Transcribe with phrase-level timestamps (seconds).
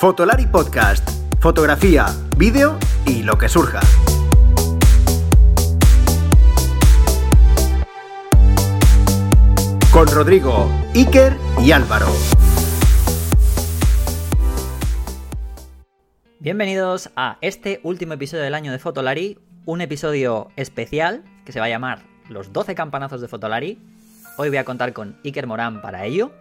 [0.00, 1.06] Fotolari Podcast.
[1.40, 2.06] Fotografía,
[2.38, 3.80] vídeo y lo que surja.
[9.92, 12.06] Con Rodrigo, Iker y Álvaro.
[16.38, 21.66] Bienvenidos a este último episodio del año de Fotolari, un episodio especial que se va
[21.66, 23.78] a llamar Los 12 campanazos de Fotolari.
[24.38, 26.32] Hoy voy a contar con Iker Morán para ello.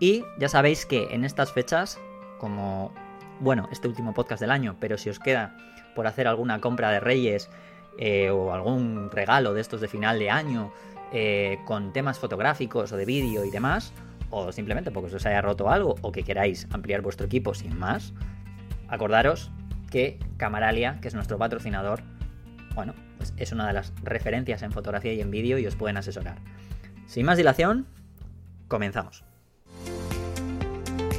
[0.00, 1.98] Y ya sabéis que en estas fechas,
[2.38, 2.92] como,
[3.40, 5.56] bueno, este último podcast del año, pero si os queda
[5.94, 7.50] por hacer alguna compra de Reyes
[7.98, 10.72] eh, o algún regalo de estos de final de año
[11.12, 13.92] eh, con temas fotográficos o de vídeo y demás,
[14.30, 18.12] o simplemente porque os haya roto algo o que queráis ampliar vuestro equipo sin más,
[18.88, 19.50] acordaros
[19.90, 22.02] que Camaralia, que es nuestro patrocinador,
[22.74, 25.96] bueno, pues es una de las referencias en fotografía y en vídeo y os pueden
[25.96, 26.38] asesorar.
[27.06, 27.86] Sin más dilación,
[28.68, 29.24] comenzamos.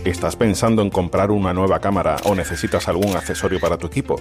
[0.07, 4.15] ¿Estás pensando en comprar una nueva cámara o necesitas algún accesorio para tu equipo?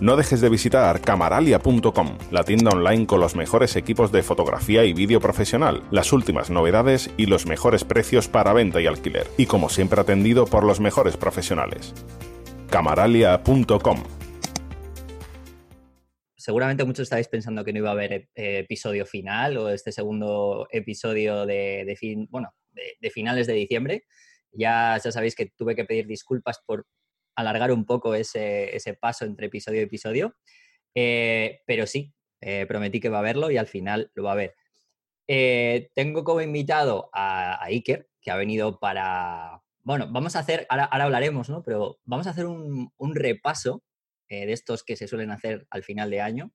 [0.00, 4.94] No dejes de visitar camaralia.com, la tienda online con los mejores equipos de fotografía y
[4.94, 9.26] vídeo profesional, las últimas novedades y los mejores precios para venta y alquiler.
[9.36, 11.92] Y como siempre atendido por los mejores profesionales.
[12.70, 14.04] camaralia.com
[16.34, 20.66] Seguramente muchos estáis pensando que no iba a haber eh, episodio final o este segundo
[20.70, 24.04] episodio de, fin, bueno, de finales de diciembre.
[24.56, 26.86] Ya, ya sabéis que tuve que pedir disculpas por
[27.36, 30.34] alargar un poco ese, ese paso entre episodio y episodio.
[30.94, 34.36] Eh, pero sí, eh, prometí que va a verlo y al final lo va a
[34.36, 34.54] ver.
[35.28, 39.62] Eh, tengo como invitado a, a, Iker, que ha venido para...
[39.82, 41.62] Bueno, vamos a hacer, ahora, ahora hablaremos, ¿no?
[41.62, 43.82] Pero vamos a hacer un, un repaso
[44.28, 46.52] de estos que se suelen hacer al final de año.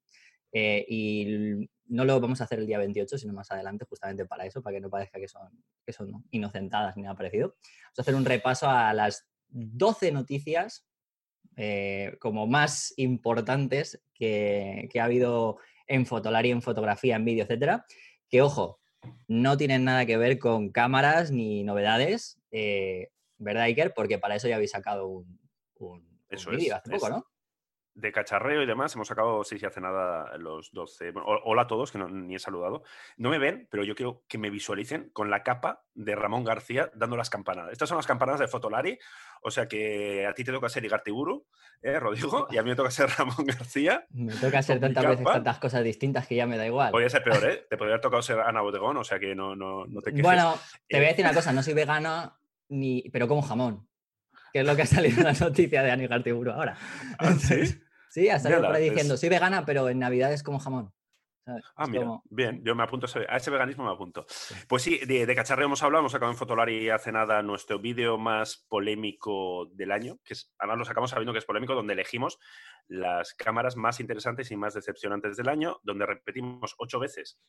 [0.51, 4.61] y no lo vamos a hacer el día 28, sino más adelante, justamente para eso,
[4.61, 7.49] para que no parezca que son, que son inocentadas ni nada parecido.
[7.49, 10.87] Vamos a hacer un repaso a las 12 noticias
[11.57, 17.85] eh, como más importantes que, que, ha habido en fotolaria, en fotografía, en vídeo, etcétera,
[18.29, 18.79] que ojo,
[19.27, 23.93] no tienen nada que ver con cámaras ni novedades, eh, ¿verdad, Iker?
[23.93, 25.39] Porque para eso ya habéis sacado un,
[25.75, 27.25] un, un vídeo hace poco, ¿no?
[27.93, 31.11] De cacharreo y demás, hemos sacado, sí, sí, hace nada los 12.
[31.11, 32.83] Bueno, hola a todos, que no, ni he saludado.
[33.17, 36.89] No me ven, pero yo quiero que me visualicen con la capa de Ramón García
[36.93, 37.73] dando las campanadas.
[37.73, 38.97] Estas son las campanadas de Fotolari,
[39.41, 41.45] o sea que a ti te toca ser Igartiburu,
[41.81, 42.47] ¿eh, Rodrigo?
[42.49, 44.05] Y a mí me toca ser Ramón García.
[44.09, 46.91] Me toca ser tantas veces tantas cosas distintas que ya me da igual.
[46.91, 47.65] Podría ser peor, ¿eh?
[47.69, 50.23] Te podría haber tocado ser Ana Botegón, o sea que no, no, no te quejes.
[50.23, 50.57] Bueno,
[50.87, 52.37] te voy a decir una cosa, no soy vegana,
[52.69, 53.90] ni, pero como jamón
[54.51, 56.77] que es lo que ha salido en la noticia de Ani Gartiburu ahora.
[57.17, 57.79] ¿Ah, ¿Sí?
[58.09, 60.91] Sí, ha salido por ahí diciendo, soy vegana, pero en Navidad es como jamón.
[61.45, 61.63] ¿Sabes?
[61.75, 62.23] Ah, mira, como...
[62.29, 64.25] bien, yo me apunto a ese, a ese, veganismo, me apunto.
[64.67, 68.17] Pues sí, de, de cacharreo hemos hablado, hemos sacado en Fotolari hace nada nuestro vídeo
[68.17, 72.39] más polémico del año, que es, además lo sacamos sabiendo que es polémico, donde elegimos
[72.87, 77.39] las cámaras más interesantes y más decepcionantes del año, donde repetimos ocho veces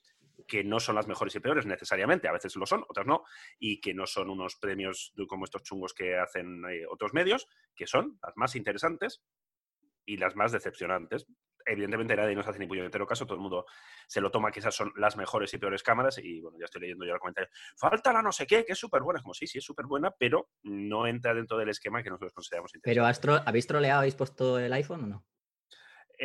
[0.46, 3.24] que no son las mejores y peores necesariamente, a veces lo son, otras no,
[3.58, 7.86] y que no son unos premios como estos chungos que hacen eh, otros medios, que
[7.86, 9.22] son las más interesantes
[10.04, 11.26] y las más decepcionantes.
[11.66, 13.66] Evidentemente nadie nos hace ni puñetero caso, todo el mundo
[14.06, 16.82] se lo toma que esas son las mejores y peores cámaras y bueno, ya estoy
[16.82, 17.50] leyendo yo el comentario.
[17.76, 19.20] Falta la no sé qué, que es súper buena.
[19.20, 22.74] Como sí, sí, es súper buena, pero no entra dentro del esquema que nosotros consideramos
[22.74, 23.12] interesante.
[23.20, 25.26] ¿Pero habéis troleado, habéis puesto el iPhone o no?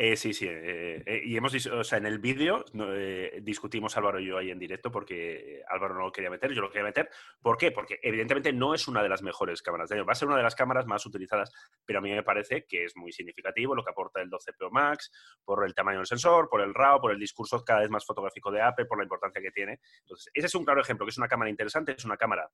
[0.00, 0.46] Eh, sí, sí.
[0.48, 4.52] Eh, eh, y hemos, o sea, en el vídeo eh, discutimos Álvaro y yo ahí
[4.52, 7.10] en directo porque Álvaro no lo quería meter, yo lo quería meter.
[7.42, 7.72] ¿Por qué?
[7.72, 10.06] Porque evidentemente no es una de las mejores cámaras de año.
[10.06, 11.50] Va a ser una de las cámaras más utilizadas,
[11.84, 14.70] pero a mí me parece que es muy significativo lo que aporta el 12 Pro
[14.70, 15.10] Max,
[15.44, 18.52] por el tamaño del sensor, por el RAW, por el discurso cada vez más fotográfico
[18.52, 19.80] de Apple, por la importancia que tiene.
[20.02, 22.48] Entonces, ese es un claro ejemplo, que es una cámara interesante, es una cámara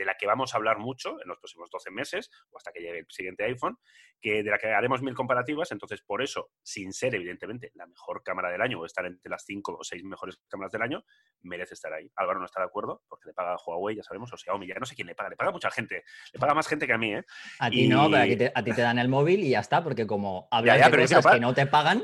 [0.00, 2.80] de la que vamos a hablar mucho en los próximos 12 meses o hasta que
[2.80, 3.76] llegue el siguiente iPhone,
[4.18, 5.72] que de la que haremos mil comparativas.
[5.72, 9.44] Entonces, por eso, sin ser evidentemente la mejor cámara del año o estar entre las
[9.44, 11.04] cinco o seis mejores cámaras del año,
[11.42, 12.10] merece estar ahí.
[12.16, 14.74] Álvaro no está de acuerdo porque le paga a Huawei, ya sabemos, o Xiaomi, ya
[14.80, 16.02] no sé quién le paga, le paga mucha gente,
[16.32, 17.24] le paga más gente que a mí, ¿eh?
[17.58, 17.88] A ti y...
[17.88, 20.06] no, pero a ti, te, a ti, te, dan el móvil y ya está, porque
[20.06, 22.02] como hablas ya, ya, de cosas que no te pagan.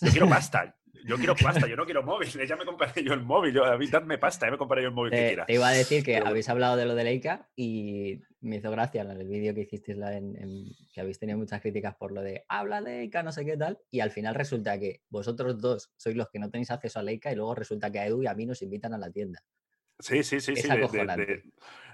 [0.00, 0.76] Yo quiero pasta.
[1.04, 2.28] Yo quiero pasta, yo no quiero móvil.
[2.28, 3.54] Ya me compraré yo el móvil.
[3.54, 5.46] Yo, dadme pasta, ya me compraré yo el móvil te, que quiera.
[5.46, 8.70] Te iba a decir que Pero habéis hablado de lo de Leica y me hizo
[8.70, 12.44] gracia el vídeo que hicisteis en, en, que habéis tenido muchas críticas por lo de
[12.48, 13.78] habla de Leica, no sé qué tal.
[13.90, 17.32] Y al final resulta que vosotros dos sois los que no tenéis acceso a Leica
[17.32, 19.40] y luego resulta que a Edu y a mí nos invitan a la tienda.
[20.00, 20.52] Sí, sí, sí.
[20.52, 21.42] Es sí de, de, de,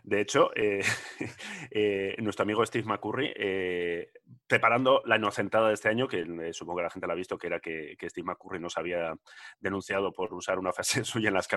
[0.05, 0.81] de, hecho, eh,
[1.71, 4.13] eh, nuestro amigo Steve McCurry, eh,
[4.47, 7.49] preparando la inocentada de este año, que supongo que la gente la ha visto, que
[7.49, 9.15] era que, que, Steve McCurry nos había
[9.59, 11.49] denunciado por usar una frase suya en las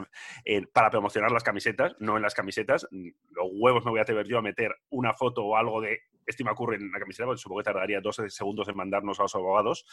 [0.74, 2.88] para promocionar las camisetas, no en las camisetas.
[2.92, 6.50] Los huevos me voy a atrever yo a meter una foto o algo de Steve
[6.50, 9.86] McCurry en la camiseta, porque supongo que tardaría 12 segundos en mandarnos a los abogados,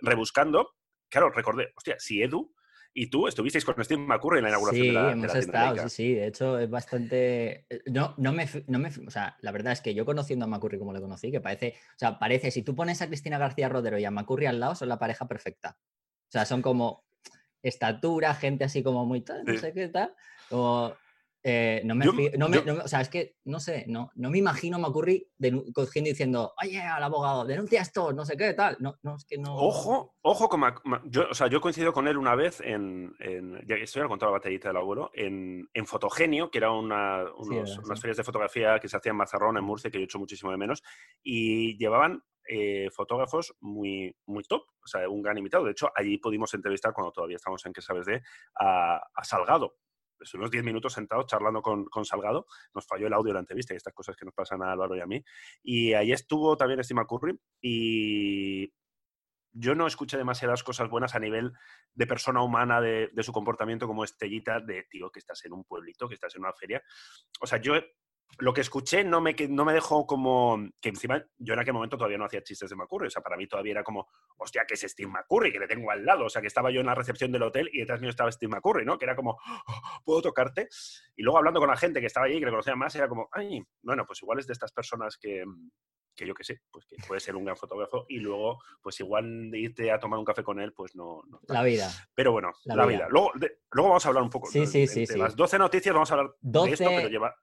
[0.00, 0.74] rebuscando.
[1.10, 2.54] Claro, recordé, hostia, si Edu
[2.94, 5.38] y tú estuvisteis con Steve McCurry en la inauguración sí, de la, de hemos la
[5.40, 6.14] estado, sí, sí.
[6.14, 7.66] De hecho, es bastante.
[7.68, 8.88] eh, No, no me, no me.
[8.88, 11.74] O sea, la verdad es que yo conociendo a McCurry como le conocí, que parece.
[11.90, 14.74] O sea, parece, si tú pones a Cristina García Rodero y a McCurry al lado,
[14.76, 15.76] son la pareja perfecta.
[15.80, 17.04] O sea, son como
[17.62, 19.58] estatura, gente así como muy tal, no Sí.
[19.58, 20.14] sé qué tal.
[20.48, 20.94] Como.
[21.46, 24.30] Eh, no me, Yo- no me- no o sea, es que, no sé, no, no
[24.30, 25.28] me imagino a McCurry
[25.74, 28.78] cogiendo diciendo, oye, al abogado, denuncia esto, no sé qué, tal.
[28.80, 29.54] No, no, es que no.
[29.54, 33.14] Ojo, ojo con Mac- Ma- yo, o sea, yo coincido con él una vez en,
[33.20, 36.58] en ya que esto ya lo contaba la batallita del abuelo, en, en Fotogenio, que
[36.58, 38.02] era una, unos- verdad, unas sí.
[38.02, 40.56] ferias de fotografía que se hacían en Mazarrón, en Murcia, que yo echo muchísimo de
[40.56, 40.82] menos,
[41.22, 45.64] y llevaban eh, fotógrafos muy, muy top, o sea, un gran invitado.
[45.64, 48.22] De hecho, allí pudimos entrevistar, cuando todavía estamos en que sabes de,
[48.58, 49.76] a, a Salgado.
[50.24, 53.74] Estuvimos 10 minutos sentados charlando con, con Salgado, nos falló el audio de la entrevista
[53.74, 55.22] y estas cosas que nos pasan a Álvaro y a mí.
[55.62, 58.72] Y ahí estuvo también Steve Curry y
[59.52, 61.52] yo no escuché demasiadas cosas buenas a nivel
[61.94, 65.64] de persona humana, de, de su comportamiento como estellita, de tío, que estás en un
[65.64, 66.82] pueblito, que estás en una feria.
[67.40, 67.74] O sea, yo
[68.38, 70.58] lo que escuché no me, no me dejó como.
[70.80, 73.06] Que encima yo en aquel momento todavía no hacía chistes de McCurry.
[73.06, 75.90] O sea, para mí todavía era como, hostia, que es Steve McCurry, que le tengo
[75.90, 76.24] al lado.
[76.24, 78.50] O sea, que estaba yo en la recepción del hotel y detrás mío estaba Steve
[78.50, 78.98] McCurry, ¿no?
[78.98, 80.68] Que era como, "Oh, ¿puedo tocarte?
[81.16, 83.28] Y luego hablando con la gente que estaba allí, que le conocía más, era como,
[83.32, 85.44] ay, bueno, pues igual es de estas personas que,
[86.14, 89.50] que yo qué sé, pues que puede ser un gran fotógrafo y luego, pues igual
[89.50, 91.22] de irte a tomar un café con él, pues no.
[91.48, 91.90] La vida.
[92.14, 92.98] Pero bueno, La la, vida.
[92.98, 93.08] vida.
[93.10, 94.48] Luego, de- luego vamos a hablar un poco.
[94.50, 95.18] Sí, de- sí, de- sí, de sí.
[95.18, 97.34] Las 12 noticias vamos a hablar de esto, 12 pero lleva.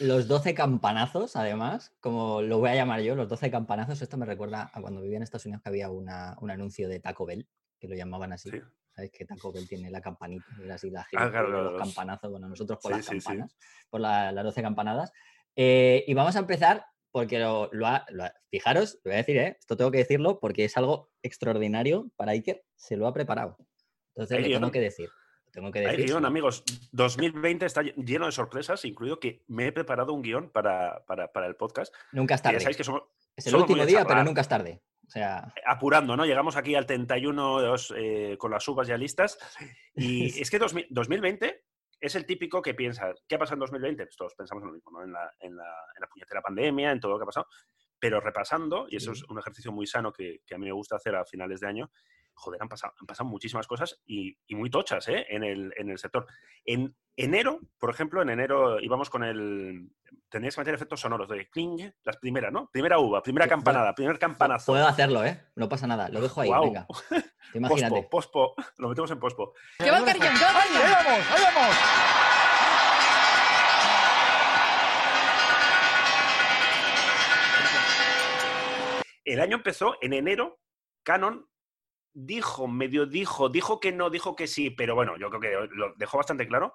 [0.00, 4.26] Los 12 campanazos, además, como lo voy a llamar yo, los 12 campanazos, esto me
[4.26, 7.48] recuerda a cuando vivía en Estados Unidos que había una- un anuncio de Taco Bell,
[7.80, 8.50] que lo llamaban así.
[8.50, 8.60] Sí.
[8.94, 10.44] ¿Sabes que Taco Bell tiene la campanita?
[10.62, 13.56] Era así la Ah, claro, de claro, los los- campanazos, bueno, nosotros por las campanas,
[13.88, 15.12] por la- las 12 campanadas.
[15.56, 19.16] Eh, y vamos a empezar porque lo, lo ha- lo ha- fijaros, lo voy a
[19.18, 19.56] decir, ¿eh?
[19.60, 23.56] esto tengo que decirlo porque es algo extraordinario para Iker, se lo ha preparado.
[24.14, 24.70] Entonces Hay lo tengo guion.
[24.72, 25.08] que decir.
[25.46, 26.06] Lo tengo que Hay decir.
[26.06, 26.26] guion, sí.
[26.26, 26.64] amigos.
[26.92, 31.46] 2020 está lleno de sorpresas, incluido que me he preparado un guion para, para, para
[31.46, 31.94] el podcast.
[32.12, 32.60] Nunca es Que ya tarde.
[32.60, 33.02] sabéis que somos
[33.36, 34.26] Es el somos último día, pero charlar.
[34.26, 34.82] nunca es tarde.
[35.06, 36.26] O sea, apurando, ¿no?
[36.26, 39.38] Llegamos aquí al 31 de os- eh, con las uvas ya listas.
[39.94, 41.64] Y es que 2000 2020
[42.00, 44.04] es el típico que piensa, ¿qué ha pasado en 2020?
[44.06, 45.02] Pues todos pensamos en lo mismo, ¿no?
[45.02, 47.46] En la, en la, en la puñetera pandemia, en todo lo que ha pasado.
[47.98, 50.96] Pero repasando, y eso es un ejercicio muy sano que, que a mí me gusta
[50.96, 51.90] hacer a finales de año,
[52.38, 55.26] joder, han pasado, han pasado muchísimas cosas y, y muy tochas ¿eh?
[55.28, 56.26] en, el, en el sector.
[56.64, 59.90] En enero, por ejemplo, en enero íbamos con el...
[60.28, 62.68] Tenías que meter efectos sonoros de cling, las primeras, ¿no?
[62.70, 64.72] Primera uva, primera Sí, campanada, primer campanazo.
[64.72, 65.40] puedo hacerlo, ¿eh?
[65.56, 66.08] No pasa nada.
[66.08, 66.86] Lo dejo ahí, venga.
[67.54, 68.06] Imagínate.
[68.10, 68.72] Pospo, pospo.
[68.78, 69.54] Lo metemos en pospo.
[69.78, 70.34] ¡Que va carillón!
[70.40, 71.76] vamos, ahí vamos!
[79.24, 80.58] El año empezó en enero.
[81.02, 81.47] Canon
[82.18, 85.94] dijo, medio dijo, dijo que no, dijo que sí, pero bueno, yo creo que lo
[85.96, 86.72] dejó bastante claro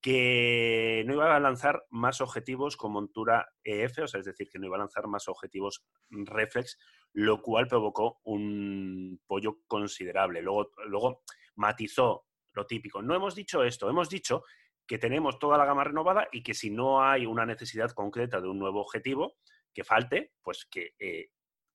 [0.00, 4.58] que no iba a lanzar más objetivos con montura EF, o sea, es decir, que
[4.58, 6.78] no iba a lanzar más objetivos reflex,
[7.12, 10.40] lo cual provocó un pollo considerable.
[10.40, 11.22] Luego, luego
[11.56, 13.02] matizó lo típico.
[13.02, 14.44] No hemos dicho esto, hemos dicho
[14.86, 18.48] que tenemos toda la gama renovada y que si no hay una necesidad concreta de
[18.48, 19.36] un nuevo objetivo
[19.74, 21.30] que falte, pues que eh,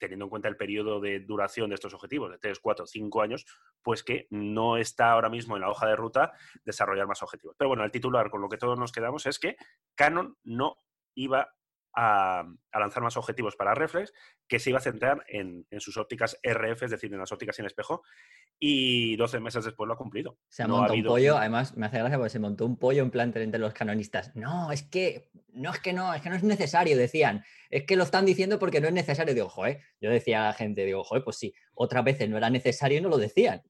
[0.07, 3.45] teniendo en cuenta el periodo de duración de estos objetivos, de 3, 4, 5 años,
[3.81, 6.33] pues que no está ahora mismo en la hoja de ruta
[6.65, 7.55] desarrollar más objetivos.
[7.57, 9.55] Pero bueno, el titular con lo que todos nos quedamos es que
[9.95, 10.77] Canon no
[11.15, 11.53] iba
[11.95, 14.11] a, a lanzar más objetivos para reflex,
[14.47, 17.55] que se iba a centrar en, en sus ópticas RF, es decir, en las ópticas
[17.55, 18.01] sin espejo,
[18.59, 20.37] y 12 meses después lo ha cumplido.
[20.49, 22.65] Se ha No ha montado habido- un pollo, además me hace gracia porque se montó
[22.65, 24.35] un pollo en plan entre, los canonistas.
[24.35, 27.43] No, es que, no es que no, es que no es necesario, decían.
[27.69, 29.33] Es que lo están diciendo porque no es necesario.
[29.33, 32.49] Digo, joder, yo decía a la gente, digo, joder, pues sí, otras veces no era
[32.49, 33.61] necesario y no lo decían.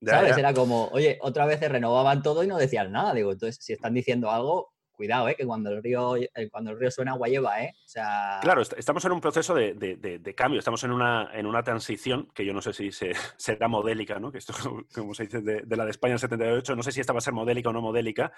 [0.00, 0.30] Ya, ¿Sabes?
[0.32, 0.38] ya.
[0.40, 3.14] Era como, oye, otras veces renovaban todo y no decían nada.
[3.14, 5.34] Digo, entonces, si están diciendo algo, cuidado, ¿eh?
[5.36, 7.72] Que cuando el río, eh, cuando el río suena, agua lleva, ¿eh?
[7.84, 10.92] O sea, Claro, est- estamos en un proceso de, de- de- de cambio, estamos en
[10.92, 14.30] una, en una transición que yo no sé si se, será modélica, ¿no?
[14.32, 14.52] que esto,
[14.94, 17.22] como se dice, de, la de España en 78, no sé si esta va a
[17.22, 18.32] ser modélica o no modélica,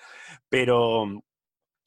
[0.48, 1.04] pero...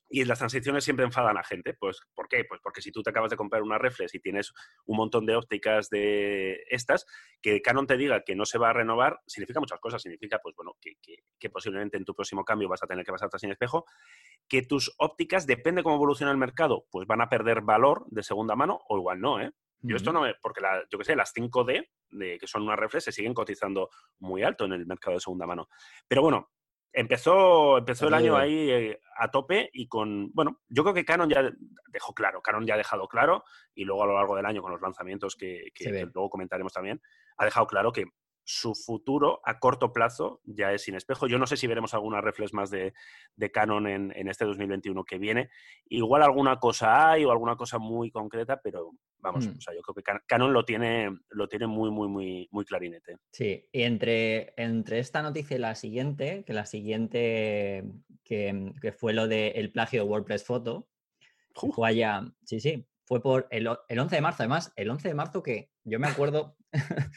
[0.10, 1.74] Y las transiciones siempre enfadan a gente.
[1.74, 2.46] Pues, ¿Por qué?
[2.46, 4.54] Pues porque si tú te acabas de comprar una reflex y tienes
[4.86, 7.06] un montón de ópticas de estas,
[7.42, 10.02] que Canon te diga que no se va a renovar, significa muchas cosas.
[10.02, 13.12] Significa, pues bueno, que, que- que posiblemente en tu próximo cambio vas a tener que
[13.12, 13.84] pasarte sin espejo,
[14.48, 18.56] que tus ópticas, depende cómo evoluciona el mercado, pues van a perder valor de segunda
[18.56, 19.52] mano o igual no, ¿eh?
[19.82, 20.34] Yo esto no me...
[20.42, 23.90] Porque, la, yo qué sé, las 5D, de, que son unas reflex, se siguen cotizando
[24.20, 25.70] muy alto en el mercado de segunda mano.
[26.08, 26.50] Pero bueno,
[26.92, 30.32] empezó, empezó el año ahí eh, a tope y con...
[30.34, 31.50] Bueno, yo creo que Canon ya...
[31.90, 33.44] dejó claro, Canon ya ha dejado claro,
[33.76, 37.00] y luego a lo largo del año con los lanzamientos que, que luego comentaremos también,
[37.38, 38.06] ha dejado claro que
[38.50, 41.28] su futuro a corto plazo ya es sin espejo.
[41.28, 42.94] Yo no sé si veremos alguna reflex más de,
[43.52, 45.50] Canon en, este 2021 que viene.
[45.90, 49.58] Igual alguna cosa hay o alguna cosa muy concreta, pero vamos, mm.
[49.58, 53.18] o sea, yo creo que Canon lo tiene, lo tiene muy, muy, muy, muy clarinete.
[53.34, 57.84] Sí, y entre, entre esta noticia y la siguiente, que la siguiente
[58.24, 60.88] que, fue lo del plagio de WordPress Photo,
[61.54, 65.14] fue allá, sí, sí, fue por el, el 11 de marzo, además, el 11 de
[65.16, 66.56] marzo que yo me acuerdo,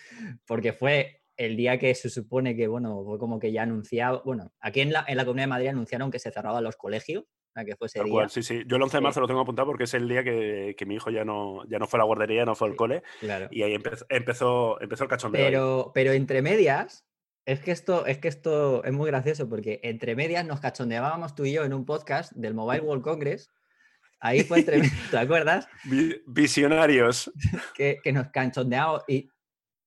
[0.46, 4.52] porque fue el día que se supone que, bueno, fue como que ya anunciado, bueno,
[4.61, 7.25] aquí en la, en la Comunidad de Madrid anunciaron que se cerraban los colegios,
[7.64, 8.28] que fue ese día.
[8.28, 8.62] sí, sí.
[8.66, 11.11] Yo el 11 de marzo lo tengo apuntado porque es el día que, mi hijo
[11.11, 13.02] ya no, ya no fue a la guardería, no fue al cole.
[13.50, 15.42] Y ahí empezó, empezó, el cachondeo.
[15.42, 17.06] Pero, pero entre medias,
[17.47, 21.47] es que, esto, es que esto es muy gracioso porque entre medias nos cachondeábamos tú
[21.47, 23.50] y yo en un podcast del Mobile World Congress.
[24.20, 25.68] Ahí fue entre medias, ¿te acuerdas?
[26.26, 27.32] Visionarios.
[27.75, 29.30] Que, que nos cachondeamos y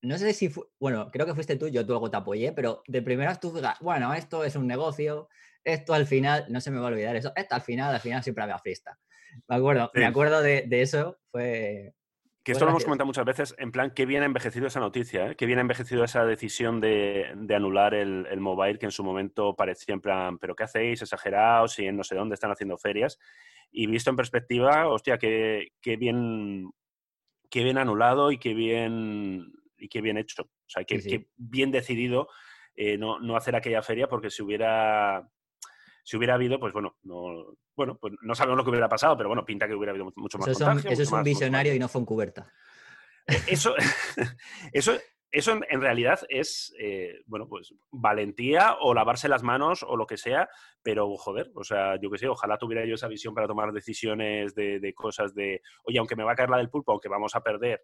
[0.03, 3.39] no sé si bueno, creo que fuiste tú, yo luego te apoyé, pero de primeras
[3.39, 5.29] tú, bueno, esto es un negocio,
[5.63, 8.21] esto al final, no se me va a olvidar eso, esto al final, al final
[8.21, 8.99] siempre había fiesta.
[9.47, 11.93] Me acuerdo, me acuerdo de, eso, fue...
[12.43, 15.31] Que esto lo hemos comentado muchas veces, en plan, qué bien ha envejecido esa noticia,
[15.31, 15.35] ¿eh?
[15.37, 19.93] qué bien ha envejecido esa decisión de, anular el, mobile que en su momento parecía
[19.93, 21.01] en plan, pero ¿qué hacéis?
[21.01, 23.17] Exagerados y en no sé dónde están haciendo ferias.
[23.71, 26.73] Y visto en perspectiva, hostia, qué, qué bien,
[27.49, 29.53] qué bien anulado y qué bien
[29.83, 30.43] y qué bien hecho.
[30.43, 32.29] O sea, qué, bien decidido
[32.75, 35.29] eh, no, hacer aquella feria porque si hubiera
[36.05, 39.29] si hubiera habido, pues bueno, no, bueno, pues no sabemos lo que hubiera pasado, pero
[39.29, 40.47] bueno, pinta que hubiera habido mucho más.
[40.49, 42.51] Eso, eso es un visionario y no fue en cubierta.
[43.27, 43.73] Eh, eso,
[44.73, 44.93] eso,
[45.33, 50.15] eso en, realidad es, eh, bueno, pues valentía o lavarse las manos o lo que
[50.15, 50.47] sea,
[50.81, 54.55] pero joder, o sea, yo qué sé, ojalá tuviera yo esa visión para tomar decisiones
[54.55, 57.41] de, cosas de, oye, aunque me va a caer la del pulpo, aunque vamos a
[57.41, 57.81] perder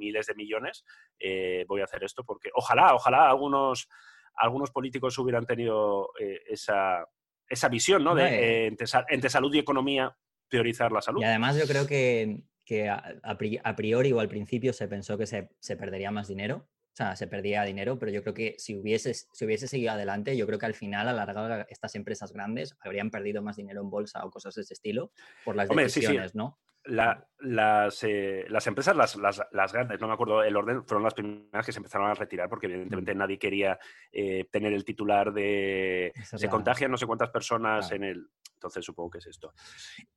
[0.00, 0.84] miles de millones,
[1.20, 3.88] eh, voy a hacer esto porque ojalá, ojalá algunos,
[4.34, 7.06] algunos políticos hubieran tenido eh, esa,
[7.46, 8.16] esa, visión, ¿no?
[8.16, 10.16] De eh, entre, salud y economía
[10.48, 11.20] priorizar la salud.
[11.20, 15.50] Y además yo creo que, que a, priori o al principio se pensó que se,
[15.58, 16.68] se, perdería más dinero.
[16.92, 20.36] O sea, se perdía dinero, pero yo creo que si hubiese, si hubiese seguido adelante,
[20.36, 23.90] yo creo que al final, a larga, estas empresas grandes habrían perdido más dinero en
[23.90, 25.10] bolsa o cosas de ese estilo
[25.44, 26.60] por las decisiones, ¿no?
[26.84, 29.16] las, eh, las, empresas, las,
[29.52, 32.48] las, grandes, no me acuerdo el orden, fueron las primeras que se empezaron a retirar
[32.48, 33.18] porque evidentemente mm.
[33.18, 33.78] nadie quería
[34.12, 38.28] eh, tener el titular de se contagian no sé cuántas personas en el...
[38.60, 39.54] Entonces supongo que es esto.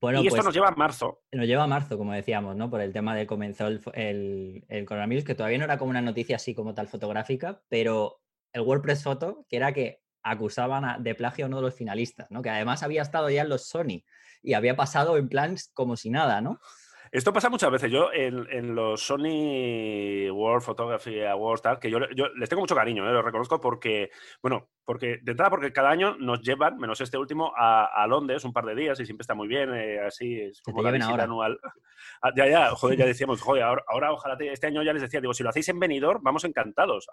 [0.02, 1.22] Bueno, y esto pues nos lleva a marzo.
[1.32, 2.70] Nos lleva a marzo, como decíamos, ¿no?
[2.70, 6.02] Por el tema de comenzó el, el, el coronavirus, que todavía no era como una
[6.02, 8.20] noticia así como tal fotográfica, pero
[8.52, 12.42] el WordPress Photo, que era que acusaban de plagio a uno de los finalistas, ¿no?
[12.42, 14.04] Que además había estado ya en los Sony
[14.42, 16.60] y había pasado en plan como si nada, ¿no?
[17.14, 17.92] Esto pasa muchas veces.
[17.92, 23.14] Yo en, los Sony World Photography Awards, tal, que yo, les tengo mucho cariño, ¿eh?
[23.14, 24.10] lo reconozco porque,
[24.42, 28.52] bueno, porque de entrada porque cada año nos llevan, menos este último, a, Londres un
[28.52, 31.24] par de días y siempre está muy bien, eh, así es como la visita ahora.
[31.26, 31.60] anual.
[32.20, 35.36] Ah, ya, ya, joder, ya decíamos, joder, ahora, ojalá, este año ya les decía, digo,
[35.36, 37.08] si lo hacéis en Benidorm, vamos encantados.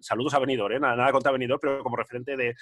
[0.00, 0.80] saludos a Benidorm, ¿eh?
[0.80, 2.54] nada, contra Benidorm, pero como referente de,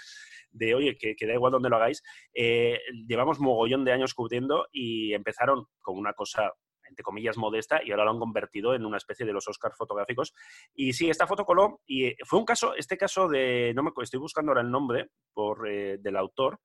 [0.50, 2.02] de oye, que, da igual donde lo hagáis,
[2.34, 6.52] eh, llevamos mogollón de años cubriendo y empezaron con una cosa
[6.92, 10.34] entre comillas, modesta y ahora lo han convertido en una especie de los Oscars fotográficos.
[10.74, 13.90] Y sí, esta foto coló y eh, fue un caso, este caso de, no me
[14.02, 16.60] estoy buscando ahora el nombre por, eh, del autor,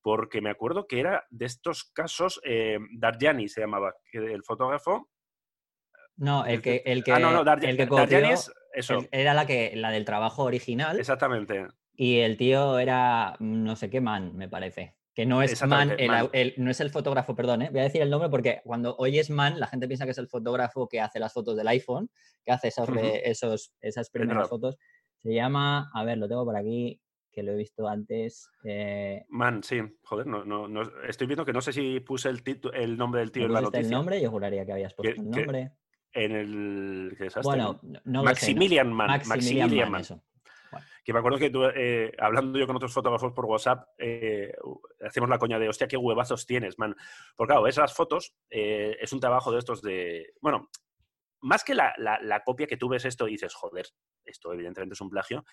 [0.00, 5.10] porque me acuerdo que era de estos casos, eh, Darjani se llamaba, el fotógrafo.
[6.16, 7.88] No, el que, el que, ah, no, no, el que
[8.72, 9.06] eso.
[9.10, 10.98] era la, que, la del trabajo original.
[10.98, 11.66] Exactamente.
[11.94, 14.95] Y el tío era no sé qué man, me parece.
[15.16, 17.70] Que no es man, el, no es el fotógrafo, perdón, ¿eh?
[17.70, 20.28] voy a decir el nombre porque cuando oyes man, la gente piensa que es el
[20.28, 22.10] fotógrafo que hace las fotos del iPhone,
[22.44, 22.90] que hace esos,
[23.24, 24.76] esos esas primeras fotos.
[25.22, 27.00] Se llama, a ver, lo tengo por aquí,
[27.32, 28.50] que lo he visto antes.
[28.62, 32.42] Eh, man, sí, joder, no, no, estoy viendo que no sé si puse el,
[32.74, 33.86] el nombre del tío en la noticia.
[33.86, 34.20] el nombre?
[34.20, 35.72] Yo juraría que habías puesto el nombre.
[36.12, 37.16] en el.
[37.16, 39.22] ¿qué bueno, no Maximilian Man.
[39.26, 39.90] Maximilian,
[41.04, 44.54] Que me acuerdo que eh, hablando yo con otros fotógrafos por WhatsApp, eh,
[45.06, 46.94] hacemos la coña de, hostia, qué huevazos tienes, man.
[47.36, 50.34] Porque claro, esas fotos, eh, es un trabajo de estos de...
[50.40, 50.70] Bueno,
[51.40, 51.94] más que la,
[52.44, 53.86] copia que tú ves esto y dices, joder,
[54.24, 55.44] esto evidentemente es un plagio,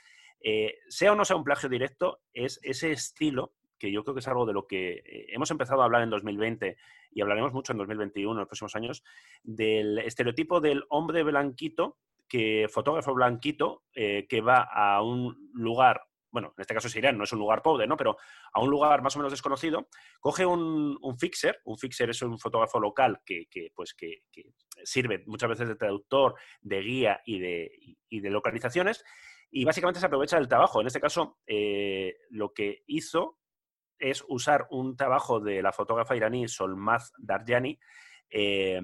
[0.87, 4.27] sea o no sea un plagio directo, es ese estilo que yo creo que es
[4.27, 6.77] algo de lo que hemos empezado a hablar en 2020
[7.11, 9.03] y hablaremos mucho en 2021, en los próximos años,
[9.43, 11.97] del estereotipo del hombre blanquito
[12.33, 17.15] que fotógrafo blanquito eh, que va a un lugar bueno, en este caso es Irán,
[17.15, 17.95] no es un lugar pobre, ¿no?
[17.95, 18.17] Pero
[18.53, 19.87] a un lugar más o menos desconocido,
[20.19, 24.23] coge un, fixer, un fixer es un fotógrafo local que, pues, que,
[24.83, 27.71] sirve muchas veces de traductor, de guía y de,
[28.09, 29.05] de localizaciones,
[29.51, 30.81] y básicamente se aprovecha del trabajo.
[30.81, 33.37] En este caso, eh, lo que hizo
[33.99, 37.77] es usar un trabajo de la fotógrafa iraní Solmaz Darjani
[38.31, 38.81] eh,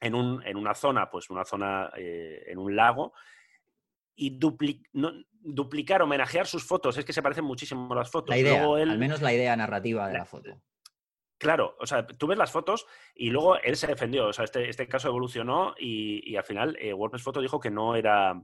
[0.00, 3.12] en, una zona, pues una zona eh, en un lago,
[4.14, 6.98] y duplicar, homenajear sus fotos.
[6.98, 8.30] Es que se parecen muchísimo las fotos.
[8.30, 10.60] La idea, al menos la idea narrativa de la, foto.
[11.38, 14.26] Claro, o sea, tú ves las fotos y luego él se defendió.
[14.26, 17.94] O sea, este, este caso evolucionó y, al final eh, WordPress Photo dijo que no
[17.94, 18.40] era.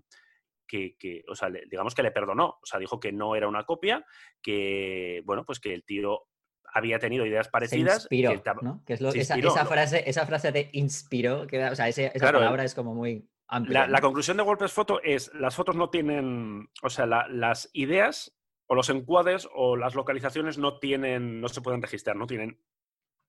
[0.67, 2.59] Que, o sea, digamos que le perdonó.
[2.63, 4.05] O sea, dijo que no era una copia,
[4.43, 6.27] que, bueno, pues que el tío
[6.75, 8.03] había tenido ideas parecidas.
[8.09, 8.83] Se inspiró, ¿no?
[8.85, 12.75] Que es lo, esa, frase, esa frase de inspiró, que, o sea, esa palabra es
[12.75, 13.27] como muy
[13.61, 18.75] la, conclusión de WordPress Photo es, las fotos no tienen, o sea, las ideas o
[18.75, 22.61] los encuadres o las localizaciones no tienen, no se pueden registrar, no tienen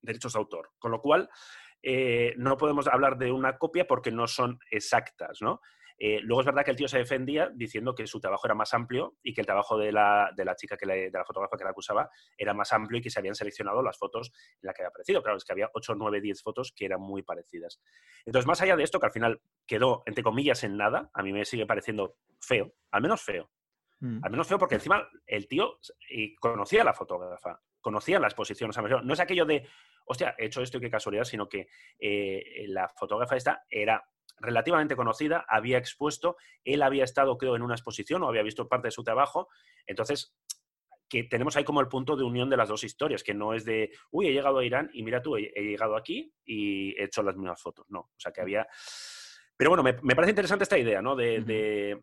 [0.02, 0.72] derechos de autor.
[0.80, 1.30] Con lo cual,
[1.84, 5.62] eh, no podemos hablar de una copia porque no son exactas, ¿no?
[5.98, 8.74] Eh, luego es verdad que el tío se defendía diciendo que su trabajo era más
[8.74, 12.10] amplio y que el trabajo de la, chica, que de la fotógrafa que la acusaba,
[12.38, 15.22] era más amplio y que se habían seleccionado las fotos en las que había aparecido.
[15.22, 17.80] Claro, es que había 8, 9, 10 fotos que eran muy parecidas.
[18.26, 21.32] Entonces, más allá de esto, que al final quedó, entre comillas, en nada, a mí
[21.32, 23.50] me sigue pareciendo feo, al menos feo.
[24.00, 24.20] Mm.
[24.24, 25.80] Al menos feo porque encima el tío
[26.40, 28.72] conocía a la fotógrafa, conocía la exposición.
[29.04, 29.68] no es aquello de,
[30.06, 31.68] hostia, he hecho esto y qué casualidad, sino que
[32.00, 34.04] eh, la fotógrafa esta era
[34.38, 38.88] relativamente conocida, había expuesto, él había estado, creo, en una exposición o había visto parte
[38.88, 39.50] de su trabajo.
[39.86, 40.36] Entonces,
[41.08, 43.66] que tenemos ahí como el punto de unión de las dos historias, que no es
[43.66, 47.24] de, uy, he llegado a Irán y mira tú, he, llegado aquí y he hecho
[47.24, 47.86] las mismas fotos.
[47.90, 48.68] No, o sea que había...
[49.58, 51.16] Pero bueno, me, parece interesante esta idea, ¿no?
[51.16, 52.02] De,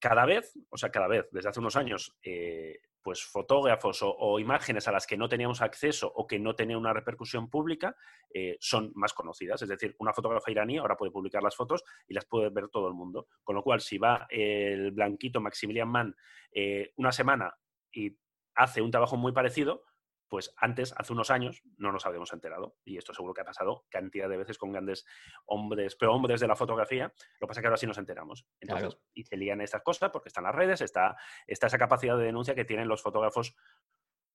[0.00, 4.86] cada vez, o sea, cada vez, desde hace unos años, eh, pues fotógrafos o, imágenes
[4.88, 7.96] a las que no teníamos acceso o que no tenían una repercusión pública
[8.32, 9.60] eh, son más conocidas.
[9.62, 12.88] Es decir, una fotógrafa iraní ahora puede publicar las fotos y las puede ver todo
[12.88, 13.26] el mundo.
[13.42, 16.14] Con lo cual, si va el blanquito Maximilian Mann
[16.52, 17.54] eh, una semana
[17.92, 18.16] y
[18.54, 19.84] hace un trabajo muy parecido,
[20.32, 22.78] pues antes, hace unos años, no nos habíamos enterado.
[22.86, 25.04] Y esto seguro que ha pasado cantidad de veces con grandes
[25.44, 27.12] hombres, pero hombres de la fotografía.
[27.38, 28.46] Lo que pasa es que ahora sí nos enteramos.
[28.58, 32.24] Entonces, y se lían estas cosas porque están las redes, está, está esa capacidad de
[32.24, 33.54] denuncia que tienen los fotógrafos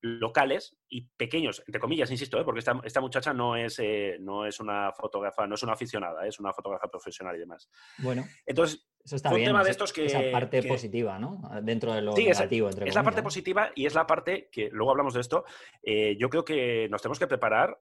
[0.01, 2.43] locales y pequeños, entre comillas, insisto, ¿eh?
[2.45, 6.27] porque esta, esta, muchacha no es, eh, no es una fotógrafa, no es una aficionada,
[6.27, 7.71] es una fotógrafa profesional y demás.
[7.97, 9.47] Bueno, entonces, eso está bien.
[9.47, 11.41] Tema de estos que, esa parte positiva, ¿no?
[11.61, 12.67] Dentro de lo negativo.
[12.67, 15.45] Es, es la parte positiva y es la parte que, luego hablamos de esto,
[15.81, 17.79] eh, yo creo que nos tenemos que preparar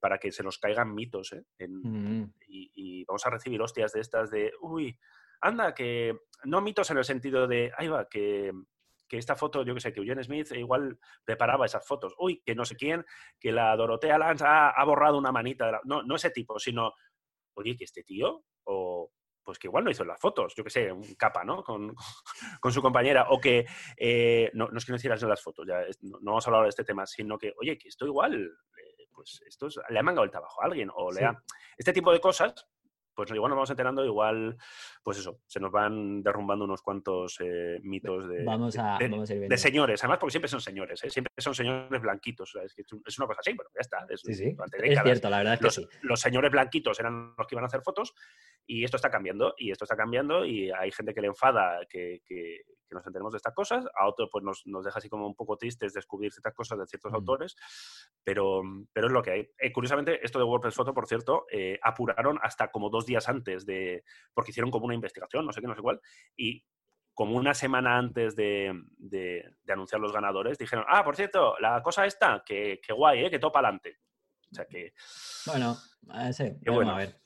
[0.00, 2.22] para que se nos caigan mitos mm.
[2.48, 4.98] y, y, vamos a recibir hostias de estas de, uy,
[5.42, 8.50] anda, que no mitos en el sentido de, ahí va, que
[9.06, 12.14] que esta foto, yo que sé, que Eugene Smith igual preparaba esas fotos.
[12.18, 13.06] Uy, que no sé quién,
[13.40, 15.80] que la Dorotea Lance ha, borrado una manita.
[15.84, 16.92] No, no ese tipo, sino,
[17.54, 19.10] oye, que este tío, o
[19.48, 21.64] pues que igual no hizo las fotos, yo que sé, un capa, ¿no?
[22.60, 23.64] Con, su compañera, o que,
[23.96, 26.68] eh, no, no, es que no hicieras las fotos, ya no, vamos a hablar de
[26.68, 30.30] este tema, sino que, oye, que esto igual, eh, pues esto le ha mangado el
[30.30, 31.42] trabajo a alguien, o le ha...
[31.78, 32.68] Este tipo de cosas
[33.18, 34.56] pues igual nos vamos enterando, igual,
[35.02, 40.04] pues eso, se nos van derrumbando unos cuantos eh, mitos de, vamos a, de, señores,
[40.04, 41.10] además porque siempre son señores, ¿eh?
[41.10, 44.06] siempre son señores blanquitos, es, una cosa así, bueno, ya está.
[44.08, 44.56] Es, sí, sí.
[44.84, 45.88] es cierto, la verdad es que los, sí.
[46.02, 48.14] Los señores blanquitos eran los que iban a hacer fotos
[48.64, 52.22] y esto está cambiando, y esto está cambiando y hay gente que le enfada que,
[52.24, 55.26] que, que nos enteremos de estas cosas, a otro pues nos, nos, deja así como
[55.26, 57.56] un poco tristes descubrir ciertas cosas de ciertos autores,
[58.24, 59.50] pero, pero es lo que hay.
[59.58, 63.66] Eh, curiosamente, esto de WordPress Photo, por cierto, eh, apuraron hasta como dos días antes
[63.66, 66.00] de, porque hicieron como una investigación, no sé qué, no sé cuál,
[66.36, 66.64] y
[67.14, 72.06] como una semana antes de, de, anunciar los ganadores, dijeron, ah, por cierto, la cosa
[72.06, 73.30] esta, que, que guay, ¿eh?
[73.30, 73.98] que topa adelante.
[74.50, 74.92] O sea que...
[75.46, 75.76] Bueno,
[76.32, 76.92] sí, bueno.
[76.92, 77.20] a ver.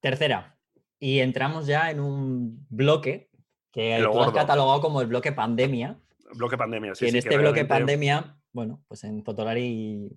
[0.00, 0.58] Tercera,
[0.98, 3.30] y entramos ya en un bloque
[3.72, 5.98] que tú has catalogado como el bloque pandemia.
[6.34, 7.06] Bloque pandemia, sí.
[7.06, 10.10] Y en este bloque pandemia, bueno, pues en Fotolari,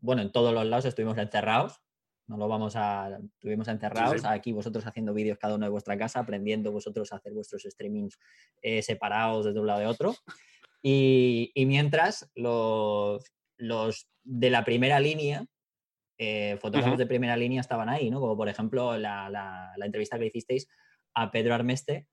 [0.00, 1.80] bueno, en todos los lados estuvimos encerrados.
[2.28, 3.18] No lo vamos a.
[3.34, 4.24] Estuvimos encerrados.
[4.24, 8.18] Aquí vosotros haciendo vídeos cada uno de vuestra casa, aprendiendo vosotros a hacer vuestros streamings
[8.62, 10.14] eh, separados desde un lado de otro.
[10.82, 13.24] Y, mientras los,
[13.56, 15.46] los de la primera línea,
[16.18, 18.20] eh, fotógrafos de primera línea estaban ahí, ¿no?
[18.20, 20.68] Como por ejemplo la, la entrevista que hicisteis
[21.14, 22.08] a Pedro Armeste,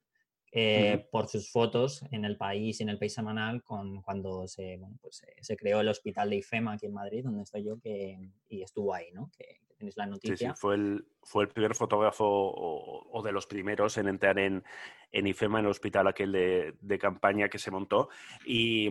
[0.52, 4.80] eh, por sus fotos en el país y en el país semanal con, cuando se,
[5.02, 8.62] pues, se creó el hospital de IFEMA aquí en Madrid, donde estoy yo, que, y
[8.62, 9.30] estuvo ahí, ¿no?
[9.38, 10.54] Que, tenéis la noticia.
[10.54, 14.62] Sí, fue, el, fue el primer fotógrafo o, de los primeros en entrar en,
[15.10, 18.10] en IFEMA, en el hospital aquel de, de campaña que se montó.
[18.46, 18.90] Y,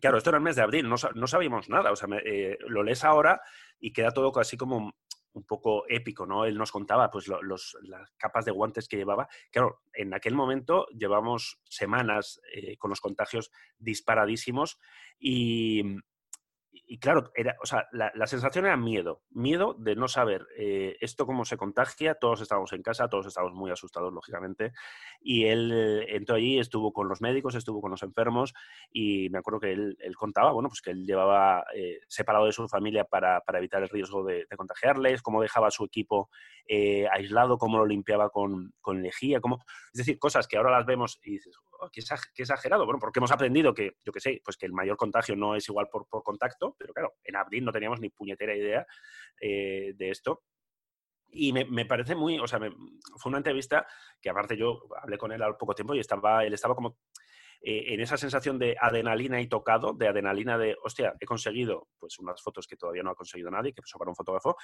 [0.00, 1.90] Claro, esto era el mes de abril, no, no sabíamos nada.
[1.90, 3.40] O sea, eh, lo lees ahora
[3.80, 4.94] y queda todo así como
[5.36, 6.44] un poco épico, ¿no?
[6.44, 9.28] Él nos contaba pues los, las capas de guantes que llevaba.
[9.52, 14.78] Claro, en aquel momento llevamos semanas eh, con los contagios disparadísimos
[15.18, 15.82] y,
[16.86, 21.26] y claro, era, o sea, la, sensación era miedo, miedo de no saber eh, esto
[21.26, 24.72] cómo se contagia, todos estábamos en casa, todos estábamos muy asustados, lógicamente,
[25.20, 28.54] y él eh, entró allí, estuvo con los médicos, estuvo con los enfermos,
[28.92, 32.68] y me acuerdo que él, contaba, bueno, pues que él llevaba eh, separado de su
[32.68, 36.30] familia para, evitar el riesgo de, contagiarles, cómo dejaba a su equipo
[37.12, 39.58] aislado, cómo lo limpiaba con, con lejía, cómo...
[39.92, 42.00] es decir, cosas que ahora las vemos y dices, oh, qué,
[42.42, 45.54] exagerado, bueno, porque hemos aprendido que, yo qué sé, pues que el mayor contagio no
[45.54, 48.86] es igual por, por contacto, pero claro, en abril no teníamos ni puñetera idea
[49.40, 50.42] eh, de esto.
[51.28, 53.86] Y me, parece muy, o sea, fue una entrevista
[54.22, 56.98] que aparte yo hablé con él al poco tiempo y estaba, él estaba como
[57.60, 62.18] eh, en esa sensación de adrenalina y tocado, de adrenalina de, hostia, he conseguido pues
[62.18, 64.56] unas fotos que todavía no ha conseguido nadie, que pasó para un fotógrafo,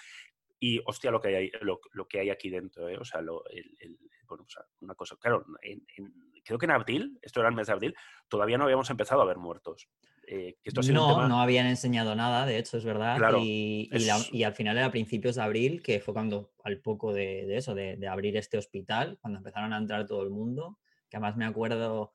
[0.59, 2.97] y hostia, lo que hay, lo, que hay aquí dentro, ¿eh?
[2.97, 4.47] o sea, lo, el, bueno,
[4.81, 5.45] una cosa, claro,
[6.45, 7.95] creo que en abril, esto era el mes de abril,
[8.29, 9.89] todavía no habíamos empezado a ver muertos.
[10.27, 10.57] Eh,
[10.93, 13.19] no, no habían enseñado nada, de hecho, es verdad.
[13.41, 13.91] y,
[14.45, 18.37] al final era principios de abril, que fue cuando, al poco de, eso, de, abrir
[18.37, 22.15] este hospital, cuando empezaron a entrar todo el mundo, que además me acuerdo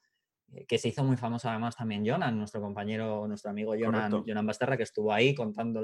[0.53, 4.45] eh, que se hizo muy famoso además también Jonan, nuestro compañero, nuestro amigo Jonan, Jonan
[4.45, 5.83] Basterra, que estuvo ahí contando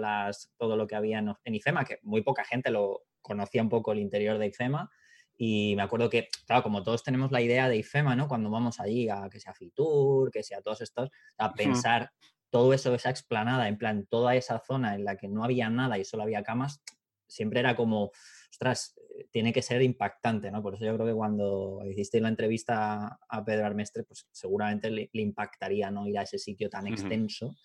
[0.57, 3.91] todo lo que había en, en, IFEMA, que muy poca gente lo conocía un poco
[3.91, 4.89] el interior de IFEMA.
[5.35, 8.27] Y me acuerdo que, claro, como todos tenemos la idea de IFEMA, ¿no?
[8.27, 12.11] Cuando vamos allí a que sea Fitur, que sea todos estos, a pensar
[12.49, 15.97] todo eso, esa explanada, en plan, toda esa zona en la que no había nada
[15.97, 16.83] y solo había camas,
[17.27, 18.11] siempre era como,
[18.51, 20.61] ostras, eh, tiene que ser impactante, ¿no?
[20.61, 25.09] Por eso yo creo que cuando hiciste la entrevista a Pedro Armestre, pues seguramente le,
[25.13, 26.07] impactaría, ¿no?
[26.07, 27.55] Ir a ese sitio tan extenso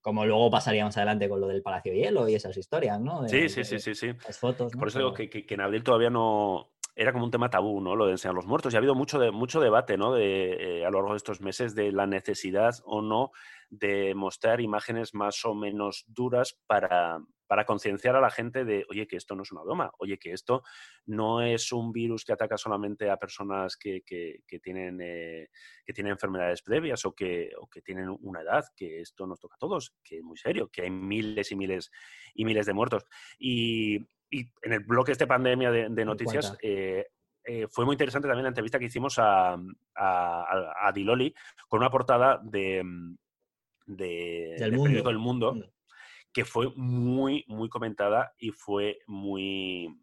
[0.00, 3.28] como luego pasaríamos adelante con lo del Palacio Hielo y esas historias, ¿no?
[3.28, 4.12] sí, sí, sí, sí, sí.
[4.24, 4.72] Las fotos.
[4.72, 7.94] Por eso digo que, que, en abril todavía no, era como un tema tabú, ¿no?
[7.94, 8.72] Lo de enseñar los muertos.
[8.72, 10.16] Y ha habido mucho, mucho debate, ¿no?
[10.16, 13.30] Eh, a lo largo de estos meses de la necesidad o no
[13.70, 19.06] de mostrar imágenes más o menos duras para, para concienciar a la gente de, oye,
[19.06, 20.64] que esto no es una broma, oye, que esto
[21.06, 25.50] no es un virus que ataca solamente a personas que, que, tienen, eh,
[25.84, 29.54] que tienen enfermedades previas o que, o que tienen una edad, que esto nos toca
[29.54, 31.92] a todos, que es muy serio, que hay miles y miles
[32.34, 33.04] y miles de muertos.
[33.38, 37.06] Y, y en el bloque de esta pandemia de, noticias, eh,
[37.44, 39.56] eh, fue muy interesante también la entrevista que hicimos a,
[39.94, 41.34] a, Diloli
[41.66, 42.82] con una portada de,
[43.86, 45.10] de, del mundo.
[45.10, 45.56] El Mundo,
[46.32, 49.98] que fue muy, muy comentada y fue muy,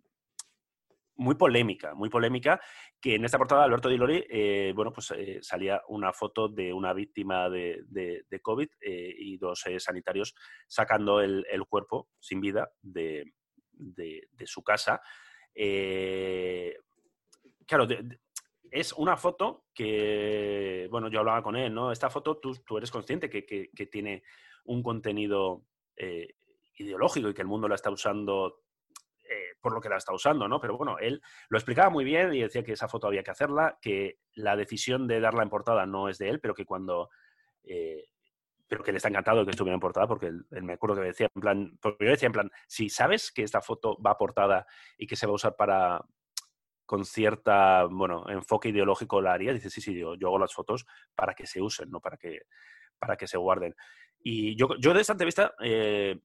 [1.17, 2.59] muy polémica, muy polémica,
[2.99, 6.93] que en esta portada Alberto Di Lori, eh, bueno, pues salía una foto de una
[6.93, 10.33] víctima de, de, COVID y dos sanitarios
[10.67, 13.34] sacando el, el, cuerpo sin vida de,
[13.77, 15.01] de, su casa.
[15.53, 16.77] Eh,
[17.65, 17.87] claro,
[18.71, 21.91] es una foto que, bueno, yo hablaba con él, ¿no?
[21.91, 24.23] Esta foto tú, tú eres consciente que, tiene
[24.65, 25.63] un contenido
[25.95, 26.35] eh,
[26.75, 28.63] ideológico y que el mundo la está usando
[29.23, 30.59] eh, por lo que la está usando, ¿no?
[30.59, 33.77] Pero bueno, él lo explicaba muy bien y decía que esa foto había que hacerla,
[33.81, 37.09] que la decisión de darla en portada no es de él, pero que cuando
[38.67, 41.27] pero que le está encantado que estuviera en portada, porque él, me acuerdo que decía,
[41.33, 44.65] en plan, porque yo decía en plan, si sabes que esta foto va a portada
[44.97, 46.03] y que se va a usar para,
[46.85, 51.33] con cierta, bueno, enfoque ideológico la haría, dice, sí, sí, yo, hago las fotos para
[51.33, 52.41] que se usen, no para que,
[52.97, 53.75] para que se guarden.
[54.19, 56.19] Y yo, yo de esta entrevista eh,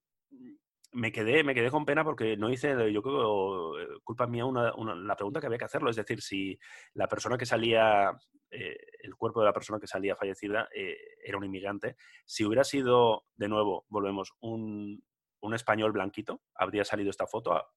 [0.92, 4.72] me quedé, me quedé con pena porque no hice, yo creo, eh, culpa mía, una,
[4.72, 5.90] la pregunta que había que hacerlo.
[5.90, 6.58] Es decir, si
[6.94, 8.10] la persona que salía,
[8.50, 12.64] eh, el cuerpo de la persona que salía fallecida eh, era un inmigrante, si hubiera
[12.64, 15.02] sido, de nuevo, volvemos, un,
[15.40, 17.70] un español blanquito, habría salido esta foto.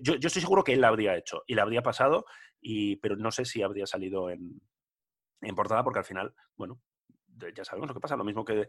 [0.00, 2.26] yo, yo, estoy seguro que él la habría hecho y la habría pasado,
[2.60, 4.60] y, pero no sé si habría salido en,
[5.40, 6.80] en portada porque al final, bueno,
[7.56, 8.14] ya sabemos lo que pasa.
[8.14, 8.68] Lo mismo que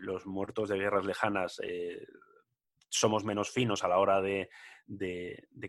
[0.00, 1.60] los muertos de guerras lejanas
[2.90, 4.50] somos menos finos a la hora de,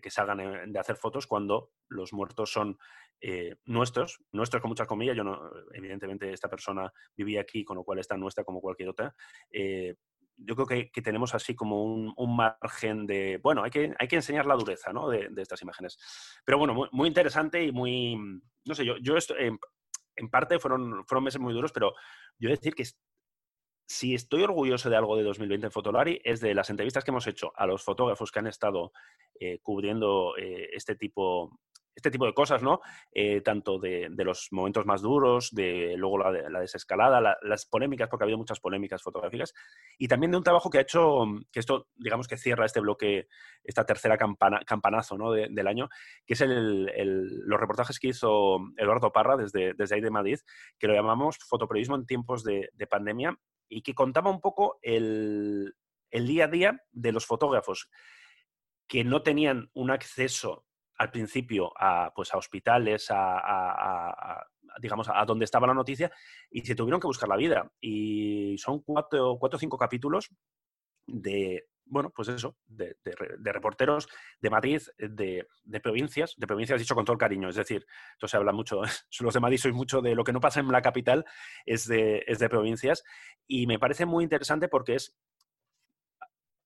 [0.02, 2.78] que salgan eh, de hacer fotos cuando los muertos son
[3.22, 5.16] eh, nuestros, nuestros con muchas comillas.
[5.16, 5.40] Yo no,
[5.74, 9.16] evidentemente esta persona vivía aquí, con lo cual está nuestra como cualquier otra.
[9.52, 9.96] Eh,
[10.44, 14.48] yo creo que, tenemos así como un, margen de, bueno, hay que, hay que enseñar
[14.48, 15.08] la dureza ¿no?
[15.08, 16.00] de, estas imágenes.
[16.44, 18.18] Pero bueno, muy, interesante y muy,
[18.66, 19.60] no sé, yo, yo esto, en,
[20.32, 21.94] parte fueron, fueron meses muy duros, pero
[22.40, 22.86] yo decir que
[23.86, 27.28] si estoy orgulloso de algo de 2020 en Fotolari es de las entrevistas que hemos
[27.28, 28.92] hecho a los fotógrafos que han estado
[29.40, 31.52] eh, cubriendo eh, este tipo
[31.96, 32.82] este tipo de cosas, ¿no?
[33.12, 38.26] Eh, tanto de, los momentos más duros, de luego la, desescalada, las polémicas, porque ha
[38.26, 39.54] habido muchas polémicas fotográficas,
[39.98, 43.28] y también de un trabajo que ha hecho, que esto, digamos que cierra este bloque,
[43.64, 45.32] esta tercera campanazo ¿no?
[45.32, 45.90] del año,
[46.26, 50.40] que es los reportajes que hizo Eduardo Parra desde, desde ahí de Madrid,
[50.80, 53.38] que lo llamamos fotoperiodismo en tiempos de, pandemia,
[53.72, 55.74] y que contaba un poco el,
[56.12, 57.90] el día a día de los fotógrafos
[58.88, 60.66] que no tenían un acceso
[60.98, 64.46] al principio a, pues, a hospitales, a,
[64.80, 66.12] digamos, a donde estaba la noticia,
[66.52, 67.72] y se tuvieron que buscar la vida.
[67.80, 70.30] Y son cuatro, cuatro o cinco capítulos
[71.08, 72.96] de, bueno, pues eso, de,
[73.44, 74.08] reporteros
[74.40, 75.46] de Madrid, de,
[75.84, 78.82] provincias, de provincias dicho con todo el cariño, es decir, esto se habla mucho,
[79.20, 81.26] los de Madrid sois mucho de lo que no pasa en la capital,
[81.66, 83.04] es de, es de provincias,
[83.46, 85.18] y me parece muy interesante porque es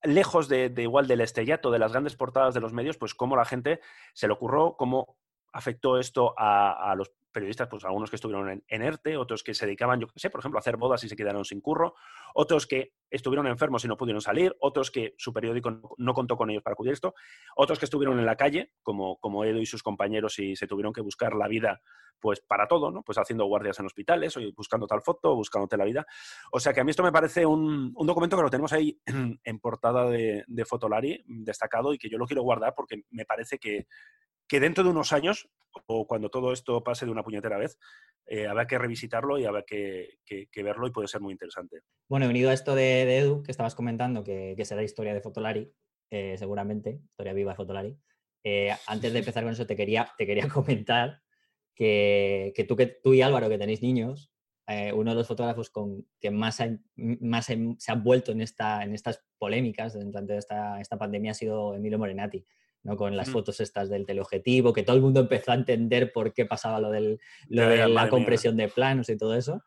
[0.03, 3.45] lejos de, igual del estrellato, de las grandes portadas de los medios, pues cómo la
[3.45, 3.79] gente
[4.13, 5.17] se le ocurrió, cómo
[5.51, 9.99] afectó esto a, los periodistas, pues algunos que estuvieron en, ERTE, otros que se dedicaban,
[9.99, 11.95] yo qué sé, por ejemplo, a hacer bodas y se quedaron sin curro,
[12.33, 16.49] otros que estuvieron enfermos y no pudieron salir, otros que su periódico no, contó con
[16.49, 17.13] ellos para cubrir esto,
[17.57, 20.93] otros que estuvieron en la calle, como, como Edo y sus compañeros, y se tuvieron
[20.93, 21.81] que buscar la vida
[22.17, 23.03] pues para todo, ¿no?
[23.03, 26.07] Pues haciendo guardias en hospitales, o buscando tal foto, buscándote la vida.
[26.51, 28.97] O sea que a mí esto me parece un, documento que lo tenemos ahí
[29.43, 33.85] en, portada de Fotolari, destacado, y que yo lo quiero guardar porque me parece que,
[34.47, 35.49] que dentro de unos años,
[35.87, 37.77] o cuando todo esto pase de una puñetera vez,
[38.27, 40.19] eh, habrá que revisitarlo y habrá que,
[40.55, 41.81] verlo y puede ser muy interesante.
[42.09, 45.71] Bueno, unido a esto de, Edu, que estabas comentando, que, será historia de Fotolari,
[46.09, 47.97] eh, seguramente, historia viva de Fotolari.
[48.43, 51.21] Eh, antes de empezar con eso, te quería, te quería comentar
[51.75, 54.31] que, tú, que tú y Álvaro, que tenéis niños,
[54.67, 56.57] uno de los fotógrafos con, que más,
[56.95, 61.75] más se han vuelto en, esta, en estas polémicas durante esta, esta pandemia ha sido
[61.75, 62.43] Emilio Morenati.
[62.85, 62.95] ¿No?
[62.95, 66.45] con las fotos estas del teleobjetivo, que todo el mundo empezó a entender por qué
[66.45, 67.19] pasaba lo, del,
[67.49, 69.63] de la compresión de planos y todo eso.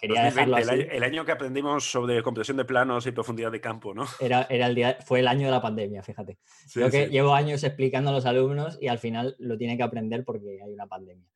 [0.00, 0.86] quería dejarlo así.
[0.90, 4.06] El, año, que aprendimos sobre compresión de planos y profundidad de campo, ¿no?
[4.20, 6.38] Era, era el día, fue el año de la pandemia, fíjate.
[6.72, 10.24] Creo que llevo años explicando a los alumnos y al final lo tienen que aprender
[10.24, 11.26] porque hay una pandemia.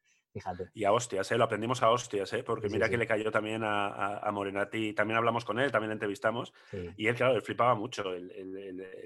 [0.75, 1.39] Y a hostias, ¿eh?
[1.39, 2.43] lo aprendimos a hostias, ¿eh?
[2.43, 5.95] porque mira que le cayó también a, a, Morenati, también hablamos con él, también le
[5.95, 6.53] entrevistamos,
[6.97, 8.31] y él, claro, él flipaba mucho, él,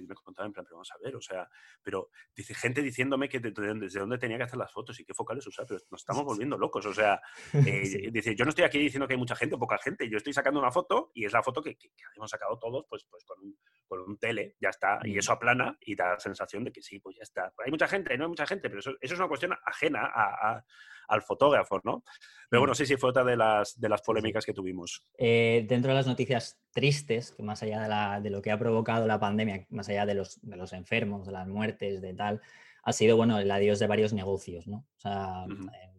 [0.07, 1.49] me contaba en plan, pero vamos a ver, o sea,
[1.83, 5.47] pero dice, gente diciéndome que desde dónde tenía que hacer las fotos y qué focales
[5.47, 7.21] usar, pero nos estamos volviendo locos, o sea,
[7.53, 10.17] eh, dice, yo no estoy aquí diciendo que hay mucha gente o poca gente, yo
[10.17, 13.25] estoy sacando una foto y es la foto que, que, hemos sacado todos, pues, pues
[13.25, 13.57] con un,
[13.87, 16.99] con un tele, ya está, y eso aplana y da la sensación de que sí,
[16.99, 17.53] pues ya está.
[17.65, 20.65] Hay mucha gente, no hay mucha gente, pero eso, eso es una cuestión ajena a
[21.13, 22.03] al fotógrafo, ¿no?
[22.49, 22.77] Pero bueno, mm.
[22.77, 25.07] sí, sí, fue otra de las, de las polémicas que tuvimos.
[25.19, 29.21] Eh, dentro de las noticias tristes, que más allá de, lo que ha provocado la
[29.21, 32.41] pandemia, más allá de los, de los enfermos, de las muertes, de tal,
[32.83, 34.87] ha sido, bueno, el adiós de varios negocios, ¿no?
[34.97, 35.45] O sea,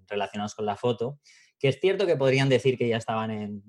[0.08, 1.19] relacionados con la foto,
[1.60, 3.63] que es cierto que podrían decir que ya estaban en,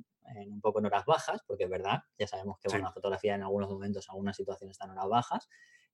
[0.48, 3.70] un poco en horas bajas, porque es verdad, ya sabemos que la fotografía en algunos
[3.70, 5.48] momentos, en algunas situaciones está en horas bajas,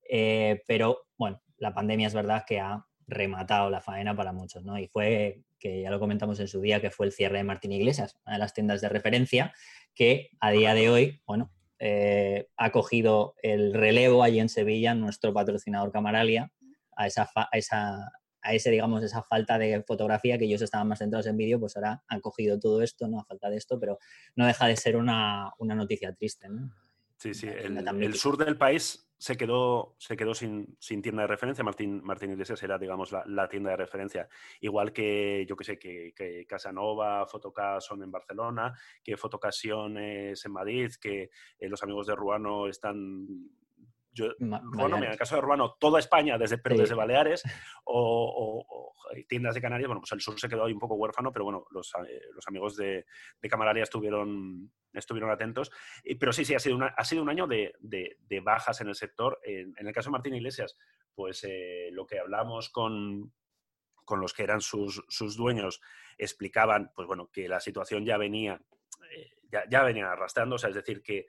[0.08, 4.78] eh, pero bueno, la pandemia es verdad que ha rematado la faena para muchos, ¿no?
[4.78, 7.72] Y fue, que ya lo comentamos en su día, que fue el cierre de Martín
[7.72, 9.52] Iglesias, una de las tiendas de referencia,
[9.94, 15.32] que a día de hoy, bueno, eh, ha cogido el relevo allí en Sevilla, nuestro
[15.32, 16.52] patrocinador Camaralia,
[16.96, 20.98] a esa, a esa, a ese, digamos, esa falta de fotografía que ellos estaban más
[20.98, 23.20] centrados en vídeo, pues ahora han cogido todo esto, ¿no?
[23.20, 23.98] A falta de esto, pero
[24.36, 26.70] no deja de ser una, una noticia triste, ¿no?
[27.16, 31.62] Sí, sí, el, sur del país se quedó, se quedó sin, tienda de referencia.
[31.62, 34.26] Martín, Martín Iglesias era, digamos, la, tienda de referencia.
[34.62, 38.72] Igual que, yo que sé, que, que Casanova, Fotocas en Barcelona,
[39.04, 43.26] que Fotocasiones en Madrid, que eh, los amigos de Ruano están
[44.12, 47.42] yo, bueno, en el caso de Ruano, toda España, desde, pero desde Baleares
[47.84, 48.94] o,
[49.28, 51.66] tiendas de Canarias, bueno, pues el sur se quedó ahí un poco huérfano, pero bueno,
[51.70, 53.06] los, eh, amigos de,
[53.40, 55.70] de Camararia estuvieron, estuvieron atentos.
[56.18, 57.72] pero sí, sí, ha sido, ha sido un año de,
[58.42, 59.40] bajas en el sector.
[59.44, 60.76] En, el caso de Martín Iglesias,
[61.14, 63.32] pues eh, lo que hablamos con,
[64.04, 65.02] con los que eran sus,
[65.36, 65.80] dueños
[66.18, 68.60] explicaban, pues bueno, que la situación ya venía,
[69.14, 71.26] eh, ya, ya, venía arrastrando, es decir, que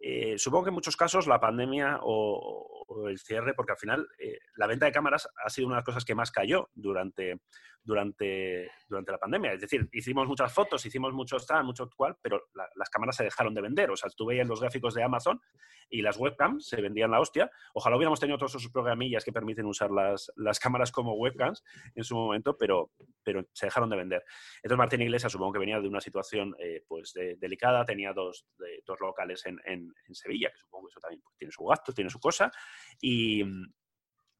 [0.00, 4.38] eh, supongo que en muchos casos la pandemia o, el cierre, porque al final eh,
[4.56, 7.40] la venta de cámaras ha sido una de las cosas que más cayó durante,
[7.88, 9.54] durante, durante la pandemia.
[9.54, 13.54] Es decir, hicimos muchas fotos, hicimos muchos tal, mucho cual, pero las cámaras se dejaron
[13.54, 13.90] de vender.
[13.90, 15.40] O sea, tú veías los gráficos de Amazon
[15.88, 17.50] y las webcams se vendían la hostia.
[17.72, 22.04] Ojalá hubiéramos tenido todos esos programillas que permiten usar las, las cámaras como webcams en
[22.04, 22.90] su momento, pero,
[23.22, 24.22] pero se dejaron de vender.
[24.56, 28.44] Entonces Martín Iglesias supongo que venía de una situación eh, pues delicada, tenía dos,
[28.84, 32.10] dos locales en, en, Sevilla, que supongo que eso también pues, tiene su gasto, tiene
[32.10, 32.52] su cosa,
[33.00, 33.42] y,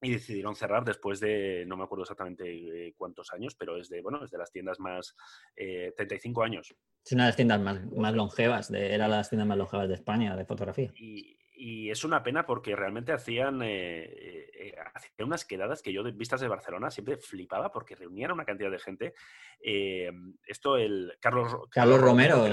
[0.00, 4.00] y decidieron cerrar después de, no me acuerdo exactamente eh, cuántos años, pero es de,
[4.00, 5.16] bueno, es de las tiendas más,
[5.56, 6.74] 35 eh, años.
[7.04, 9.94] Es una de las tiendas más, más longevas, de, era las tiendas más longevas de
[9.94, 10.92] España de fotografía.
[10.94, 16.04] Y, y es una pena porque realmente hacían, eh, eh, hacían unas quedadas que yo,
[16.04, 19.14] de vistas de Barcelona, siempre flipaba porque reunían una cantidad de gente.
[19.60, 20.10] Eh,
[20.46, 22.44] esto, el Carlos, Carlos, Romero,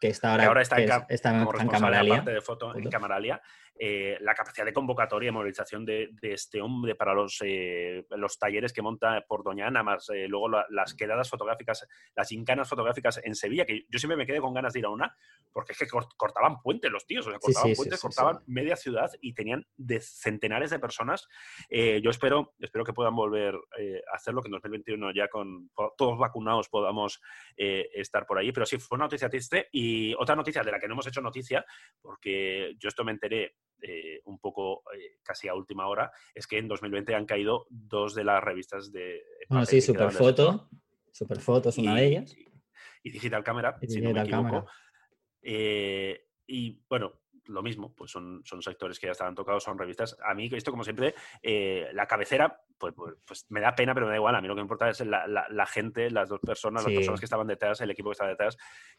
[0.00, 2.20] que, está ahora, está, en, Camaralia.
[2.22, 3.40] de foto en Camaralia.
[3.78, 7.40] La capacidad de convocatoria y movilización de, este hombre para los,
[8.10, 13.34] los talleres que monta por Doñana, más luego las quedadas fotográficas, las incanas fotográficas en
[13.34, 15.14] Sevilla, que yo siempre me quedé con ganas de ir a una,
[15.52, 15.86] porque es que
[16.16, 20.70] cortaban puentes los tíos, o sea, cortaban puentes, cortaban media ciudad y tenían de centenares
[20.70, 21.28] de personas.
[21.68, 25.70] Eh, yo espero, espero que puedan volver eh, a hacerlo, que en 2021 ya con
[25.96, 27.20] todos vacunados podamos
[27.56, 28.52] eh, estar por ahí.
[28.52, 29.68] Pero sí, fue una noticia triste.
[29.72, 31.64] Y otra noticia de la que no hemos hecho noticia,
[32.00, 33.54] porque yo esto me enteré
[34.24, 34.82] un poco
[35.22, 39.22] casi a última hora, es que en 2020 han caído dos de las revistas de...
[39.48, 40.68] Bueno, sí, Superfoto.
[41.12, 42.36] Superfoto es una de ellas.
[43.02, 44.66] Y, Digital Camera, si no me equivoco.
[45.42, 50.16] y bueno, lo mismo, pues son, son sectores que ya estaban tocados, son revistas.
[50.24, 54.06] A mí, esto como siempre, eh, la cabecera, pues, pues, pues, me da pena, pero
[54.06, 54.34] me da igual.
[54.34, 57.26] A mí lo que me importa es la, gente, las dos personas, las personas que
[57.26, 58.56] estaban detrás, el equipo que estaba detrás,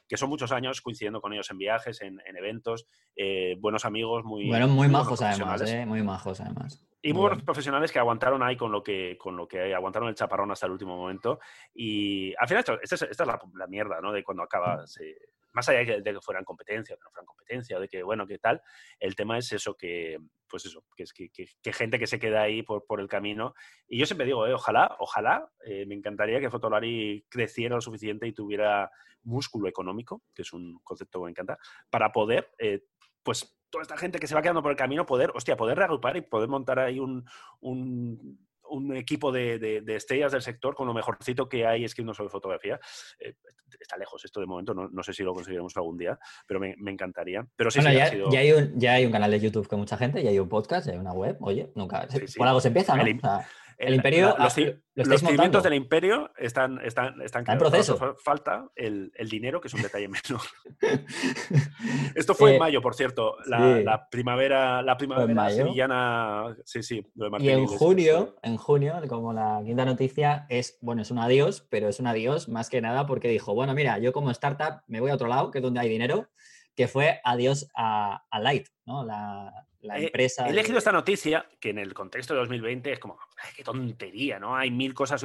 [0.07, 4.47] que son muchos años coincidiendo con ellos en viajes, en, eventos, eh, buenos amigos, muy...
[4.47, 5.85] Bueno, muy, majos además, ¿eh?
[5.85, 6.88] muy majos además.
[7.01, 10.15] Y muy buenos profesionales que aguantaron ahí con lo que, con lo que aguantaron el
[10.15, 11.39] chaparrón hasta el último momento.
[11.73, 14.11] Y al final, esta es, esta es la, mierda, ¿no?
[14.11, 14.83] De cuando acaba,
[15.53, 18.37] más allá de que fueran competencia, que no fueran competencia, o de que, bueno, qué
[18.37, 18.61] tal,
[18.99, 22.63] el tema es eso, que, pues eso, que es que, gente que se queda ahí
[22.63, 23.53] por, por, el camino.
[23.87, 28.27] Y yo siempre digo, eh, ojalá, ojalá, eh, me encantaría que Fotolari creciera lo suficiente
[28.27, 28.91] y tuviera
[29.23, 31.57] músculo económico, que es un concepto que me encanta,
[31.89, 32.83] para poder, eh,
[33.23, 36.17] pues, toda esta gente que se va quedando por el camino, poder, hostia, poder reagrupar
[36.17, 37.25] y poder montar ahí un,
[37.61, 42.79] un un equipo de, estrellas del sector con lo mejorcito que hay escribiendo sobre fotografía.
[43.19, 43.33] Eh,
[43.79, 47.45] está lejos esto de momento, no, sé si lo conseguiremos algún día, pero me, encantaría.
[47.55, 50.29] Pero sí, ya, hay un, ya, hay un, canal de YouTube con mucha gente, ya
[50.29, 52.07] hay un podcast, ya hay una web, oye, nunca.
[52.37, 53.03] por algo se empieza, ¿no?
[53.03, 53.19] El
[53.79, 54.35] imperio.
[54.37, 57.97] los, cimientos del imperio están, están, están, en proceso.
[58.23, 60.41] Falta el, dinero, que es un detalle menor.
[62.15, 63.37] Esto fue en eh, mayo, por cierto.
[63.45, 66.55] La, primavera, la primavera sevillana.
[66.65, 67.05] Sí, sí.
[67.39, 71.87] y en junio, en junio, como la quinta noticia, es, bueno, es un adiós, pero
[71.87, 75.11] es un adiós más que nada porque dijo, bueno, mira, yo como startup me voy
[75.11, 76.29] a otro lado, que es donde hay dinero,
[76.75, 79.05] que fue adiós a, a Light, ¿no?
[79.05, 80.47] La, la empresa.
[80.47, 83.17] he elegido esta noticia, que en el contexto de 2020 es como,
[83.55, 84.55] qué tontería, ¿no?
[84.55, 85.23] Hay mil cosas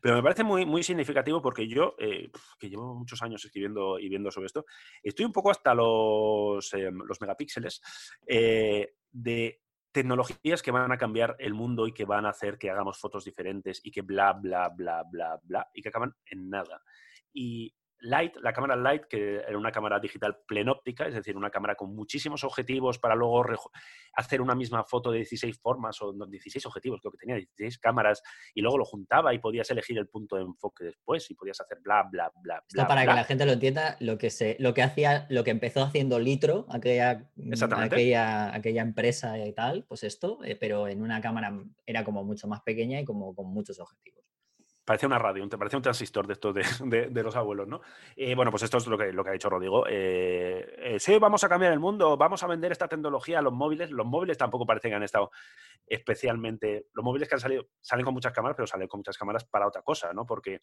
[0.00, 4.08] pero me parece muy, muy significativo porque yo, eh, que llevo muchos años escribiendo y
[4.08, 4.64] viendo sobre esto,
[5.02, 7.80] estoy un poco hasta los, eh, los megapíxeles
[8.26, 9.60] eh, de
[9.92, 13.24] tecnologías que van a cambiar el mundo y que van a hacer que hagamos fotos
[13.24, 16.82] diferentes y que bla, bla, bla, bla, bla, y que acaban en nada.
[17.32, 21.74] Y Light, la cámara Light, que era una cámara digital plenóptica, es decir, una cámara
[21.74, 23.44] con muchísimos objetivos para luego
[24.14, 28.22] hacer una misma foto de 16 formas o 16 objetivos, creo que tenía 16 cámaras,
[28.54, 31.78] y luego lo juntaba y podías elegir el punto de enfoque después y podías hacer
[31.80, 32.62] bla, bla, bla.
[32.68, 35.50] Esto para que la gente lo entienda, lo que, se, lo que hacía, lo que
[35.50, 37.30] empezó haciendo Litro, aquella,
[37.78, 41.52] aquella, aquella empresa y tal, pues esto, eh, pero en una cámara
[41.86, 44.23] era como mucho más pequeña y como con muchos objetivos.
[44.84, 47.80] Parecía una radio, parecía un transistor de estos de, los abuelos, ¿no?
[48.16, 49.86] Y bueno, pues esto es lo que, lo que ha dicho Rodrigo.
[49.88, 53.54] Eh, eh, sí, vamos a cambiar el mundo, vamos a vender esta tecnología a los
[53.54, 53.90] móviles.
[53.90, 55.30] Los móviles tampoco parecen que han estado
[55.86, 56.88] especialmente.
[56.92, 59.66] Los móviles que han salido salen con muchas cámaras, pero salen con muchas cámaras para
[59.66, 60.26] otra cosa, ¿no?
[60.26, 60.60] Porque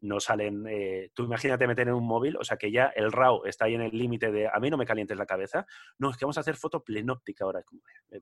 [0.00, 0.64] no salen.
[0.68, 3.74] Eh, tú imagínate meter en un móvil, o sea que ya el RAW está ahí
[3.74, 5.66] en el límite de a mí no me calientes la cabeza.
[5.98, 7.64] No, es que vamos a hacer foto plenóptica ahora.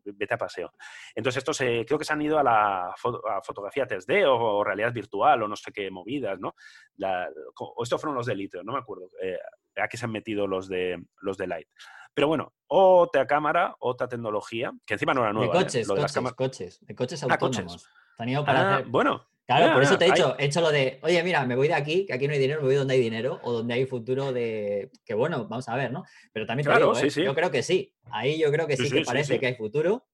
[0.05, 0.73] Vete a paseo.
[1.15, 2.95] Entonces, estos creo que se han ido a la
[3.43, 6.55] fotografía 3D o realidad virtual o no sé qué movidas, ¿no?
[7.59, 9.09] o estos fueron los de litio, no me acuerdo.
[9.23, 9.39] Eh,
[9.77, 11.69] a qué se han metido los de, los de Light.
[12.15, 15.53] Pero bueno, otra cámara, otra tecnología, que encima no era nueva.
[15.53, 15.63] De ¿eh?
[15.65, 17.89] coches, coches, coches, de coches ah, autónomos.
[18.19, 19.27] Ah, Bueno.
[19.47, 21.75] Claro, por eso te he hecho, he hecho lo de, oye, mira, me voy de
[21.75, 24.33] aquí, que aquí no hay dinero, me voy donde hay dinero, o donde hay futuro
[24.33, 26.05] de, que bueno, vamos a ver, ¿no?
[26.33, 27.11] Pero también te digo, ¿eh?
[27.11, 30.07] yo creo que sí, ahí yo creo que sí, que parece que hay futuro.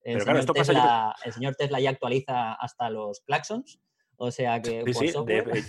[0.00, 3.80] El, señor Tesla, el señor Tesla ya actualiza hasta los claxons
[4.16, 4.82] O sea que...
[4.84, 5.60] Sí, por sí, software- de-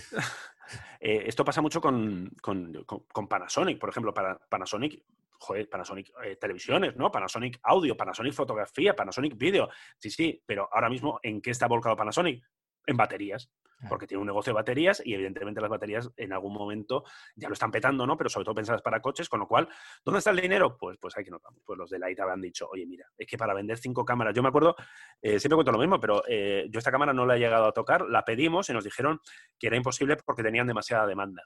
[1.00, 5.02] eh, esto pasa mucho con, con- con- con Panasonic, por ejemplo, para Panasonic,
[5.38, 7.10] joder, Panasonic eh, televisiones, ¿no?
[7.12, 9.68] Panasonic audio, Panasonic fotografía, Panasonic vídeo.
[9.98, 12.42] Sí, sí, pero ahora mismo, ¿en qué está volcado Panasonic?
[12.86, 13.50] En baterías.
[13.90, 17.52] Porque tiene un negocio de baterías y evidentemente las baterías en algún momento ya lo
[17.52, 18.16] están petando, ¿no?
[18.16, 19.68] Pero sobre todo pensadas para coches, con lo cual,
[20.02, 20.78] ¿dónde está el dinero?
[20.78, 21.60] Pues, pues aquí nos vamos.
[21.62, 24.34] Pues los de la ITA han dicho, oye, mira, es que para vender cinco cámaras,
[24.34, 24.74] yo me acuerdo,
[25.20, 27.72] eh, siempre cuento lo mismo, pero eh, yo esta cámara no la he llegado a
[27.72, 29.20] tocar, la pedimos y nos dijeron
[29.58, 31.42] que era imposible porque tenían demasiada demanda.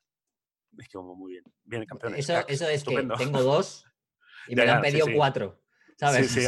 [0.78, 2.20] Es que como muy bien, bien campeones.
[2.20, 3.16] Eso, eso es estupendo.
[3.16, 3.86] que tengo dos
[4.46, 5.14] y me han sí, pedido sí.
[5.14, 5.60] cuatro.
[6.00, 6.30] ¿Sabes?
[6.30, 6.46] Sí, sí,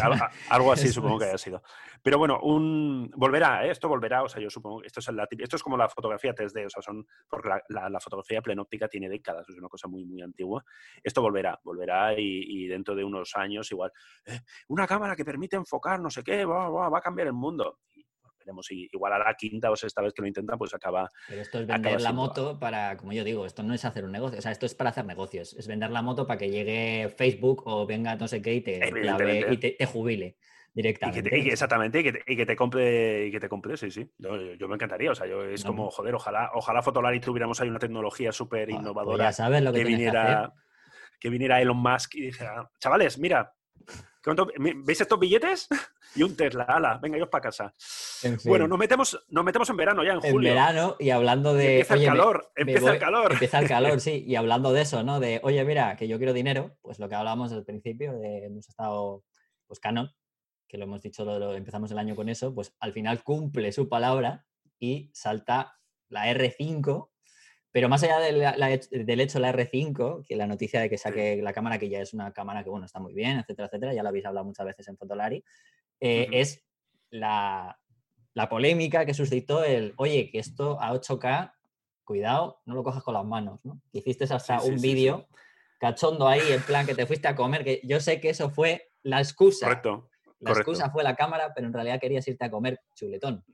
[0.48, 1.62] algo así supongo que haya sido.
[2.02, 3.70] Pero bueno, un volverá, ¿eh?
[3.70, 6.66] esto volverá, o sea, yo supongo, esto es, la esto es como la fotografía 3D,
[6.66, 10.04] o sea, son, porque la, la- la fotografía plenóptica tiene décadas, es una cosa muy,
[10.04, 10.64] muy antigua.
[11.02, 13.92] Esto volverá, volverá y, y dentro de unos años igual,
[14.26, 17.34] eh, una cámara que permite enfocar, no sé qué, va, va, va a cambiar el
[17.34, 17.78] mundo.
[18.44, 21.40] Veremos si igual a la quinta o sexta vez que lo intentan, pues acaba, Pero
[21.42, 24.38] esto es vender la moto para, como yo digo, esto no es hacer un negocio,
[24.38, 27.62] o sea, esto es para hacer negocios, es vender la moto para que llegue Facebook
[27.66, 28.78] o venga no sé qué y te,
[29.50, 30.36] y te, te jubile
[30.74, 31.30] Y que directamente.
[31.30, 33.76] te- y que- exactamente, y que, te, y que te compre, y que te compre,
[33.76, 34.08] sí, sí.
[34.18, 35.10] Yo, yo me encantaría.
[35.10, 38.68] O sea, yo es No, como, joder, ojalá, ojalá Fotolari tuviéramos ahí una tecnología súper
[38.68, 40.52] pues innovadora ya sabes lo que, que tienes que viniera,
[41.20, 43.52] que viniera Elon Musk y dijera, chavales, mira,
[44.22, 45.68] ¿cuánto- mi- ¿veis estos billetes?
[46.14, 47.74] Y un Tesla, ala, venga, iros para casa.
[48.22, 50.50] En Bueno, nos metemos, nos metemos en verano ya, en, en julio.
[50.50, 51.78] verano y hablando de.
[51.80, 53.32] empieza oye, el calor, me empieza voy- el calor.
[53.32, 54.22] Empieza el calor, sí.
[54.28, 55.20] Y hablando de eso, ¿no?
[55.20, 58.68] De, oye, mira, que yo quiero dinero, pues lo que hablábamos al principio, de, hemos
[58.68, 59.24] estado,
[59.66, 60.10] pues Canon,
[60.68, 63.72] que lo hemos dicho, lo, lo- empezamos el año con eso, pues al final cumple
[63.72, 64.44] su palabra
[64.78, 65.78] y salta
[66.10, 67.08] la R5,
[67.72, 70.88] pero más allá de la- la hech- del hecho la R5, que la noticia de
[70.90, 73.66] que saque la cámara, que ya es una cámara que, bueno, está muy bien, etcétera,
[73.68, 75.42] etcétera, ya lo habéis hablado muchas veces en Fotolari,
[76.00, 76.62] eh, es
[77.10, 77.78] la,
[78.34, 81.54] la polémica que suscitó el, oye, que esto a 8K,
[82.04, 83.80] cuidado, no lo cojas con las manos, ¿no?
[83.92, 84.88] Que hiciste hasta Sí, sí, un sí.
[84.94, 85.28] vídeo
[85.78, 88.90] cachondo ahí, en plan que te fuiste a comer, que yo sé que eso fue
[89.02, 89.66] la excusa.
[89.66, 90.08] Correcto.
[90.40, 90.70] La correcto.
[90.72, 93.44] excusa fue la cámara, pero en realidad querías irte a comer chuletón.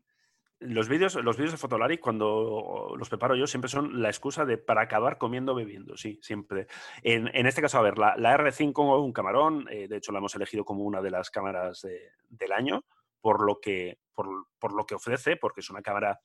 [0.61, 4.59] Los vídeos, los vídeos de Fotolari, cuando los preparo yo, siempre son la excusa de
[4.59, 6.67] para acabar comiendo bebiendo, sí, siempre.
[7.03, 10.35] En, este caso, a ver, la, la R5, un camarón, eh, de hecho la hemos
[10.35, 12.85] elegido como una de las cámaras de- del año,
[13.21, 16.21] por lo, que, por, por lo que ofrece, porque es una cámara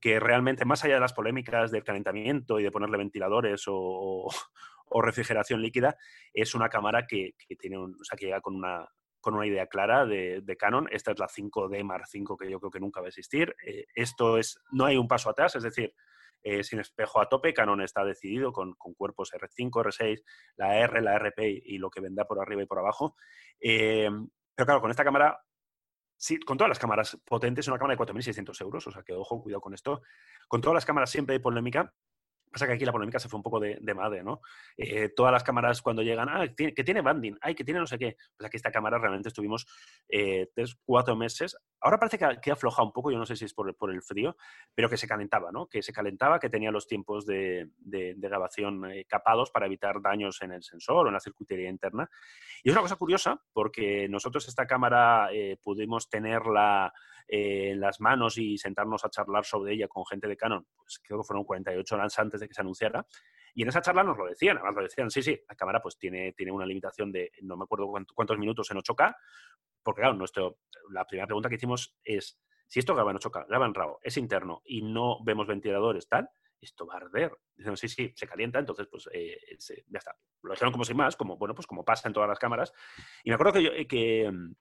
[0.00, 4.28] que realmente, más allá de las polémicas del calentamiento y de ponerle ventiladores o, o-
[4.86, 5.98] o refrigeración líquida,
[6.32, 8.88] es una cámara que, que tiene un, o sea, que llega con una,
[9.20, 10.88] con una idea clara de, Canon.
[10.90, 13.54] Esta es la 5D Mark V que yo creo que nunca va a existir.
[13.64, 15.94] Eh, esto es, no hay un paso atrás, es decir,
[16.42, 20.22] eh, sin espejo a tope, Canon está decidido con, con cuerpos R5, R6,
[20.56, 23.16] la R, la RP y lo que vendrá por arriba y por abajo.
[23.58, 24.08] Eh,
[24.54, 25.40] pero claro, con esta cámara,
[26.16, 29.12] sí, con todas las cámaras potentes, es una cámara de 4.600 euros, o sea que
[29.12, 30.02] ojo, cuidado con esto.
[30.46, 31.92] Con todas las cámaras siempre hay polémica.
[32.50, 34.40] Pasa que aquí la polémica se fue un poco de, madre, ¿no?
[34.76, 37.98] Eh, todas las cámaras cuando llegan, ah, que tiene banding, ay, que tiene no sé
[37.98, 38.16] qué.
[38.36, 39.66] Pues aquí esta cámara realmente estuvimos
[40.08, 41.56] eh, tres, cuatro meses.
[41.86, 44.36] Ahora parece que ha, aflojado un poco, yo no sé si es por, el- frío,
[44.74, 45.68] pero que se calentaba, ¿no?
[45.68, 47.70] Que se calentaba, que tenía los tiempos de
[48.16, 52.10] grabación eh, capados para evitar daños en el sensor o en la circuitería interna.
[52.64, 56.92] Y es una cosa curiosa porque nosotros esta cámara eh, pudimos tenerla
[57.28, 61.00] eh, en las manos y sentarnos a charlar sobre ella con gente de Canon, pues
[61.04, 63.06] creo que fueron 48 horas antes de que se anunciara.
[63.56, 65.96] Y en esa charla nos lo decían, además lo decían, sí, sí, la cámara pues
[65.98, 69.16] tiene, tiene una limitación de, no me acuerdo cuánto- cuántos minutos en 8K,
[69.82, 70.58] porque claro, nuestro,
[70.90, 72.38] la primera pregunta que hicimos es,
[72.68, 76.28] si esto graba en 8K, graba en RAW, es interno y no vemos ventiladores, tal,
[76.60, 77.32] esto va a arder.
[77.56, 79.38] Dicen, sí, sí, se calienta, entonces pues eh,
[79.88, 80.14] ya está.
[80.42, 82.72] Lo dijeron como sin más, como, bueno, pues como pasa en todas las cámaras.
[83.24, 84.52] Y me acuerdo que, yo, eh, que mm,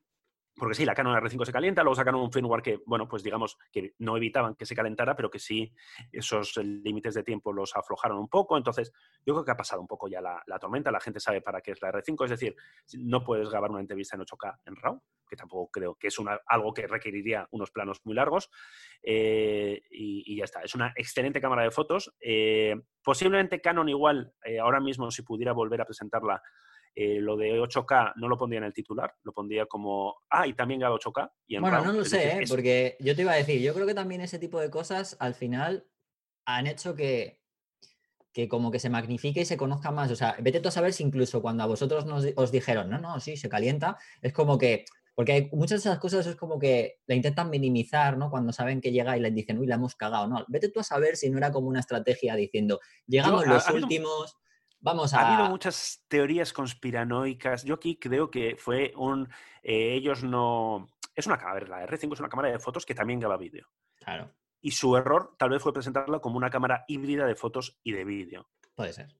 [0.57, 3.57] porque sí, la Canon R5 se calienta, luego sacaron un firmware que, bueno, pues digamos
[3.71, 5.73] que no evitaban que se calentara, pero que sí
[6.11, 8.55] esos límites de tiempo los aflojaron un poco.
[8.55, 8.93] Entonces,
[9.25, 11.71] yo creo que ha pasado un poco ya la, tormenta, la gente sabe para qué
[11.71, 12.55] es la R5, es decir,
[12.99, 16.73] no puedes grabar una entrevista en 8K en RAW, que tampoco creo que es algo
[16.73, 18.49] que requeriría unos planos muy largos,
[19.03, 20.61] eh, y, y ya está.
[20.61, 22.15] Es una excelente cámara de fotos.
[22.21, 26.41] Eh, posiblemente Canon igual, eh, ahora mismo, si pudiera volver a presentarla,
[26.95, 30.53] eh, lo de 8K no lo pondría en el titular, lo pondría como, ah, y
[30.53, 31.29] también graba 8K.
[31.47, 32.43] Y en Bueno, no lo Es sé, decir, ¿eh?
[32.43, 35.17] es- porque yo te iba a decir, yo creo que también ese tipo de cosas
[35.19, 35.87] al final
[36.45, 37.41] han hecho que,
[38.31, 40.11] que como que se magnifique y se conozca más.
[40.11, 42.97] O sea, vete tú a saber si incluso cuando a vosotros nos, os dijeron, no,
[42.99, 44.85] no, sí, se calienta, es como que,
[45.15, 48.29] porque hay muchas de esas cosas es como que la intentan minimizar, ¿no?
[48.29, 50.43] Cuando saben que llega y les dicen, uy, la hemos cagado, no.
[50.49, 54.35] Vete tú a saber si no era como una estrategia diciendo, llegamos los ha últimos,
[54.85, 55.27] vamos Ha a...
[55.33, 57.65] habido muchas teorías conspiranoicas.
[57.65, 59.27] Yo aquí creo que fue un...
[59.61, 60.87] eh, ellos no...
[61.13, 63.37] Es una cámara, a ver, la R5 es una cámara de fotos que también graba
[63.37, 63.67] vídeo.
[63.97, 64.31] Claro.
[64.61, 68.03] y su error tal vez fue presentarla como una cámara híbrida de fotos y de
[68.03, 68.47] vídeo.
[68.75, 69.15] Puede ser.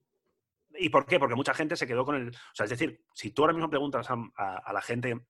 [0.78, 1.20] ¿Y por qué?
[1.20, 2.30] Porque mucha gente se quedó con el...
[2.30, 5.26] O sea, es decir, si tú ahora mismo preguntas a, la gente,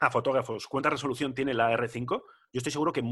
[0.00, 2.06] a fotógrafos, ¿cuánta resolución tiene la R5?
[2.08, 3.02] Yo estoy seguro que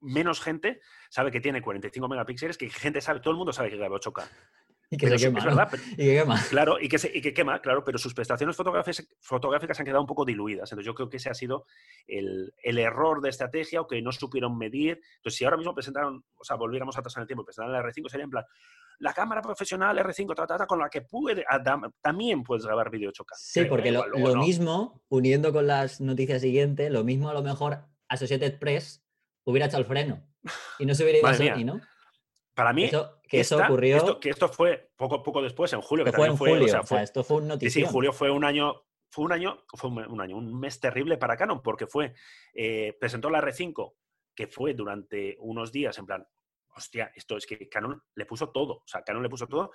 [0.00, 0.80] menos gente
[1.10, 4.24] sabe que tiene 45 megapíxeles que gente sabe, todo el mundo sabe que graba 8K.
[4.92, 5.38] Y que se quema.
[5.38, 6.38] Es verdad, y que quema.
[6.50, 10.02] Claro, y que, se, y que quema, claro, pero sus prestaciones fotográficas, fotográficas han quedado
[10.02, 10.70] un poco diluidas.
[10.70, 11.64] Entonces, yo creo que ese ha sido
[12.06, 15.00] el, el, error de estrategia o que no supieron medir.
[15.16, 17.82] Entonces, si ahora mismo presentaron, o sea, volviéramos atrás en el tiempo y presentaran la
[17.82, 18.44] R5, sería en plan,
[18.98, 21.44] la cámara profesional R5 trata con la que puede,
[22.02, 23.32] también puedes grabar vídeo 8K.
[23.36, 27.78] Sí, porque lo, mismo, uniendo con las noticias siguientes, lo mismo a lo mejor
[28.08, 29.02] Associated Press
[29.44, 30.22] hubiera hecho el freno
[30.78, 31.80] y no se hubiera ido a Sony, ¿no?
[32.54, 32.90] Para mí,
[33.32, 34.20] que eso ocurrió.
[34.20, 36.04] que esto fue poco, poco después, en julio.
[36.04, 37.86] Que fue en julio, o sea, esto fue un noticia.
[37.86, 41.34] Sí, julio fue un año, fue un año, fue un, año, un mes terrible para
[41.38, 42.12] Canon, porque fue,
[42.52, 43.94] eh, presentó la R5,
[44.34, 46.28] que fue durante unos días, en plan,
[46.76, 49.70] hostia, esto es que Canon le puso todo, o sea, Canon le puso todo.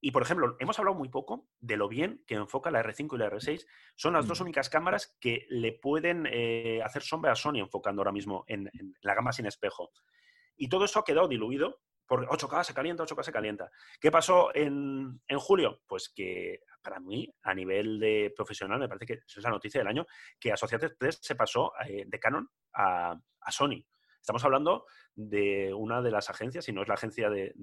[0.00, 3.18] Y, por ejemplo, hemos hablado muy poco de lo bien que enfoca la R5 y
[3.18, 3.66] la R6.
[3.96, 4.42] Son las dos mm.
[4.44, 8.94] únicas cámaras que le pueden eh, hacer sombra a Sony enfocando ahora mismo en, en,
[9.00, 9.90] la gama sin espejo.
[10.56, 13.70] Y todo eso ha quedado diluido porque 8K se calienta, 8K se calienta.
[14.00, 15.80] ¿Qué pasó en, julio?
[15.86, 19.88] Pues que para mí, a nivel de profesional, me parece que es la noticia del
[19.88, 20.06] año,
[20.38, 23.18] que Associated Press se pasó eh, de Canon a,
[23.50, 23.84] Sony.
[24.20, 27.54] Estamos hablando de una de las agencias, si no es la agencia de,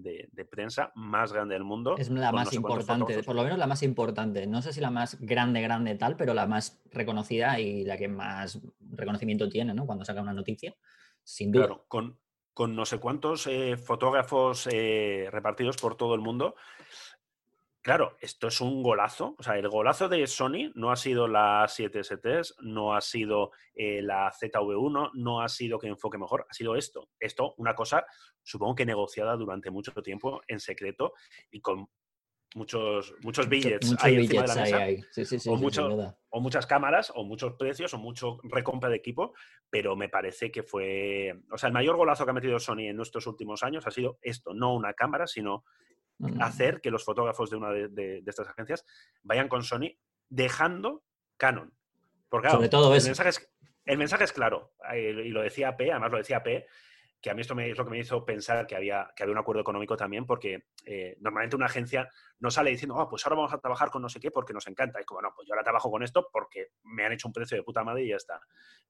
[0.50, 1.96] prensa más grande del mundo.
[1.98, 4.46] Es la más importante, por lo menos la más importante.
[4.46, 8.08] No sé si la más grande, grande tal, pero la más reconocida y la que
[8.08, 9.88] más reconocimiento tiene, ¿no?
[9.88, 10.76] Cuando saca una noticia,
[11.24, 11.66] sin duda.
[11.66, 12.20] Claro, con,
[12.62, 16.54] con no sé cuántos eh, fotógrafos eh, repartidos por todo el mundo.
[17.82, 19.34] Claro, esto es un golazo.
[19.40, 24.04] O sea, el golazo de Sony no ha sido la 7STs, no ha sido eh,
[24.04, 27.10] la ZV1, no ha sido que enfoque mejor, ha sido esto.
[27.20, 28.06] Esto, una cosa,
[28.44, 31.14] supongo que negociada durante mucho tiempo en secreto
[31.50, 31.90] y con
[32.56, 35.50] muchos, muchos billets ahí encima de la mesa.
[35.50, 39.34] o, o, muchas cámaras, o muchos precios, o mucho recompra de equipo,
[39.70, 41.42] pero me parece que fue.
[41.52, 44.20] O sea, el mayor golazo que ha metido Sony en nuestros últimos años ha sido
[44.22, 45.64] esto, no una cámara, sino
[46.40, 48.86] hacer que los fotógrafos de una de, estas agencias
[49.24, 49.98] vayan con Sony
[50.30, 51.04] dejando
[51.38, 51.74] Canon.
[52.30, 53.52] Porque Sobre todo el, mensaje es,
[53.86, 56.68] el mensaje es claro, y lo decía P, además lo decía P,
[57.22, 59.34] que a mí esto me, es lo que me hizo pensar que había, que había
[59.34, 62.10] un acuerdo económico también, porque eh, normalmente una agencia
[62.40, 64.66] no sale diciendo, oh, pues ahora vamos a trabajar con no sé qué porque nos
[64.68, 65.00] encanta.
[65.00, 67.56] Y como, no, pues yo ahora trabajo con esto porque me han hecho un precio
[67.56, 68.42] de puta madre y ya está.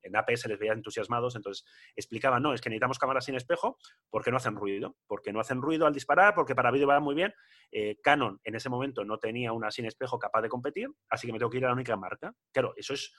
[0.02, 1.66] En AP se les veía entusiasmados, entonces
[1.96, 3.78] explicaban, no, es que necesitamos cámaras sin espejo
[4.10, 7.16] porque no hacen ruido, porque no hacen ruido al disparar, porque para vídeo va muy
[7.16, 7.34] bien.
[7.72, 11.34] Eh, Canon en ese momento no tenía una sin espejo capaz de competir, así que
[11.34, 12.34] me tengo que ir a la única marca.
[12.54, 13.14] Claro, eso es,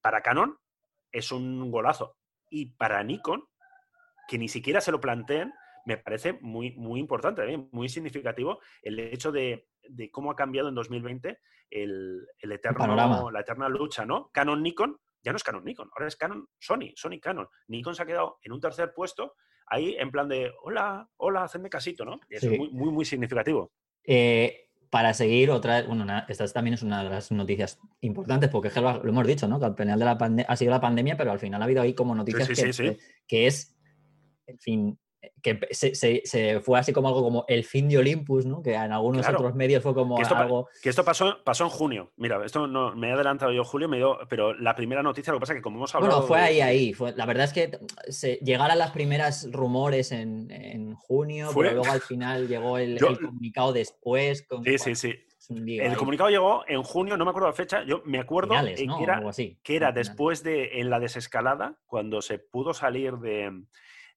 [0.00, 0.56] para Canon
[1.10, 2.16] es un golazo.
[2.50, 3.48] Y para Nikon
[4.28, 5.52] que ni siquiera se lo planteen,
[5.86, 9.68] me parece muy, muy importante, muy significativo el hecho de,
[10.10, 11.38] cómo ha cambiado en 2020
[11.70, 14.30] el, el eterno, la eterna lucha, ¿no?
[14.32, 17.48] Canon Nikon, ya no es Canon Nikon, ahora es Canon Sony, Sony Canon.
[17.68, 19.34] Nikon se ha quedado en un tercer puesto
[19.66, 22.20] ahí en plan de, hola, hola, hacedme casito, ¿no?
[22.28, 23.72] es muy, muy, muy significativo.
[24.06, 29.02] Eh, para seguir, otra bueno, esta también es una de las noticias importantes, porque lo,
[29.02, 29.58] lo hemos dicho, ¿no?
[29.58, 31.94] Que al final de la ha sido la pandemia, pero al final ha habido ahí
[31.94, 32.46] como noticias
[33.26, 33.73] que, es
[34.46, 38.62] en fin, eh, que se, fue así como algo como el fin de Olympus, ¿no?
[38.62, 40.68] Que en algunos otros medios fue como que esto, algo...
[40.82, 42.12] Que esto pasó, pasó en junio.
[42.16, 45.38] Mira, esto no me he adelantado yo julio, me dio, pero la primera noticia, lo
[45.38, 46.14] que pasa es que como hemos hablado...
[46.14, 46.92] Bueno, fue ahí, ahí.
[46.92, 47.78] Fue, la verdad es que
[48.08, 54.46] se, llegaron las primeras rumores en, junio, pero luego al final llegó el, comunicado después.
[54.64, 55.14] sí, sí, sí.
[55.50, 59.22] El comunicado llegó en junio, no me acuerdo la fecha, yo me acuerdo que, era,
[59.62, 63.52] que era después de en la desescalada, cuando se pudo salir de,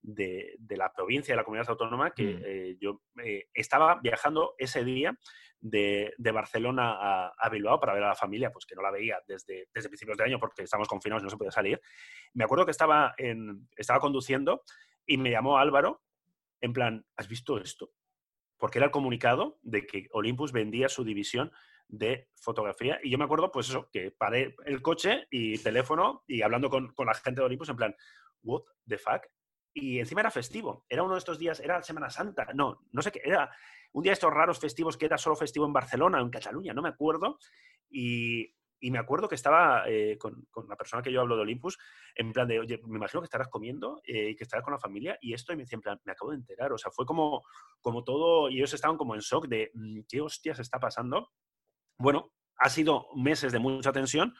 [0.08, 2.42] de, la provincia, de la comunidad autónoma, que mm.
[2.44, 5.16] eh, yo eh, estaba viajando ese día
[5.60, 9.68] de, Barcelona a, Bilbao para ver a la familia, pues que no la veía desde,
[9.74, 11.80] desde principios de año porque estábamos confinados y no se podía salir.
[12.32, 14.62] Me acuerdo que estaba, en, estaba conduciendo
[15.06, 16.02] y me llamó Álvaro
[16.60, 17.92] en plan, ¿has visto esto?
[18.56, 21.52] Porque era el comunicado de que Olympus vendía su división
[21.86, 22.98] de fotografía.
[23.02, 26.92] Y yo me acuerdo, pues eso, que paré el coche y teléfono y hablando con,
[26.94, 27.96] con la gente de Olympus en plan,
[28.42, 29.22] what the fuck?
[29.80, 30.84] Y encima era festivo.
[30.88, 33.50] Era uno de estos días, era Semana Santa, no, no sé qué, era
[33.92, 36.72] un día de estos raros festivos que era solo festivo en Barcelona o en Cataluña,
[36.74, 37.38] no me acuerdo.
[37.90, 41.78] Y, me acuerdo que estaba eh, con, la persona que yo hablo de Olympus,
[42.14, 44.78] en plan de, oye, me imagino que estarás comiendo eh, y que estarás con la
[44.78, 47.04] familia, y esto, y me decía, en plan, me acabo de enterar, o sea, fue
[47.04, 47.42] como,
[47.80, 51.32] como todo, y ellos estaban como en shock de, mm, ¿qué hostias está pasando?
[51.98, 54.34] Bueno, ha sido meses de mucha tensión.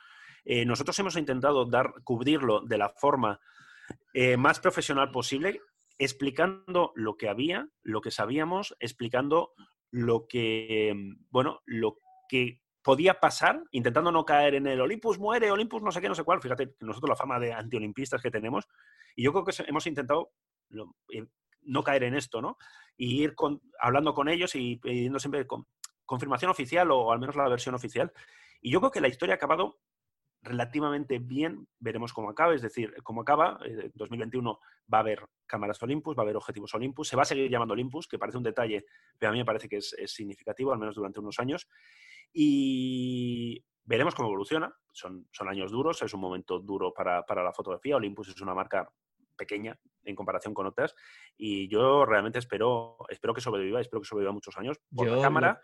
[0.45, 3.41] Eh, nosotros hemos intentado dar, cubrirlo de la forma
[4.15, 5.61] eh, más profesional posible.
[6.01, 9.53] explicando lo que había, lo que sabíamos, explicando
[9.91, 10.95] lo que,
[11.31, 16.01] bueno, lo que podía pasar, intentando no caer en el Olympus muere, Olympus no sé
[16.01, 16.41] qué, no sé cuál.
[16.41, 18.67] Fíjate, nosotros la fama de antiolimpistas que tenemos,
[19.17, 20.31] y yo creo que hemos intentado
[21.13, 21.27] eh,
[21.63, 22.57] no caer en esto, ¿no?
[22.97, 23.35] Y ir
[23.81, 25.47] hablando con ellos y pidiendo siempre
[26.07, 28.13] confirmación oficial o al menos la versión oficial.
[28.61, 29.79] Y yo creo que la historia ha acabado
[30.49, 34.59] relativamente bien, veremos cómo acaba, es decir, cómo acaba, en eh, 2021
[34.93, 37.75] va a haber cámaras Olympus, va a haber objetivos Olympus, se va a seguir llamando
[37.75, 38.87] Olympus, que parece un detalle,
[39.19, 41.69] pero a mí me parece que es, significativo, al menos durante unos años,
[42.33, 47.53] y veremos cómo evoluciona, son, son años duros, es un momento duro para, para la
[47.53, 48.91] fotografía, Olympus es una marca
[49.37, 50.95] pequeña en comparación con otras.
[51.37, 55.61] Y yo realmente espero, espero que sobreviva, espero que sobreviva muchos años por la cámara,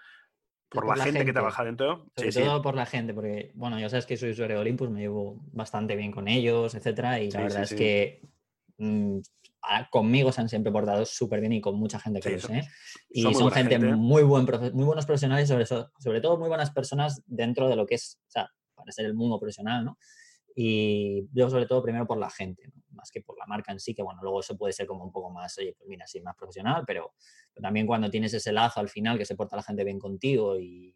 [0.68, 2.06] por, la, gente, que trabaja dentro.
[2.16, 5.00] Sobre todo por la gente, porque, bueno, ya sabes que soy usuario de Olympus, me
[5.00, 8.22] llevo bastante bien con ellos, etcétera, y la verdad es que
[8.78, 9.18] mm,
[9.90, 12.68] conmigo se han siempre portado súper bien y con mucha gente que lo sé.
[13.10, 17.68] Y son, gente, Muy, buen, muy buenos profesionales, sobre, sobre todo muy buenas personas dentro
[17.68, 19.98] de lo que es, o sea, para ser el mundo profesional, ¿no?
[20.54, 23.92] Y yo sobre todo primero por la gente, más que por la marca en sí,
[23.94, 26.36] que bueno, luego eso puede ser como un poco más, oye, pues mira, sí, más
[26.36, 27.12] profesional, pero,
[27.60, 30.94] también cuando tienes ese lazo al final que se porta la gente bien contigo y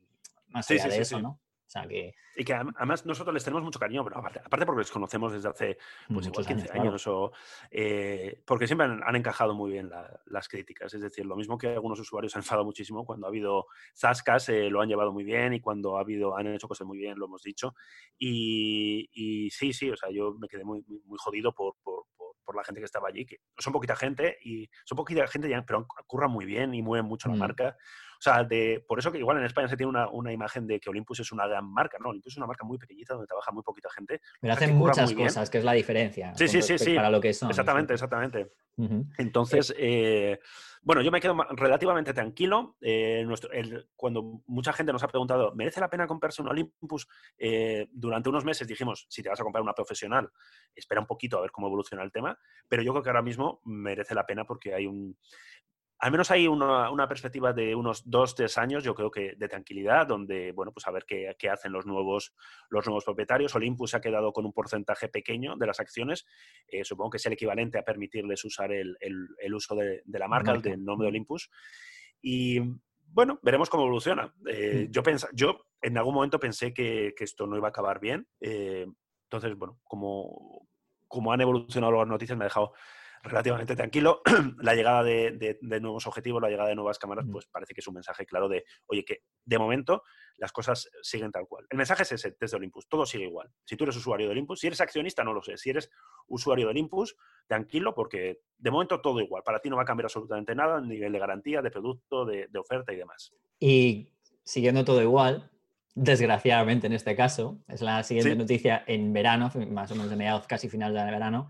[0.48, 1.40] más allá de eso, ¿no?
[1.88, 2.14] Que...
[2.36, 5.78] Y que además nosotros les tenemos mucho cariño, pero aparte, porque les conocemos desde hace
[6.12, 7.32] pues, igual 15 años, o,
[7.70, 9.90] eh, porque siempre han, encajado muy bien
[10.26, 10.94] las críticas.
[10.94, 14.70] Es decir, lo mismo que algunos usuarios han enfadado muchísimo cuando ha habido zascas, eh,
[14.70, 17.26] lo han llevado muy bien y cuando ha habido, han hecho cosas muy bien, lo
[17.26, 17.74] hemos dicho.
[18.16, 22.06] Y, sí, sí, o sea, yo me quedé muy, muy, jodido por, por,
[22.54, 26.30] la gente que estaba allí, que son poquita gente y son poquita gente, pero curran
[26.30, 27.38] muy bien y mueven mucho la mm.
[27.38, 27.76] marca.
[28.18, 30.80] O sea, de, por eso que igual en España se tiene una, una, imagen de
[30.80, 32.08] que Olympus es una gran marca, ¿no?
[32.08, 34.20] Olympus es una marca muy pequeñita donde trabaja muy poquita gente.
[34.40, 36.34] Pero hacen muchas cosas, que es la diferencia.
[36.34, 36.96] Sí, sí, sí, sí.
[36.96, 37.48] Para lo que son.
[37.48, 38.50] Exactamente, exactamente.
[39.18, 40.38] Entonces, eh,
[40.82, 42.76] bueno, yo me quedo relativamente tranquilo.
[42.80, 43.50] Eh, nuestro,
[43.96, 47.08] cuando mucha gente nos ha preguntado, ¿merece la pena comprarse un Olympus?
[47.36, 50.30] Eh, durante unos meses dijimos, si te vas a comprar una profesional,
[50.74, 52.38] espera un poquito a ver cómo evoluciona el tema,
[52.68, 55.16] pero yo creo que ahora mismo merece la pena porque hay un
[56.00, 60.06] al menos hay una, perspectiva de unos dos, tres años, yo creo que de tranquilidad,
[60.06, 62.34] donde, bueno, pues a ver qué, hacen los nuevos,
[62.70, 63.54] los nuevos propietarios.
[63.56, 66.24] Olympus ha quedado con un porcentaje pequeño de las acciones.
[66.68, 68.96] Eh, supongo que es el equivalente a permitirles usar el,
[69.52, 71.50] uso de, la marca, del nombre de Olympus.
[72.22, 72.60] Y
[73.12, 74.32] bueno, veremos cómo evoluciona.
[74.46, 74.92] Eh, mm.
[74.92, 78.28] yo, yo en algún momento pensé que, esto no iba a acabar bien.
[78.40, 78.86] Eh,
[79.24, 80.68] entonces, bueno, como,
[81.08, 82.72] como han evolucionado las noticias, me ha dejado
[83.22, 84.22] relativamente tranquilo.
[84.60, 87.94] la llegada de, nuevos objetivos, la llegada de nuevas cámaras, pues parece que es un
[87.94, 90.02] mensaje claro de, oye, que de momento
[90.36, 91.66] las cosas siguen tal cual.
[91.68, 93.50] El mensaje es ese desde Olympus, todo sigue igual.
[93.64, 95.56] Si tú eres usuario de Olympus, si eres accionista, no lo sé.
[95.56, 95.90] Si eres
[96.28, 97.16] usuario de Olympus,
[97.46, 99.42] tranquilo, porque de momento todo igual.
[99.42, 102.92] Para ti no va a cambiar absolutamente nada nivel de garantía, de producto, de, oferta
[102.92, 103.32] y demás.
[103.58, 104.12] Y
[104.44, 105.50] siguiendo todo igual,
[105.94, 110.46] desgraciadamente en este caso, es la siguiente noticia en verano, más o menos de mediados
[110.46, 111.48] casi final de verano,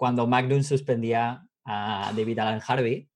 [0.00, 3.06] cuando Magnum suspendía a David Alan Harvey,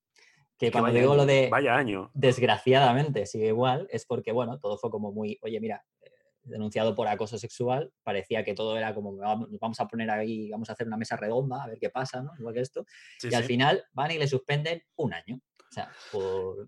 [0.55, 1.49] que cuando digo lo de...
[1.49, 2.11] Vaya año.
[2.13, 6.11] Desgraciadamente sigue igual, es porque, bueno, todo fue como muy, oye, mira, eh,
[6.43, 10.73] denunciado por acoso sexual, parecía que todo era como, vamos a poner ahí, vamos a
[10.73, 12.33] hacer una mesa redonda, a ver qué pasa, ¿no?
[12.37, 12.85] Igual que esto.
[13.23, 15.41] y al final van y le suspenden un año.
[15.57, 15.91] O sea,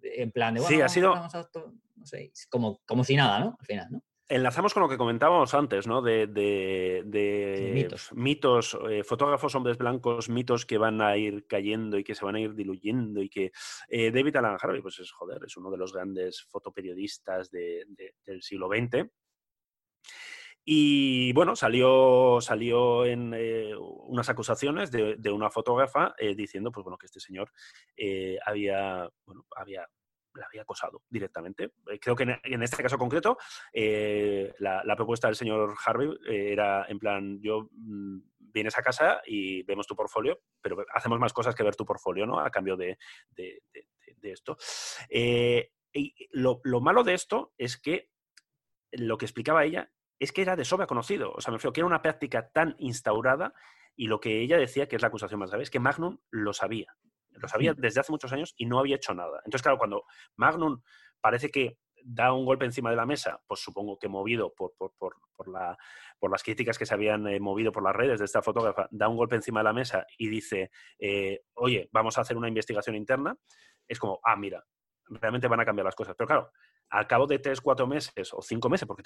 [0.02, 1.16] en plan de, bueno, sí, ha sido...
[1.16, 3.56] no sé, como, como si nada, ¿no?
[3.60, 4.02] Al final, ¿no?
[4.30, 6.02] Enlazamos con lo que comentábamos antes, ¿no?
[6.02, 6.28] De,
[8.12, 12.36] mitos, eh, fotógrafos hombres blancos, mitos que van a ir cayendo y que se van
[12.36, 13.54] a ir diluyendo y que
[13.88, 18.68] eh, David Alan Harvey, pues es joder, es uno de los grandes fotoperiodistas del siglo
[18.68, 19.10] XX.
[20.66, 27.06] Y bueno, salió, salió en eh, unas acusaciones de, una fotógrafa diciendo pues, bueno, que
[27.06, 27.50] este señor
[28.46, 29.88] había, bueno, había
[30.38, 31.72] la había acosado directamente.
[31.92, 33.38] Eh, creo que en, este caso concreto,
[33.74, 39.22] eh, la, propuesta del señor Harvey eh, era en plan, yo mm, vienes a casa
[39.26, 42.40] y vemos tu portfolio, pero hacemos más cosas que ver tu portfolio, ¿no?
[42.40, 42.98] A cambio de,
[44.24, 44.58] esto.
[45.10, 48.10] y lo, lo, malo de esto es que
[48.92, 51.32] lo que explicaba ella es que era de sobra conocido.
[51.34, 53.54] O sea, me refiero que era una práctica tan instaurada
[53.96, 56.54] y lo que ella decía, que es la acusación más grave, es que Magnum lo
[56.54, 56.98] sabía
[57.40, 59.40] lo sabía desde hace muchos años y no había hecho nada.
[59.46, 60.04] Entonces, claro, cuando
[60.36, 60.82] Magnum
[61.22, 64.74] parece que da un golpe encima de la mesa, pues supongo que movido por,
[65.48, 65.78] la,
[66.20, 69.08] por las críticas que se habían eh, movido por las redes de esta fotógrafa, da
[69.08, 72.96] un golpe encima de la mesa y dice, eh, oye, vamos a hacer una investigación
[72.96, 73.36] interna,
[73.88, 74.64] es como, ah, mira,
[75.10, 76.16] realmente van a cambiar las cosas.
[76.18, 76.52] Pero claro,
[76.90, 79.04] al cabo de tres, cuatro meses o cinco meses, porque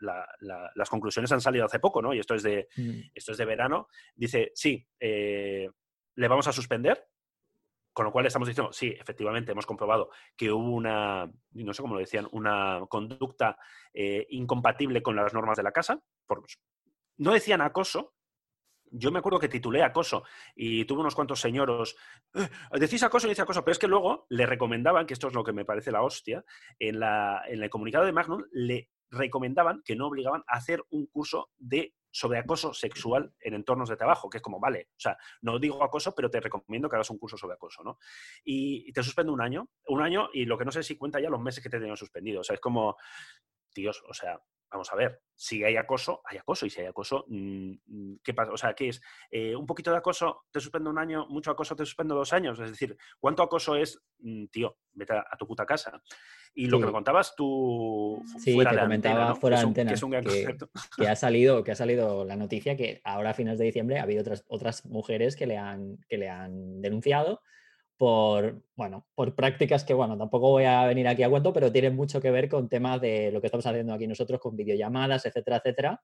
[0.00, 2.14] las conclusiones han salido hace poco, ¿no?
[2.14, 3.00] Y esto es de, mm.
[3.14, 5.68] esto es de verano, dice, sí, eh,
[6.14, 7.06] le vamos a suspender,
[7.98, 11.94] con lo cual estamos diciendo, sí, efectivamente, hemos comprobado que hubo una, no sé cómo
[11.94, 13.58] lo decían, una conducta
[13.92, 16.00] eh, incompatible con las normas de la casa.
[17.16, 18.14] No decían acoso,
[18.92, 20.22] yo me acuerdo que titulé acoso
[20.54, 21.96] y tuve unos cuantos señoros,
[22.34, 25.34] eh, decís acoso y dice acoso, pero es que luego le recomendaban, que esto es
[25.34, 26.44] lo que me parece la hostia,
[26.78, 31.06] en, la, en el comunicado de Magnum le recomendaban que no obligaban a hacer un
[31.06, 35.16] curso de sobre acoso sexual en entornos de trabajo, que es como, vale, o sea,
[35.42, 37.98] no digo acoso, pero te recomiendo que hagas un curso sobre acoso, ¿no?
[38.44, 41.30] Y, te suspendo un año, un año, y lo que no sé si cuenta ya
[41.30, 42.40] los meses que te tenían suspendido.
[42.40, 42.96] O sea, es como,
[43.74, 44.40] Dios, o sea,
[44.70, 48.34] vamos a ver, si hay acoso, hay acoso, y si hay acoso, mm, mm, ¿qué
[48.34, 48.52] pasa?
[48.52, 49.00] O sea, ¿qué es?
[49.30, 52.58] Eh, ¿Un poquito de acoso te suspendo un año, mucho acoso te suspendo dos años?
[52.60, 56.02] Es decir, ¿cuánto acoso es, mm, tío, vete a, tu puta casa?
[56.54, 59.94] Y lo que me contabas tú sí, fuera te comentaba fuera de antena,
[60.96, 64.02] que, ha salido, que ha salido la noticia que ahora a finales de diciembre ha
[64.02, 67.42] habido otras, otras mujeres que le han, que le han denunciado
[67.98, 71.96] por, bueno, por prácticas que, bueno, tampoco voy a venir aquí a cuento, pero tienen
[71.96, 75.56] mucho que ver con temas de lo que estamos haciendo aquí nosotros con videollamadas, etcétera,
[75.56, 76.02] etcétera,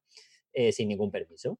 [0.52, 1.58] eh, sin ningún permiso.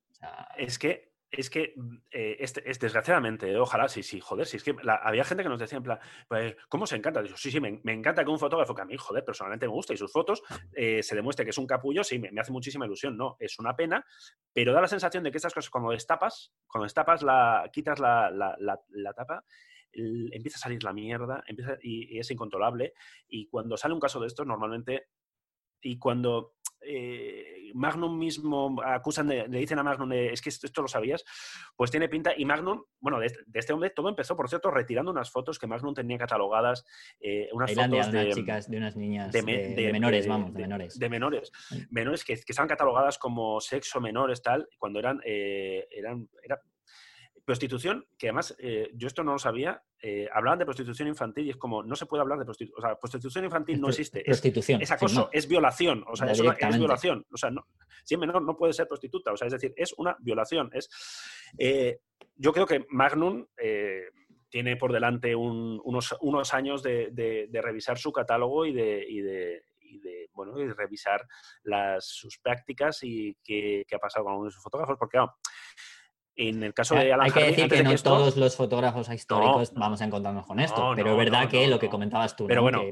[0.59, 4.75] Es que es que mm, eh, es, desgraciadamente, ojalá, sí, sí, joder, si es que
[5.03, 7.23] había gente que nos decía en plan, pues, ¿cómo se encanta?
[7.23, 9.95] Digo, sí, sí, me, encanta que un fotógrafo que a mí, joder, personalmente me gusta
[9.95, 13.17] y sus fotos eh, se demuestre que es un capullo, sí, me, hace muchísima ilusión,
[13.17, 14.05] no, es una pena,
[14.53, 18.31] pero da la sensación de que estas cosas, cuando destapas, cuando destapas, la, quitas la,
[18.31, 19.45] la tapa,
[19.95, 22.95] empieza a salir la mierda empieza, y, es incontrolable.
[23.29, 25.09] Y cuando sale un caso de esto, normalmente,
[25.83, 30.89] y cuando eh, Magnum mismo acusan, de, le dicen a Magnum, es que esto, lo
[30.89, 31.25] sabías,
[31.77, 32.33] pues tiene pinta.
[32.37, 35.95] Y Magnum, bueno, de, este hombre todo empezó, por cierto, retirando unas fotos que Magnum
[35.95, 36.85] tenía catalogadas,
[37.21, 39.43] eh, unas fotos de, unas chicas, de unas niñas, de,
[39.93, 40.99] menores, vamos, de, menores.
[40.99, 41.51] De menores,
[41.91, 46.61] menores que, que estaban catalogadas como sexo menores, tal, cuando eran, eh, eran, era,
[47.45, 51.51] prostitución, que además eh, yo esto no lo sabía, eh, hablaban de prostitución infantil y
[51.51, 54.23] es como, no se puede hablar de prostitución, o sea, prostitución infantil no existe.
[54.25, 54.81] Prostitución.
[54.81, 57.27] Es, acoso, es violación, o sea, es, violación.
[57.31, 57.67] O sea, no,
[58.03, 60.71] si es menor no puede ser prostituta, o sea, es decir, es una violación.
[60.73, 60.89] Es,
[61.59, 62.01] eh,
[62.37, 63.47] yo creo que Magnum
[64.49, 69.63] tiene por delante unos, unos años de, revisar su catálogo y de, y de,
[70.35, 71.27] bueno, y revisar
[71.63, 75.19] las, sus prácticas y qué, ha pasado con algunos de sus fotógrafos, porque
[76.37, 80.01] en el caso de Alan Hay que decir que no todos los fotógrafos históricos vamos
[80.01, 82.47] a encontrarnos con esto, pero es verdad que lo que comentabas tú.
[82.47, 82.83] Pero bueno,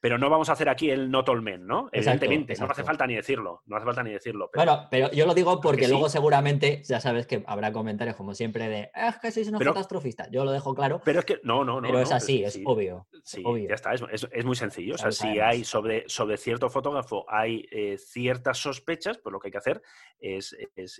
[0.00, 1.88] pero no vamos a hacer aquí el not all men, ¿no?
[1.92, 4.50] Evidentemente, no hace falta ni decirlo, no hace falta ni decirlo.
[4.54, 8.68] Bueno, pero yo lo digo porque luego seguramente, ya sabes que habrá comentarios como siempre
[8.68, 11.00] de, ah, es que sois unos catastrofistas, yo lo dejo claro.
[11.04, 11.88] Pero es que, no, no, no.
[11.88, 14.94] Pero es así, es, obvio, sí, ya está, es, muy sencillo.
[14.94, 19.48] O sea, si hay sobre, sobre cierto fotógrafo hay eh, ciertas sospechas, pues lo que
[19.48, 19.82] hay que hacer
[20.18, 20.56] es,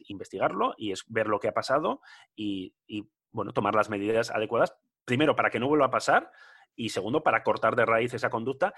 [0.08, 2.00] investigarlo y es ver lo que ha pasado
[2.34, 4.74] y, y bueno, tomar las medidas adecuadas,
[5.04, 6.30] primero para que no vuelva a pasar
[6.76, 8.74] y segundo, para cortar de raíz esa conducta.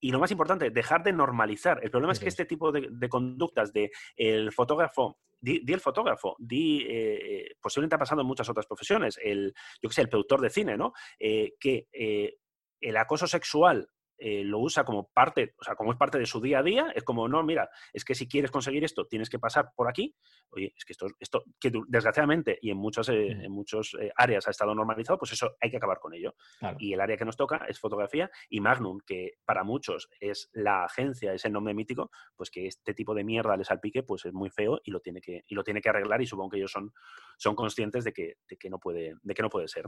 [0.00, 1.80] Y lo más importante, dejar de normalizar.
[1.82, 6.84] El problema es que este tipo de, conductas de el fotógrafo, di, el fotógrafo, di,
[6.86, 10.50] eh, posiblemente ha pasado en muchas otras profesiones, el, yo que sé, el productor de
[10.50, 10.92] cine, ¿no?
[11.18, 12.36] Eh, que eh,
[12.80, 13.88] el acoso sexual
[14.18, 16.92] eh, lo usa como parte, o sea, como es parte de su día a día,
[16.94, 20.14] es como, no, mira, es que si quieres conseguir esto, tienes que pasar por aquí.
[20.50, 24.46] Oye, es que esto, esto que desgraciadamente y en muchas, eh, en muchos eh, áreas
[24.48, 26.34] ha estado normalizado, pues eso hay que acabar con ello.
[26.78, 30.84] Y el área que nos toca es fotografía y Magnum, que para muchos es la
[30.84, 34.32] agencia, es el nombre mítico, pues que este tipo de mierda les salpique, pues es
[34.32, 36.72] muy feo y lo tiene que, y lo tiene que arreglar y supongo que ellos
[36.72, 36.92] son,
[37.36, 39.86] son conscientes de que, de que, no, puede, de que no puede ser.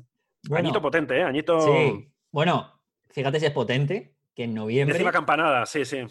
[0.51, 1.23] Añito potente, ¿eh?
[1.23, 1.61] Añito...
[1.61, 2.13] Sí.
[2.31, 4.95] Bueno, fíjate si es potente, que en noviembre...
[4.95, 6.07] Décima campanada, sí, sí.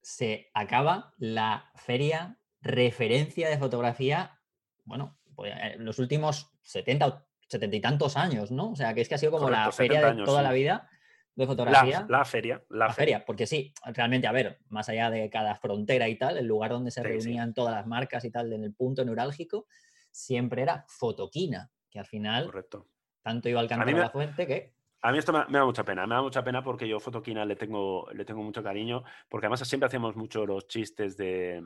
[0.00, 4.40] Se acaba la feria referencia de fotografía,
[4.84, 8.70] bueno, pues, eh, los últimos 70 o 70 y tantos años, ¿no?
[8.70, 10.88] O sea, que es que ha sido como la feria de toda la vida
[11.34, 12.06] de fotografía.
[12.08, 12.64] La, feria.
[12.68, 13.24] La, feria.
[13.24, 16.92] porque sí, realmente, a ver, más allá de cada frontera y tal, el lugar donde
[16.92, 19.66] se reunían todas las marcas y tal, en el punto neurálgico,
[20.12, 22.86] siempre era fotoquina, que al final Correcto.
[23.22, 26.06] tanto iba al canto de la fuente que a mí esto me, da mucha pena,
[26.06, 29.68] me da mucha pena porque yo Fotoquina le tengo, le tengo mucho cariño, porque además
[29.68, 31.62] siempre hacemos mucho los chistes de,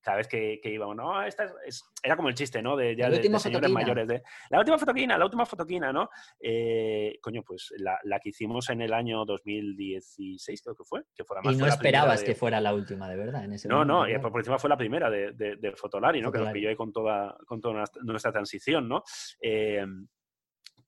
[0.00, 2.76] cada vez que, íbamos, no, esta es, era como el chiste, ¿no?
[2.76, 6.10] De, ya de, señores mayores, de la última fotoquina, la última fotoquina, ¿no?
[6.38, 11.02] Eh, coño, pues la, que hicimos en el año 2016, creo que fue.
[11.12, 13.84] Que fuera más, y no esperabas que fuera la última, de verdad, en ese No,
[13.84, 16.30] no, y por, encima fue la primera de, de Fotolari, ¿no?
[16.30, 19.02] Que nos pilló ahí con toda, con toda nuestra transición, ¿no?
[19.40, 19.84] Eh,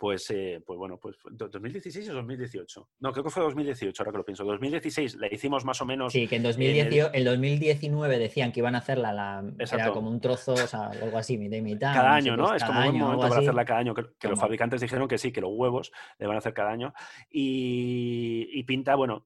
[0.04, 2.90] pues, eh, pues bueno, pues 2016 o 2018.
[3.00, 4.44] No, creo que fue 2018, ahora que lo pienso.
[4.44, 6.12] 2016 la hicimos más o menos.
[6.12, 10.56] Sí, que en, 2019 decían que iban a hacerla la, era como un trozo, o
[10.58, 11.94] sea, algo así, mitad y mitad.
[11.94, 12.54] Cada año, ¿no?
[12.54, 13.94] Es como un momento para hacerla cada año.
[13.94, 16.92] Que, los fabricantes dijeron que sí, que los huevos le van a hacer cada año.
[17.30, 19.24] y pinta, bueno,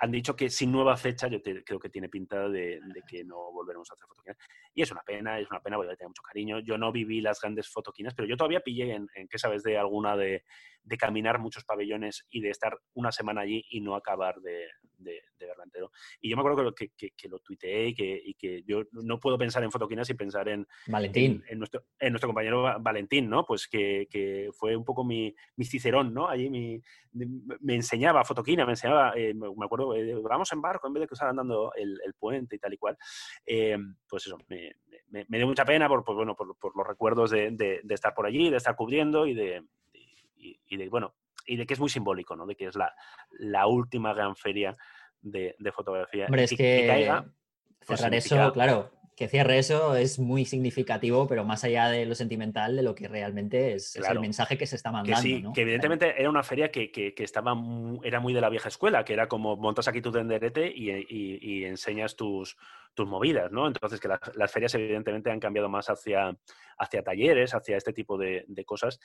[0.00, 3.90] han dicho que sin nueva fecha, yo creo que tiene pinta de, que no volveremos
[3.90, 4.38] a hacer fotoquinas.
[4.76, 6.58] Y es una pena, es una pena, voy a tener mucho cariño.
[6.60, 9.78] Yo no viví las grandes fotoquinas, pero yo todavía pillé en, en ¿qué sabes de
[9.78, 10.44] alguna de,
[10.82, 14.66] de, caminar muchos pabellones y de estar una semana allí y no acabar de,
[14.98, 15.90] de, verla entero.
[16.20, 19.18] Y yo me acuerdo que, que, que lo tuiteé y que, y que, yo no
[19.18, 21.42] puedo pensar en fotoquinas sin pensar en, Valentín.
[21.48, 23.46] En, nuestro, en nuestro compañero Valentín, ¿no?
[23.46, 26.28] Pues que, que fue un poco mi, mi cicerón, ¿no?
[26.28, 26.82] Allí mi,
[27.14, 31.06] me enseñaba fotoquina, me enseñaba, eh, me acuerdo, eh, vamos en barco en vez de
[31.06, 32.96] cruzar andando el, el puente y tal y cual.
[33.44, 34.65] Eh, pues eso, me,
[35.08, 37.94] me, me, dio mucha pena por, pues, bueno, por, por los recuerdos de, de, de,
[37.94, 39.64] estar por allí, de estar cubriendo y de,
[40.36, 41.14] y, y de bueno,
[41.46, 42.46] y de que es muy simbólico, ¿no?
[42.46, 42.94] De que es la,
[43.38, 44.76] la última gran feria
[45.20, 46.26] de, de fotografía.
[46.26, 47.26] Hombre, es y, que, que caiga,
[47.86, 52.14] pues cerrar eso, claro, que cierre eso es muy significativo, pero más allá de lo
[52.14, 54.06] sentimental, de lo que realmente es, claro.
[54.06, 55.22] es el mensaje que se está mandando.
[55.22, 55.54] Que sí, ¿no?
[55.54, 56.20] que evidentemente claro.
[56.20, 59.14] era una feria que, que, que, estaba muy, era muy de la vieja escuela, que
[59.14, 62.58] era como montas aquí tu tenderete y, y, y enseñas tus,
[62.92, 63.66] tus movidas, ¿no?
[63.66, 66.36] Entonces que las, las, ferias evidentemente han cambiado más hacia,
[66.76, 69.00] hacia talleres, hacia este tipo de, de cosas.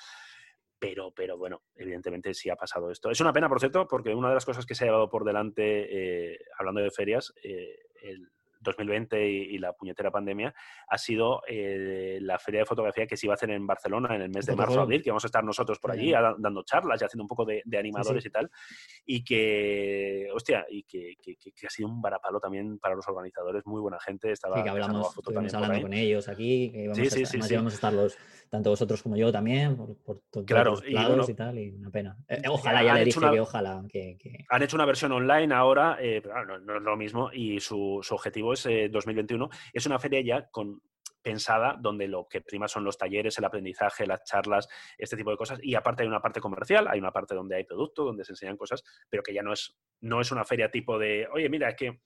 [0.78, 3.12] Pero, pero, bueno, evidentemente sí ha pasado esto.
[3.12, 5.24] Es una pena, por cierto, porque una de las cosas que se ha llevado por
[5.24, 8.32] delante, eh, hablando de ferias, eh, el,
[8.62, 10.54] 2020 y, y, la puñetera pandemia,
[10.88, 14.22] ha sido eh, la feria de fotografía que se iba a hacer en Barcelona en
[14.22, 17.02] el mes de marzo, abril, que vamos a estar nosotros por allí a, dando charlas
[17.02, 18.30] y haciendo un poco de, de animadores sí, sí.
[18.30, 18.52] y tal.
[19.06, 23.66] Y que, hostia, y que, que, que, ha sido un varapalo también para los organizadores,
[23.66, 24.32] muy buena gente.
[24.32, 25.16] Estaba sí, que hablamos,
[25.54, 28.18] hablando con ellos aquí, que íbamos a, íbamos a estar los,
[28.52, 31.58] tanto vosotros como yo también, por, por todos claro, los lados y, bueno, y, tal,
[31.58, 32.18] y una pena.
[32.28, 33.82] Eh, ojalá, ya le dije una, que ojalá.
[33.88, 37.32] Que, que, Han hecho una versión online ahora, eh, pero no, no, es lo mismo,
[37.32, 39.50] y su, su objetivo es eh, 2021.
[39.72, 40.82] Es una feria ya con
[41.22, 45.38] pensada donde lo que prima son los talleres, el aprendizaje, las charlas, este tipo de
[45.38, 45.60] cosas.
[45.64, 48.58] Y aparte hay una parte comercial, hay una parte donde hay producto, donde se enseñan
[48.58, 51.76] cosas, pero que ya no es, no es una feria tipo de, oye, mira, es
[51.78, 52.02] que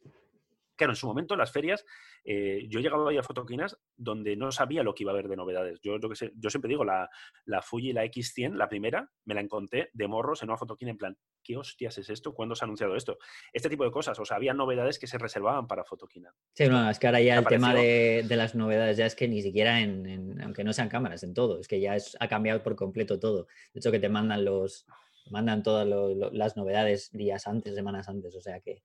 [0.75, 1.85] Claro, en su momento las ferias,
[2.23, 5.27] eh, yo he llegado ahí a fotoquinas donde no sabía lo que iba a haber
[5.27, 5.79] de novedades.
[5.81, 7.09] Yo, yo, que sé, yo siempre digo, la,
[7.45, 10.97] la Fuji, la X100, la primera, me la encontré de morros en una fotoquina en
[10.97, 12.33] plan, ¿qué hostias es esto?
[12.33, 13.17] ¿Cuándo se ha anunciado esto?
[13.53, 16.33] Este tipo de cosas, o sea, había novedades que se reservaban para fotoquina.
[16.53, 19.27] Sí, no, es que ahora ya el tema de, de, las novedades ya es que
[19.27, 22.27] ni siquiera en, en, aunque no sean cámaras, en todo, es que ya es, ha
[22.27, 23.47] cambiado por completo todo.
[23.73, 24.85] De hecho, que te mandan los,
[25.29, 28.83] mandan todas lo, lo, las novedades días antes, semanas antes, o sea que...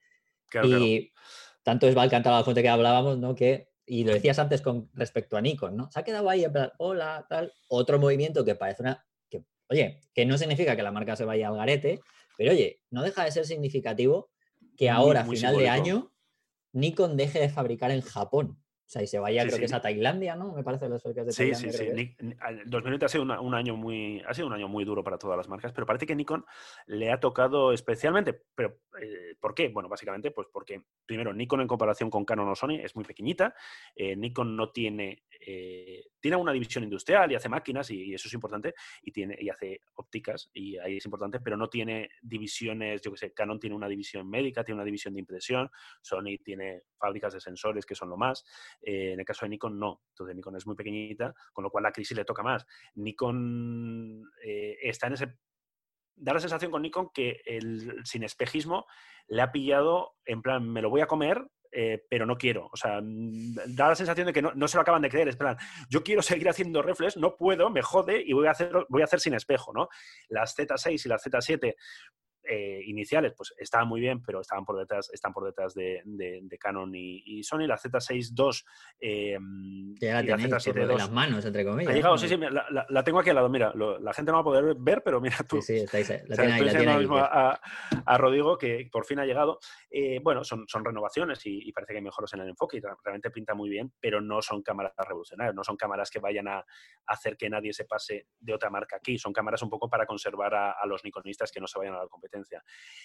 [0.48, 1.20] Claro, y, claro
[1.62, 3.34] tanto es Valcanta la fuente que hablábamos, ¿no?
[3.34, 5.90] Que, y lo decías antes con respecto a Nikon, ¿no?
[5.90, 10.00] Se ha quedado ahí en plan, hola, tal, otro movimiento que parece una, que, oye,
[10.14, 12.00] que no significa que la marca se vaya al garete,
[12.36, 14.30] pero oye, no deja de ser significativo
[14.76, 15.72] que ahora, muy final simbólico.
[15.72, 16.12] de año,
[16.72, 18.62] Nikon deje de fabricar en Japón.
[18.90, 19.60] O sea, y se vaya, sí, creo sí.
[19.60, 20.52] que es a Tailandia, ¿no?
[20.52, 21.72] Me parece las fábricas de sí, Tailandia.
[21.72, 22.36] Sí, sí, sí.
[22.48, 25.16] El 2020 ha sido una, un año muy, ha sido un año muy duro para
[25.16, 26.44] todas las marcas, pero parece que Nikon
[26.86, 28.42] le ha tocado especialmente.
[28.52, 29.68] Pero, eh, ¿por qué?
[29.68, 33.54] Bueno, básicamente, pues porque, primero, Nikon en comparación con Canon o Sony es muy pequeñita.
[33.94, 38.26] Eh, Nikon no tiene, eh, tiene una división industrial y hace máquinas, y, y, eso
[38.26, 43.00] es importante, y, tiene, y hace ópticas, y ahí es importante, pero no tiene divisiones,
[43.02, 45.70] yo qué sé, Canon tiene una división médica, tiene una división de impresión,
[46.02, 48.44] Sony tiene fábricas de sensores que son lo más.
[48.82, 50.02] Eh, en el caso de Nikon no.
[50.10, 52.66] Entonces Nikon es muy pequeñita, con lo cual la crisis le toca más.
[52.94, 55.34] Nikon eh, está en ese...
[56.16, 58.86] Da la sensación con Nikon que el sin espejismo
[59.28, 62.68] le ha pillado en plan, me lo voy a comer, eh, pero no quiero.
[62.72, 65.28] O sea, da la sensación de que no, no, se lo acaban de creer.
[65.28, 65.56] Es plan,
[65.88, 69.04] yo quiero seguir haciendo reflex, no puedo, me jode y voy a hacer, voy a
[69.04, 69.88] hacer sin espejo, ¿no?
[70.28, 71.74] Las Z6 y las Z7
[72.42, 76.40] eh, iniciales, pues estaban muy bien, pero estaban por detrás, están por detrás de, de,
[76.42, 77.66] de Canon y, y, Sony.
[77.66, 78.50] La Z6 II
[79.00, 79.38] eh,
[80.00, 80.96] ya la, y la Z7 II.
[80.96, 81.92] las manos, entre comillas.
[81.92, 82.18] Ha llegado, ¿no?
[82.18, 83.50] sí, sí, la, la, la, tengo aquí al lado.
[83.50, 85.60] Mira, lo, la gente no va a poder ver, pero mira tú.
[85.60, 87.60] Sí, sí, está ahí, la o sea, tiene ahí, la tiene ahí, mismo a,
[88.06, 89.58] a, Rodrigo, que por fin ha llegado.
[89.90, 92.80] Eh, bueno, son, son renovaciones y, y, parece que hay mejoras en el enfoque y
[92.80, 96.64] realmente pinta muy bien, pero no son cámaras revolucionarias, no son cámaras que vayan a
[97.06, 99.18] hacer que nadie se pase de otra marca aquí.
[99.18, 101.98] Son cámaras un poco para conservar a, a los nikonistas que no se vayan a
[101.98, 102.29] la competencia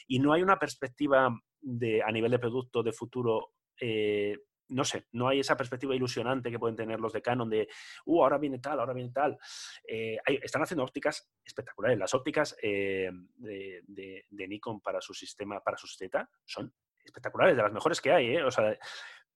[0.07, 1.29] y no hay una perspectiva
[1.61, 3.53] de, a nivel de producto de futuro.
[3.79, 7.67] Eh, no sé, no hay esa perspectiva ilusionante que pueden tener los de Canon de,
[8.05, 9.37] uh, ahora viene tal, ahora viene tal.
[9.87, 11.99] Eh, están haciendo ópticas espectaculares.
[11.99, 16.73] Las ópticas eh, de, Nikon para su sistema, para sus Z, son
[17.03, 18.37] espectaculares, de las mejores que hay.
[18.37, 18.75] O sea,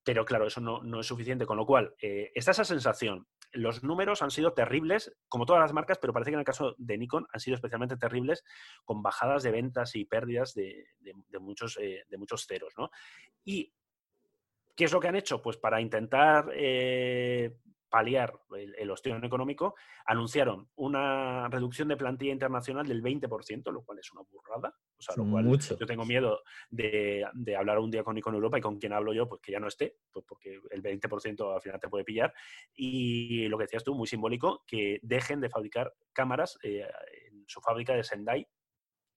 [0.02, 3.28] pero claro, eso no, es suficiente, con lo cual está esa sensación.
[3.52, 6.74] Los números han sido terribles, como todas las marcas, pero parece que en el caso
[6.78, 8.44] de Nikon han sido especialmente terribles,
[8.84, 10.86] con bajadas de ventas y pérdidas de,
[11.40, 12.74] muchos, eh, muchos ceros.
[12.76, 12.90] ¿no?
[13.44, 13.72] Y
[14.80, 15.42] ¿Qué es lo que han hecho?
[15.42, 17.54] Pues para intentar eh,
[17.90, 19.74] paliar el, el económico,
[20.06, 24.74] anunciaron una reducción de plantilla internacional del 20%, lo cual es una burrada.
[25.00, 25.78] O sea, lo cual Mucho.
[25.78, 27.24] yo tengo miedo de,
[27.58, 29.66] hablar un día con Nikon Europa y con quien hablo yo, pues que ya no
[29.66, 32.34] esté, pues porque el 20% al final te puede pillar.
[32.74, 36.86] Y lo que decías tú, muy simbólico, que dejen de fabricar cámaras eh,
[37.30, 38.46] en su fábrica de Sendai,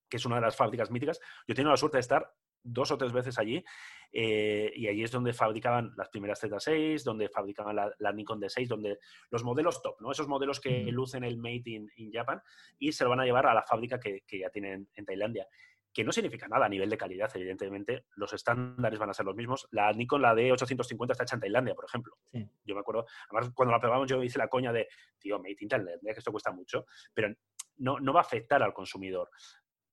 [0.10, 1.20] que es una de las fábricas míticas.
[1.46, 3.64] Yo he tenido la suerte de estar dos o tres veces allí
[4.12, 9.00] eh, y allí es donde fabricaban las primeras Z6, donde fabricaban la, Nikon D6, donde
[9.30, 10.12] los modelos top, ¿no?
[10.12, 12.42] Esos modelos que lucen el Made in, Japan
[12.80, 15.48] y se lo van a llevar a la fábrica que, ya tienen en Tailandia
[15.94, 18.06] que no significa nada a nivel de calidad, evidentemente.
[18.16, 19.68] Los estándares van a ser los mismos.
[19.72, 22.18] La Nikon, la D850, está hecha en Tailandia, por ejemplo.
[22.66, 24.88] Yo me acuerdo, además, cuando la pegamos yo hice la coña de,
[25.20, 27.34] tío, Made in Tailandia, que esto cuesta mucho, pero
[27.78, 29.30] no, no va a afectar al consumidor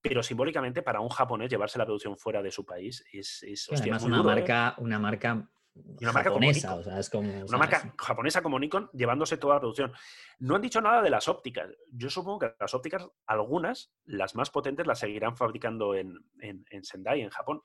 [0.03, 3.97] pero simbólicamente para un japonés llevarse la producción fuera de su país es, es una,
[3.97, 4.23] ¿eh?
[4.23, 8.89] marca, una marca una marca japonesa, o sea, es como, una marca japonesa como Nikon
[8.93, 9.93] llevándose toda la producción.
[10.39, 11.69] No han dicho nada de las ópticas.
[11.91, 17.21] Yo supongo que las ópticas, algunas, las más potentes, las seguirán fabricando en, en, Sendai,
[17.21, 17.61] en Japón.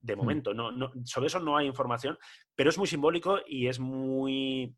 [0.00, 0.18] De hmm.
[0.18, 2.18] momento, no, no, sobre eso no hay información,
[2.54, 4.76] pero es muy simbólico y es muy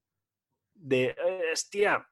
[0.75, 1.17] de,
[1.53, 2.07] hostia,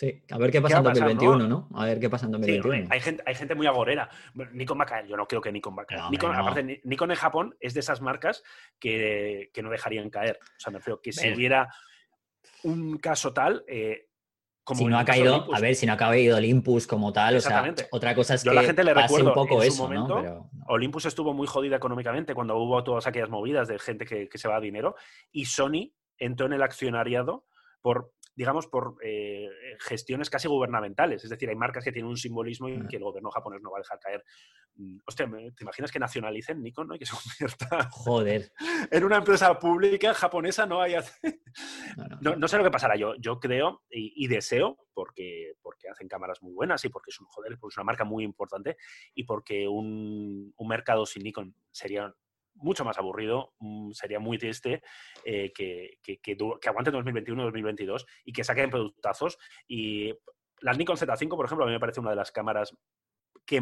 [0.00, 1.68] Sí, a ver qué pasa en 2021, ¿no?
[1.74, 2.88] A ver qué pasa en 2021.
[2.88, 4.08] hay, gente, hay gente muy agorera.
[4.52, 6.10] Nikon va a caer, yo no creo que Nikon va a caer.
[6.10, 8.42] Nikon, aparte, Nikon en Japón es de esas marcas
[8.78, 10.38] que, no dejarían caer.
[10.40, 11.68] O sea, me refiero que si hubiera
[12.62, 14.06] un caso tal, eh,
[14.64, 17.40] como si no ha caído, a ver, si no ha caído Olympus como tal, o
[17.42, 21.04] sea, otra cosa es que la gente le pase un poco en eso, momento, Olympus
[21.04, 24.56] estuvo muy jodida económicamente cuando hubo todas aquellas movidas de gente que, que se va
[24.56, 24.96] a dinero
[25.30, 27.44] y Sony entró en el accionariado
[27.82, 31.22] por digamos, por eh, gestiones casi gubernamentales.
[31.22, 33.76] Es decir, hay marcas que tienen un simbolismo y que el gobierno japonés no va
[33.76, 34.24] a dejar caer.
[34.76, 36.94] Mm, hostia, ¿te imaginas que nacionalicen Nikon ¿no?
[36.94, 38.50] y que se convierta Joder.
[38.90, 40.64] en una empresa pública japonesa?
[40.64, 40.94] No, hay...
[42.22, 42.96] no, no, sé lo que pasará.
[42.96, 47.26] Yo, yo creo y, deseo, porque, porque hacen cámaras muy buenas y porque es, un,
[47.26, 48.78] joder, es una marca muy importante
[49.14, 52.14] y porque un, un mercado sin Nikon sería
[52.54, 54.82] mucho más aburrido, mm, sería muy triste
[55.24, 59.38] eh, que, que, que, que aguanten 2021-2022 y que saquen productazos.
[59.66, 60.12] Y
[60.60, 62.76] la Nikon Z5, por ejemplo, a mí me parece una de las cámaras
[63.46, 63.60] que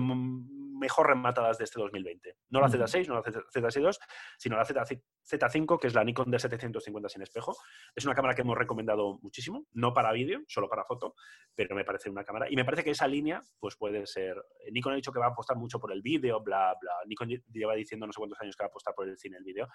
[0.79, 2.37] mejor rematadas de este 2020.
[2.51, 3.99] No la Z6, no la Z6
[4.37, 7.57] sino la Z5, que es la Nikon D750 sin espejo.
[7.95, 11.15] Es una cámara que hemos recomendado muchísimo, no para vídeo, solo para foto,
[11.55, 12.47] pero me parece una cámara.
[12.51, 14.37] Y me parece que esa línea, pues puede ser.
[14.65, 16.93] Eh, Nikon ha dicho que va a apostar mucho por el vídeo, bla, bla.
[17.07, 19.45] Nikon lleva diciendo no sé cuántos años que va a apostar por el cine, el
[19.45, 19.69] vídeo.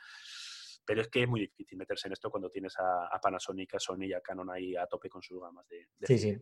[0.85, 4.05] Pero es que es muy difícil meterse en esto cuando tienes a, Panasonic, a Sony
[4.05, 6.37] y a Canon ahí a tope con sus gamas de, Sí, sí,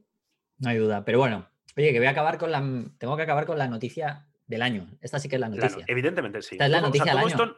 [0.57, 1.05] no hay duda.
[1.05, 1.47] Pero bueno,
[1.77, 2.59] oye, que voy a acabar con la.
[2.97, 4.87] Tengo que acabar con la noticia del año.
[5.01, 5.83] Esta sí que es la noticia.
[5.87, 6.55] evidentemente, sí.
[6.55, 7.55] Esta es la noticia del año.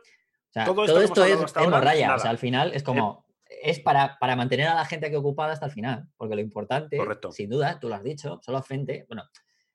[0.66, 2.16] todo, esto, es, es morralla.
[2.16, 3.26] O sea, al final es como.
[3.62, 6.08] Es para, para, mantener a la gente aquí ocupada hasta el final.
[6.18, 6.98] Porque lo importante,
[7.32, 9.06] sin duda, tú lo has dicho, solo frente.
[9.08, 9.24] Bueno,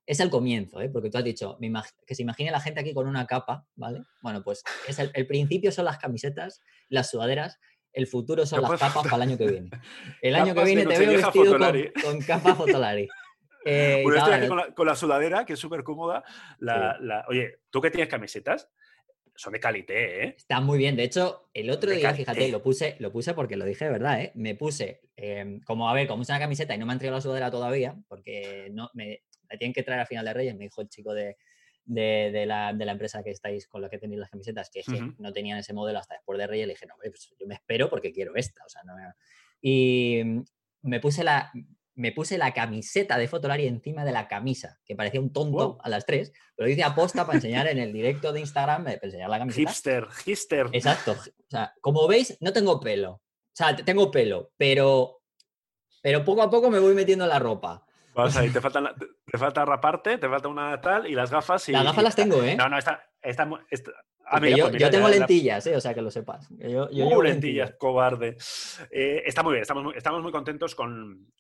[0.09, 0.89] es el comienzo, ¿eh?
[0.89, 1.59] porque tú has dicho
[2.07, 4.01] que se imagine la gente aquí con una capa, ¿vale?
[4.23, 7.59] Bueno, pues es el, principio son las camisetas, las sudaderas,
[7.93, 9.71] el futuro son las capas para el año que viene.
[10.23, 13.07] El año que viene te veo vestido con, con, capa fotolari.
[13.65, 16.25] Eh, estoy aquí con la, sudadera, que es súper cómoda.
[16.59, 18.71] La, Oye, ¿tú que tienes camisetas?
[19.35, 20.35] Son de calité, ¿eh?
[20.37, 20.97] Está muy bien.
[20.97, 24.21] De hecho, el otro día, fíjate, lo puse, lo puse porque lo dije de verdad,
[24.21, 24.33] ¿eh?
[24.35, 27.19] Me puse, em, como a ver, como es una camiseta y no me han entregado
[27.19, 30.65] la sudadera todavía, porque no, me la tienen que traer a final de Reyes, me
[30.65, 31.37] dijo el chico de,
[31.89, 34.83] de, la, empresa que estáis con la que tenéis las camisetas, que,
[35.19, 37.89] no tenían ese modelo hasta después de Reyes, le dije, no, pues yo me espero
[37.89, 38.65] porque quiero esta.
[38.65, 38.95] O sea, no
[39.63, 40.23] Y
[40.83, 41.51] me puse la,
[41.99, 45.89] me puse la camiseta de Fotolari encima de la camisa, que parecía un tonto a
[45.89, 49.39] las tres, pero hice aposta para enseñar en el directo de Instagram, para enseñar la
[49.39, 49.69] camiseta.
[49.69, 50.67] Hipster, hipster.
[50.73, 51.13] Exacto.
[51.13, 53.15] O sea, como veis, no tengo pelo.
[53.15, 53.21] O
[53.53, 55.23] sea, tengo pelo, pero,
[56.01, 57.85] pero poco a poco me voy metiendo la ropa.
[58.15, 58.95] Vamos ahí, te falta,
[59.27, 61.69] te falta raparte, te falta una tal y las gafas.
[61.69, 62.55] Y, las gafas las tengo, ¿eh?
[62.55, 63.49] No, no, está, está,
[64.31, 65.77] Ah, yo, pues tengo lentillas, ¿eh?
[65.77, 66.49] o sea que lo sepas.
[66.51, 68.37] Yo, uh, lentillas, cobarde.
[68.91, 71.33] Eh, está muy bien, estamos muy, estamos muy contentos con,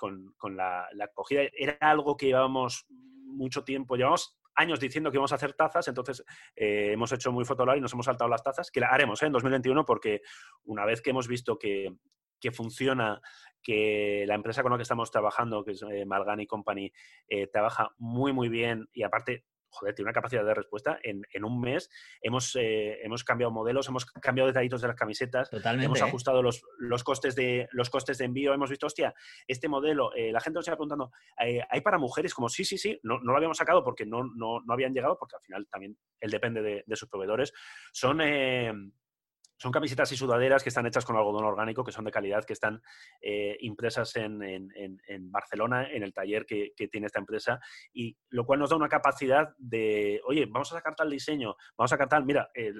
[0.50, 1.42] la, acogida.
[1.52, 6.24] Era algo que llevábamos mucho tiempo, llevamos años diciendo que íbamos a hacer tazas, entonces
[6.56, 9.32] eh, hemos hecho muy fotolar y nos hemos saltado las tazas, que la haremos en
[9.32, 10.22] 2021 porque
[10.64, 11.92] una vez que hemos visto que,
[12.52, 13.20] funciona,
[13.62, 16.90] que la empresa con la que estamos trabajando, que es Malgani Company,
[17.52, 20.98] trabaja muy, muy bien y aparte joder, tiene una capacidad de respuesta.
[21.02, 21.90] En, un mes
[22.20, 26.04] hemos, eh, hemos cambiado modelos, hemos cambiado detallitos de las camisetas, hemos ¿eh?
[26.04, 29.14] ajustado los, los, costes de, los costes de envío, hemos visto, hostia,
[29.46, 32.34] este modelo, eh, la gente nos iba preguntando, ¿hay para mujeres?
[32.34, 35.18] Como sí, sí, sí, no, no, lo habíamos sacado porque no, no, no, habían llegado,
[35.18, 37.52] porque al final también él depende de, de sus proveedores.
[37.92, 38.20] Son
[39.58, 42.52] son camisetas y sudaderas que están hechas con algodón orgánico, que son de calidad, que
[42.52, 42.80] están
[43.20, 44.38] eh, impresas en,
[45.30, 47.60] Barcelona, en el taller que, tiene esta empresa,
[47.92, 51.92] y lo cual nos da una capacidad de, oye, vamos a sacar tal diseño, vamos
[51.92, 52.72] a sacar tal, mira, eh,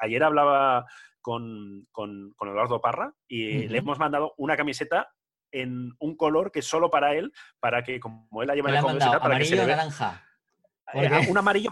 [0.00, 0.86] ayer hablaba
[1.20, 5.12] con, con, Eduardo Parra y le hemos mandado una camiseta
[5.52, 8.76] en un color que es solo para él, para que como él la lleva en
[8.76, 10.24] el para que se le naranja.
[10.94, 11.70] Un amarillo,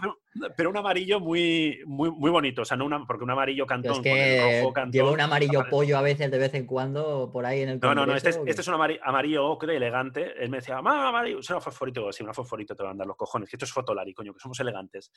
[0.55, 2.61] pero, un amarillo muy, muy, muy bonito.
[2.61, 6.01] O sea, no una, porque un amarillo cantón es que Lleva un amarillo pollo a
[6.01, 8.15] veces, de vez en cuando, por ahí en el No, no, no.
[8.15, 10.33] Este es, este es un amarillo, ocre, elegante.
[10.41, 11.39] Él me decía, mamá, amarillo.
[11.39, 12.11] Es una fosforito.
[12.11, 13.49] Sí, una fosforito te van a dar los cojones.
[13.49, 15.11] Que esto es fotolari, coño, que somos elegantes.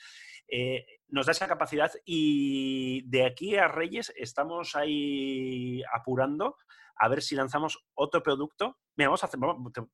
[0.48, 6.56] Eh, nos da esa capacidad y de aquí a Reyes estamos ahí apurando
[6.96, 8.78] a ver si lanzamos otro producto.
[8.96, 9.40] Mira, vamos a hacer,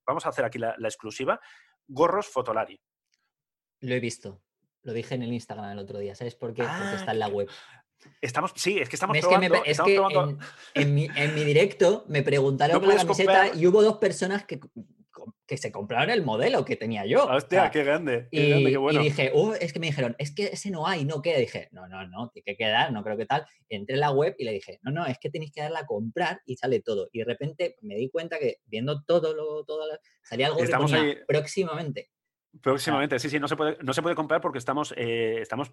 [0.06, 1.40] vamos, a hacer aquí la, la exclusiva.
[1.86, 2.78] Gorros Fotolari.
[3.80, 4.40] Lo he visto.
[4.82, 6.14] Lo dije en el Instagram el otro día.
[6.14, 6.62] ¿Sabes por qué?
[6.62, 7.48] Porque está en la ah, web.
[8.20, 9.62] Estamos, sí, es que estamos probando.
[9.64, 10.00] es que
[10.74, 11.08] en, mi,
[11.44, 14.60] directo me preguntaron por la camiseta y hubo dos personas que,
[15.46, 17.26] que se compraron el modelo que tenía yo.
[17.26, 18.28] Hostia, qué grande.
[18.30, 21.38] y, grande, y, dije, es que me dijeron, es que ese no hay, no queda.
[21.38, 23.46] dije, no, no, no, tiene que quedar, no creo que tal.
[23.68, 25.86] Entré en la web y le dije, no, no, es que tenéis que darla a
[25.86, 27.08] comprar y sale todo.
[27.12, 29.84] Y de repente me di cuenta que viendo todo lo, todo,
[30.22, 32.10] salía algo Estamos que próximamente.
[32.62, 35.72] Próximamente, sí, sí, no se puede, no se puede comprar porque estamos, eh, estamos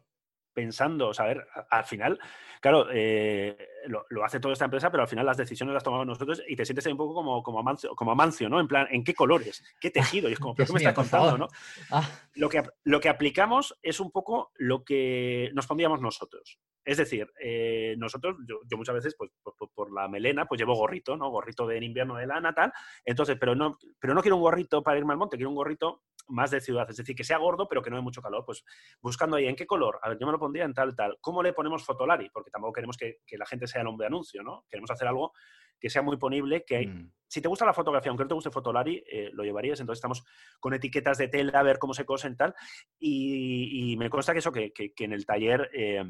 [0.55, 2.19] pensando, o sea, a ver, al final,
[2.61, 3.55] claro, eh,
[3.87, 6.65] lo, hace toda esta empresa, pero al final las decisiones las tomamos nosotros y te
[6.65, 8.59] sientes ahí un poco como, como, Amancio, como Amancio, ¿no?
[8.59, 9.61] En plan, ¿en qué colores?
[9.79, 10.29] ¿Qué tejido?
[10.29, 11.47] Y es como, ¿qué me estás contando, no?
[11.91, 12.09] Ah.
[12.35, 16.57] Lo, que, lo que aplicamos es un poco lo que nos pondríamos nosotros.
[16.85, 19.31] Es decir, eh, nosotros, yo, muchas veces, pues
[19.73, 21.29] por, la melena, pues llevo gorrito, ¿no?
[21.29, 22.71] Gorrito de invierno de lana, tal.
[23.03, 26.03] Entonces, pero no, pero no quiero un gorrito para irme al monte, quiero un gorrito
[26.27, 28.43] más de ciudad, es decir, que sea gordo, pero que no hay mucho calor.
[28.45, 28.63] Pues
[29.01, 29.99] buscando ahí, ¿en qué color?
[30.01, 31.17] A ver, yo me lo pondría en tal, tal.
[31.21, 32.29] ¿Cómo le ponemos fotolari?
[32.29, 34.65] Porque tampoco queremos que, la gente sea el hombre anuncio, ¿no?
[34.69, 35.33] Queremos hacer algo
[35.79, 37.11] que sea muy ponible, que mm.
[37.27, 39.79] si te gusta la fotografía, aunque no te guste Fotolari, eh, lo llevarías.
[39.79, 40.23] Entonces estamos
[40.59, 42.55] con etiquetas de tela, a ver cómo se cosen tal.
[42.97, 46.03] Y, me consta que eso, que, en el taller eh,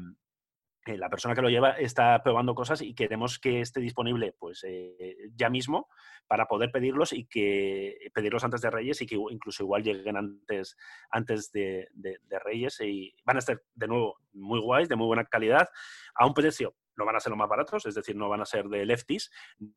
[0.86, 4.64] eh, la persona que lo lleva está probando cosas y queremos que esté disponible pues
[4.64, 5.88] eh, ya mismo
[6.26, 10.76] para poder pedirlos y que pedirlos antes de Reyes y que incluso igual lleguen antes,
[11.10, 15.24] antes de, de Reyes y van a estar de nuevo muy guays, de muy buena
[15.24, 15.68] calidad,
[16.14, 18.46] a un precio no van a ser los más baratos, es decir, no van a
[18.46, 19.30] ser de lefties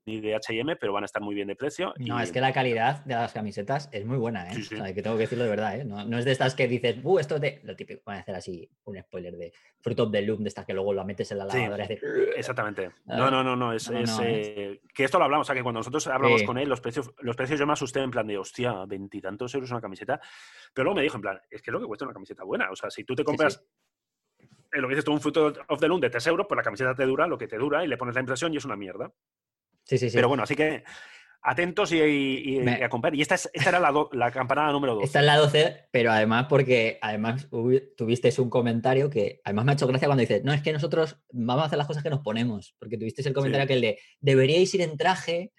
[0.05, 1.93] ni de H&M, pero van a estar muy bien de precio.
[1.97, 4.55] No, es que la calidad de las camisetas es muy buena, ¿eh?
[4.93, 5.85] que tengo que decirlo de verdad, ¿eh?
[5.85, 7.61] No, es de estas que dices, uh, esto es de...
[7.63, 10.65] Lo típico, van a hacer así un spoiler de Fruit of the Loom, de estas
[10.65, 11.87] que luego lo metes en la lavadora.
[11.87, 11.97] Sí,
[12.35, 12.91] exactamente.
[13.05, 13.89] No, no, no, no, es...
[13.93, 17.11] Eh, que esto lo hablamos, o sea, que cuando nosotros hablamos con él, los precios,
[17.19, 20.19] los precios yo me asusté en plan de, hostia, veintitantos euros una camiseta,
[20.73, 22.69] pero luego me dijo en plan, es que es lo que cuesta una camiseta buena,
[22.71, 23.63] o sea, si tú te compras
[24.71, 26.95] lo que dices tú, un fruto of the loom de 3 euros, pues la camiseta
[26.95, 29.11] te dura lo que te dura y le pones la impresión y es una mierda.
[29.83, 30.15] Sí, sí, sí.
[30.15, 30.83] Pero bueno, así que
[31.41, 33.15] atentos y, y, a comprar.
[33.15, 35.05] Y esta, esta era la, la, campanada número 12.
[35.05, 37.47] Esta es la 12, pero además porque además
[37.95, 41.17] tuviste un comentario que además me ha hecho gracia cuando dices, no, es que nosotros
[41.31, 43.99] vamos a hacer las cosas que nos ponemos, porque tuviste el comentario que el de,
[44.19, 45.53] deberíais ir en traje,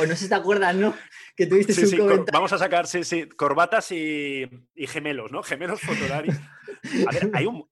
[0.00, 0.94] o no sé si te acuerdas, ¿no?
[1.36, 2.32] Que tuviste un comentario.
[2.32, 4.48] Vamos a sacar, sí, sí, corbatas y,
[4.86, 5.42] gemelos, ¿no?
[5.42, 6.30] Gemelos fotolari.
[6.30, 7.68] A ver, hay un,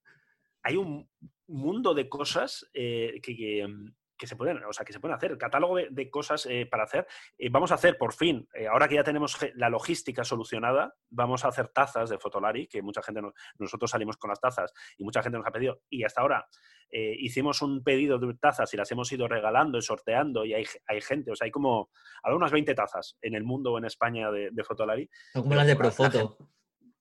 [0.67, 1.09] hay un
[1.47, 3.21] mundo de cosas eh,
[3.69, 3.87] mm,
[4.19, 7.07] que, se pueden, o sea, que se pueden hacer, catálogo de, cosas eh, para hacer.
[7.39, 11.49] Eh, vamos a hacer, por fin, ahora que ya tenemos la logística solucionada, vamos a
[11.49, 13.21] hacer tazas de Fotolari, que mucha gente,
[13.59, 15.83] nosotros salimos con las tazas y mucha gente nos ha pedido.
[15.89, 16.49] Y hasta ahora
[16.91, 20.67] hicimos un pedido de tazas y las hemos ido regalando y sorteando y hay,
[21.01, 21.91] gente, o sea, hay como,
[22.23, 25.09] hay unas 20 tazas en el mundo o en España de, Fotolari.
[25.33, 26.39] Son como las de Profoto.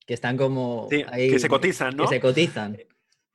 [0.05, 0.87] Que están como.
[0.87, 2.03] que se cotizan, ¿no?
[2.03, 2.77] Que se cotizan.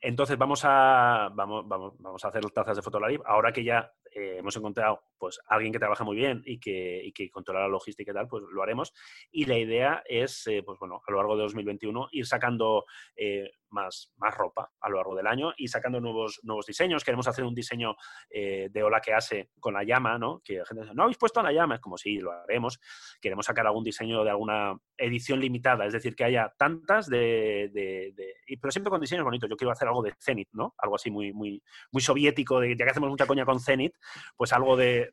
[0.01, 3.18] Entonces vamos a, vamos, vamos, vamos a hacer tazas de Fotolari.
[3.26, 7.12] Ahora que ya eh, hemos encontrado pues, alguien que trabaja muy bien y que, y
[7.12, 8.92] que, controla la logística y tal, pues lo haremos.
[9.30, 13.52] Y la idea es, eh, pues bueno, a lo largo de 2021 ir sacando eh,
[13.70, 17.05] más, más ropa a lo largo del año y sacando nuevos, nuevos diseños.
[17.05, 17.94] Queremos hacer un diseño
[18.30, 20.40] de Ola que hace con la llama, ¿no?
[20.44, 21.76] Que la gente dice, ¿no habéis puesto la llama?
[21.76, 22.78] Es como, sí, lo haremos.
[23.20, 27.70] Queremos sacar algún diseño de alguna edición limitada, es decir, que haya tantas de...
[27.72, 28.14] de,
[28.60, 29.48] pero siempre con diseños bonitos.
[29.48, 30.74] Yo quiero hacer algo de Zenith, ¿no?
[30.78, 33.94] Algo así muy, muy, muy soviético, de, ya que hacemos mucha coña con Zenith,
[34.36, 35.10] pues algo de,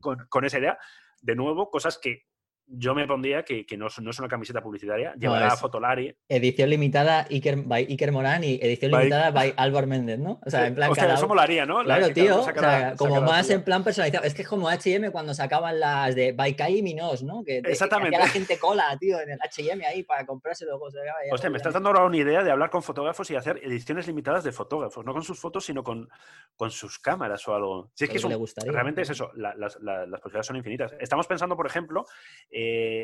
[0.00, 0.78] con, esa idea.
[1.20, 2.24] De nuevo, cosas que
[2.72, 6.14] yo me pondría que, que no, es- no es una camiseta publicitaria, llevará a Fotolari.
[6.28, 10.40] Edición limitada Iker, by Iker Morán y edición By- limitada by Álvaro Méndez, ¿no?
[10.46, 11.82] O sea, en plan Hostia, cada eso molaría, ¿no?
[11.82, 12.40] La- Claro, que tío.
[12.40, 14.24] o sea, como más en plan personalizado.
[14.24, 17.42] Es que es como HM cuando sacaban las de Baikai y Minos, ¿no?
[17.44, 18.14] Que, te- que Exactamente.
[18.16, 20.90] hacía la gente cola, tío, en el HM ahí para comprarse luego.
[20.90, 23.36] se veía ahí Hostia, me estás dando ahora una idea de hablar con fotógrafos y
[23.36, 26.08] hacer ediciones limitadas de fotógrafos, no con sus fotos, sino con,
[26.56, 27.90] con sus cámaras o algo.
[27.94, 30.56] Si es que le un- gustaría, realmente es eso, la- las, la- las posibilidades son
[30.56, 30.92] infinitas.
[31.00, 32.06] Estamos pensando, por ejemplo,
[32.50, 32.59] eh,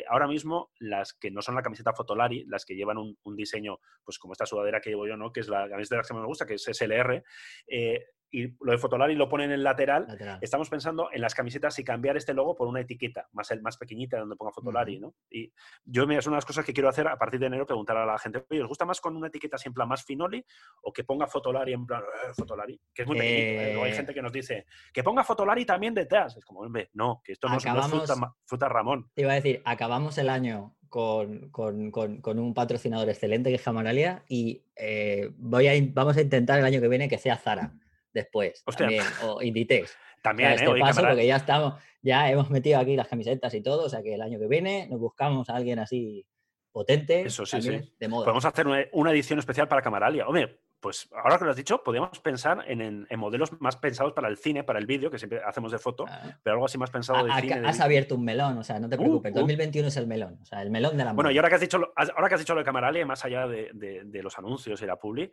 [0.09, 3.79] ahora mismo las que no son la camiseta Fotolari, las que llevan un, un diseño,
[4.05, 5.33] pues como esta sudadera que llevo yo, ¿no?
[5.33, 7.23] que es la camiseta que más me gusta, que es SLR,
[7.67, 10.39] eh, y lo de Fotolari lo ponen en el lateral, Lateral.
[10.43, 13.77] Estamos pensando en las camisetas y cambiar este logo por una etiqueta más, el- más
[13.77, 15.07] pequeñita donde ponga Fotolari, Ujú.
[15.07, 15.15] ¿no?
[15.31, 15.53] Y
[15.85, 17.97] yo, mira, es una de las cosas que quiero hacer a partir de enero, preguntar
[17.97, 20.45] a la gente, oye, ¿os gusta más con una etiqueta así en plan más finoli
[20.83, 22.81] o que ponga Fotolari en plan "Eh, Fotolari?
[22.93, 23.67] Que es muy pequeñito, ¿eh?
[23.73, 26.37] Luego hay Eh, gente que nos dice, que ponga Fotolari también detrás.
[26.37, 29.11] Es como, hombre, no, que esto no, es- no es fruta, Acabamos- fruta Ramón.
[29.15, 33.57] Te iba a decir, acabamos el año con, con- con- con un patrocinador excelente que
[33.57, 37.37] es Jamanalia y eh, voy a, vamos a intentar el año que viene que sea
[37.37, 37.73] Zara
[38.17, 38.87] después Hostia.
[38.87, 39.97] también, o Inditex.
[40.23, 40.55] También, a ¿eh?
[40.57, 43.89] este Oye, paso, porque ya estamos, ya hemos metido aquí las camisetas y todo, o
[43.89, 46.27] sea que el año que viene nos buscamos a alguien así
[46.73, 47.95] potente, Eso sí, también sí.
[48.01, 48.25] de moda.
[48.25, 50.27] Podemos hacer una, una edición especial para Camaralia.
[50.27, 54.13] Hombre, pues ahora que lo has dicho, podríamos pensar en, en- en modelos más pensados
[54.13, 56.79] para el cine, para el vídeo, que siempre hacemos de foto, Ah, pero algo así
[56.79, 57.55] más pensado de ha- cine.
[57.67, 59.33] has abierto un melón, o sea, no te Uh, preocupes.
[59.33, 59.39] uh.
[59.41, 61.33] 2021 es el melón, o sea, el melón de la Bueno, moda.
[61.35, 63.49] y ahora que has dicho lo, ahora que has dicho lo de Camaralia, más allá
[63.49, 65.29] de, de- de los anuncios y la publi,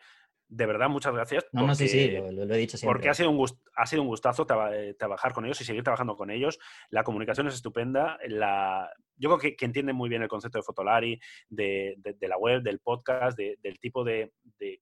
[0.47, 1.45] de verdad, muchas gracias.
[1.51, 2.93] No, no, sí, sí, lo, he dicho siempre.
[2.95, 5.65] Porque ha sido, un gust- ha sido un gustazo traba- eh, trabajar con ellos y
[5.65, 6.59] seguir trabajando con ellos.
[6.89, 8.17] La comunicación es estupenda.
[8.27, 11.19] La, yo creo que, que entienden muy bien el concepto de Fotolari,
[11.49, 14.79] de, la web, del podcast, de- del tipo de, de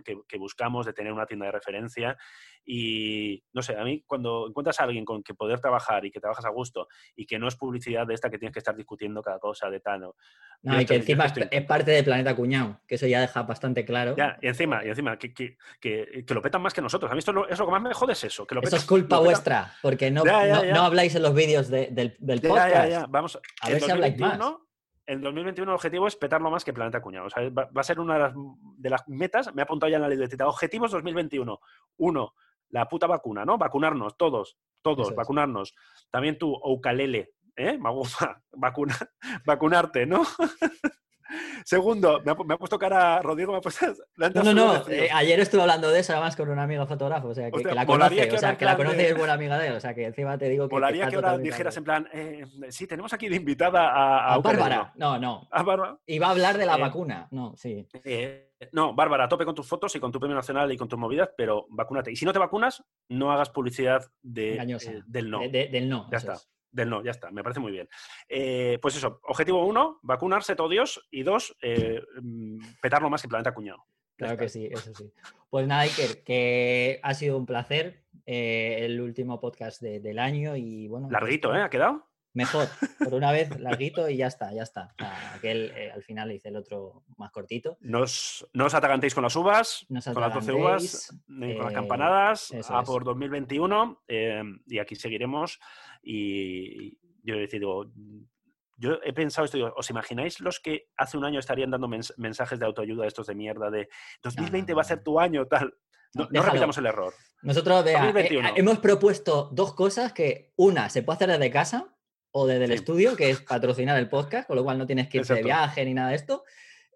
[0.00, 2.16] que, que buscamos, de tener una tienda de referencia.
[2.64, 6.20] Y no sé, a mí cuando encuentras a alguien con que poder trabajar y que
[6.20, 6.86] trabajas a gusto
[7.16, 9.80] y que no es publicidad de esta que tienes que estar discutiendo cada cosa de
[9.80, 10.00] tal.
[10.02, 10.14] ¿no?
[10.62, 13.84] No, y que encima estoy es- parte de Planeta Cuñado, que eso ya deja bastante
[13.84, 14.14] claro.
[14.16, 17.10] Ya, y encima, y encima que, que, que- lo petan más que nosotros.
[17.10, 18.46] A mí esto es lo, es lo que más me jode es eso.
[18.46, 21.14] Que lo Eso petan- es culpa petan- vuestra, porque no, Ya, ya, no, no habláis
[21.16, 23.06] en los vídeos de- del, del podcast.
[23.10, 24.38] Vamos, A ver si habláis más.
[25.06, 27.26] 2021, En 2021 el objetivo es petarlo más que Planeta Cuñado.
[27.26, 28.34] O sea, va, va a ser una de las,
[28.76, 30.46] de las metas, me he apuntado ya en la libretita.
[30.46, 31.60] Objetivos 2021.
[31.98, 32.34] Uno,
[32.70, 33.58] la puta vacuna, ¿no?
[33.58, 35.16] Vacunarnos, todos, todos, es.
[35.16, 35.74] vacunarnos.
[36.10, 37.78] También tú, Oukalele, ¿eh?
[37.78, 38.96] Me gusta vacuna,
[39.44, 40.22] vacunarte, ¿no?
[41.64, 43.86] Segundo, me ha, pu- me ha puesto cara, Rodrigo me ha puesto...
[44.16, 44.88] No, no, no.
[44.88, 47.74] eh, ayer estuve hablando de eso además con una amiga fotógrafo, o sea, que, que
[47.74, 49.80] la conoce, que o sea, que la conoce y es buena amiga de él, o
[49.80, 50.70] sea, que encima te digo que.
[50.70, 54.18] que Molaría está que ahora dijeras en plan, eh, sí, tenemos aquí de invitada a,
[54.18, 55.48] a A Oukalele, Bárbara, no, no.
[55.50, 55.98] A Bárbara.
[56.06, 57.86] Iba a hablar de la Eh, vacuna, no, sí.
[58.72, 60.98] No, Bárbara, a tope con tus fotos y con tu premio nacional y con tus
[60.98, 62.12] movidas, pero vacúnate.
[62.12, 64.56] Y si no te vacunas, no hagas publicidad de,
[65.06, 65.40] del no.
[65.40, 66.08] De- de- del no.
[66.10, 66.34] ya está.
[66.34, 66.48] es.
[66.72, 67.30] Del no, ya está.
[67.30, 67.88] Me parece muy bien.
[68.28, 71.06] Eh, pues eso, objetivo uno, vacunarse todos.
[71.10, 73.84] Y dos, eh, mm, petarlo más que Planeta Cuñado.
[74.16, 75.12] Claro que sí, eso sí.
[75.50, 80.56] Pues nada, Iker, que ha sido un placer eh, el último podcast de- del año
[80.56, 81.08] y bueno.
[81.08, 81.62] pues, Larguito, ¿eh?
[81.62, 82.08] ¿Ha quedado?
[82.34, 82.66] Mejor,
[82.98, 84.94] por una vez larguito y ya está, ya está.
[84.98, 87.76] O sea, aquel, eh, al final hice el otro más cortito.
[87.80, 89.84] No os, no os atragantéis con las uvas,
[90.14, 94.02] con las 12 uvas, ni con las eh, campanadas, a por 2021.
[94.08, 95.60] eh, y aquí seguiremos.
[96.02, 97.90] Y yo he decidido,
[98.76, 102.12] yo he pensado esto, digo, ¿os imagináis los que hace un año estarían dando mens-
[102.16, 103.88] mensajes de autoayuda estos de mierda de
[104.22, 105.72] 2020 va a ser tu año, tal?
[106.14, 107.14] No, repitamos el error.
[107.42, 108.50] Nosotros vea, eh, 2021.
[108.56, 111.96] hemos propuesto dos cosas que una se puede hacer desde casa
[112.32, 112.76] o desde el Sí.
[112.76, 115.46] estudio, que es patrocinar el podcast, con lo cual no tienes que irte de Exacto.
[115.46, 116.44] viaje ni nada de esto.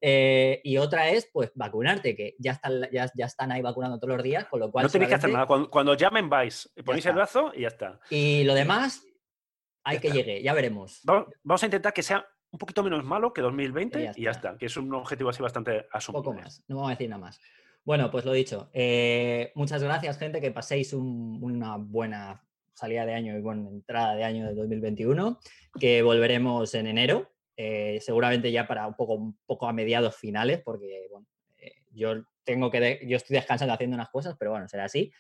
[0.01, 4.15] Eh, y otra es, pues, vacunarte, que ya están, ya, ya están ahí vacunando todos
[4.17, 4.85] los días, con lo cual...
[4.85, 5.47] No tenéis que hacer nada.
[5.47, 7.17] Cuando, cuando llamen vais, ponéis el está.
[7.17, 8.01] brazo y ya está.
[8.11, 9.03] Y lo demás,
[9.85, 10.19] hay que está.
[10.19, 11.01] llegue, ya veremos.
[11.05, 14.23] Vamos, vamos a intentar que sea un poquito menos malo que 2020 Y ya y
[14.25, 14.49] ya está.
[14.51, 16.25] está, que es un objetivo así bastante asumible.
[16.25, 17.41] poco más, no vamos a decir nada más.
[17.85, 18.69] Bueno, pues lo dicho.
[18.73, 22.43] eh, muchas gracias, gente, que paséis un- una buena
[22.75, 25.39] salida de año y buena entrada de año de 2021,
[25.81, 30.61] que volveremos en enero, eh, seguramente ya para un poco, un poco a mediados finales,
[30.65, 31.27] porque bueno,
[31.59, 35.13] eh, yo tengo que, de- yo estoy descansando haciendo unas cosas, pero bueno, será así.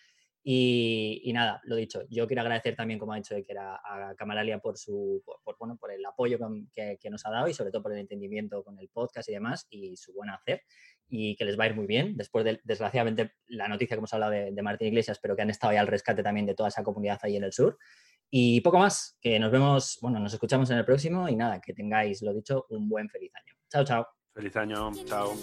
[0.49, 4.15] Y, y nada, lo dicho, yo quiero agradecer también, como ha dicho que era a
[4.17, 6.39] Camaralia por su por, por, bueno, por el apoyo
[6.73, 9.33] que, que nos ha dado y sobre todo por el entendimiento con el podcast y
[9.33, 10.63] demás y su buen hacer
[11.09, 12.17] y que les va a ir muy bien.
[12.17, 15.51] Después de, desgraciadamente, la noticia que hemos hablado de, de Martín Iglesias, pero que han
[15.51, 17.77] estado ahí al rescate también de toda esa comunidad ahí en el sur.
[18.31, 21.73] Y poco más, que nos vemos, bueno, nos escuchamos en el próximo y nada, que
[21.73, 23.55] tengáis, lo dicho, un buen feliz año.
[23.71, 24.07] Chao, chao.
[24.35, 25.35] Feliz año, chao.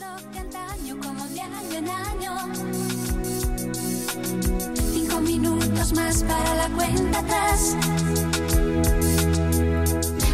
[4.91, 7.75] Cinco minutos más para la cuenta atrás.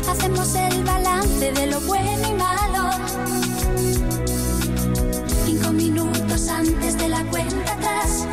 [0.10, 2.90] Hacemos el balance de lo bueno y malo.
[5.46, 8.28] Cinco minutos antes de la cuenta atrás.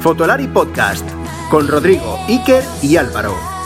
[0.00, 1.08] Fotolari Podcast
[1.50, 3.59] con Rodrigo, Iker y Álvaro.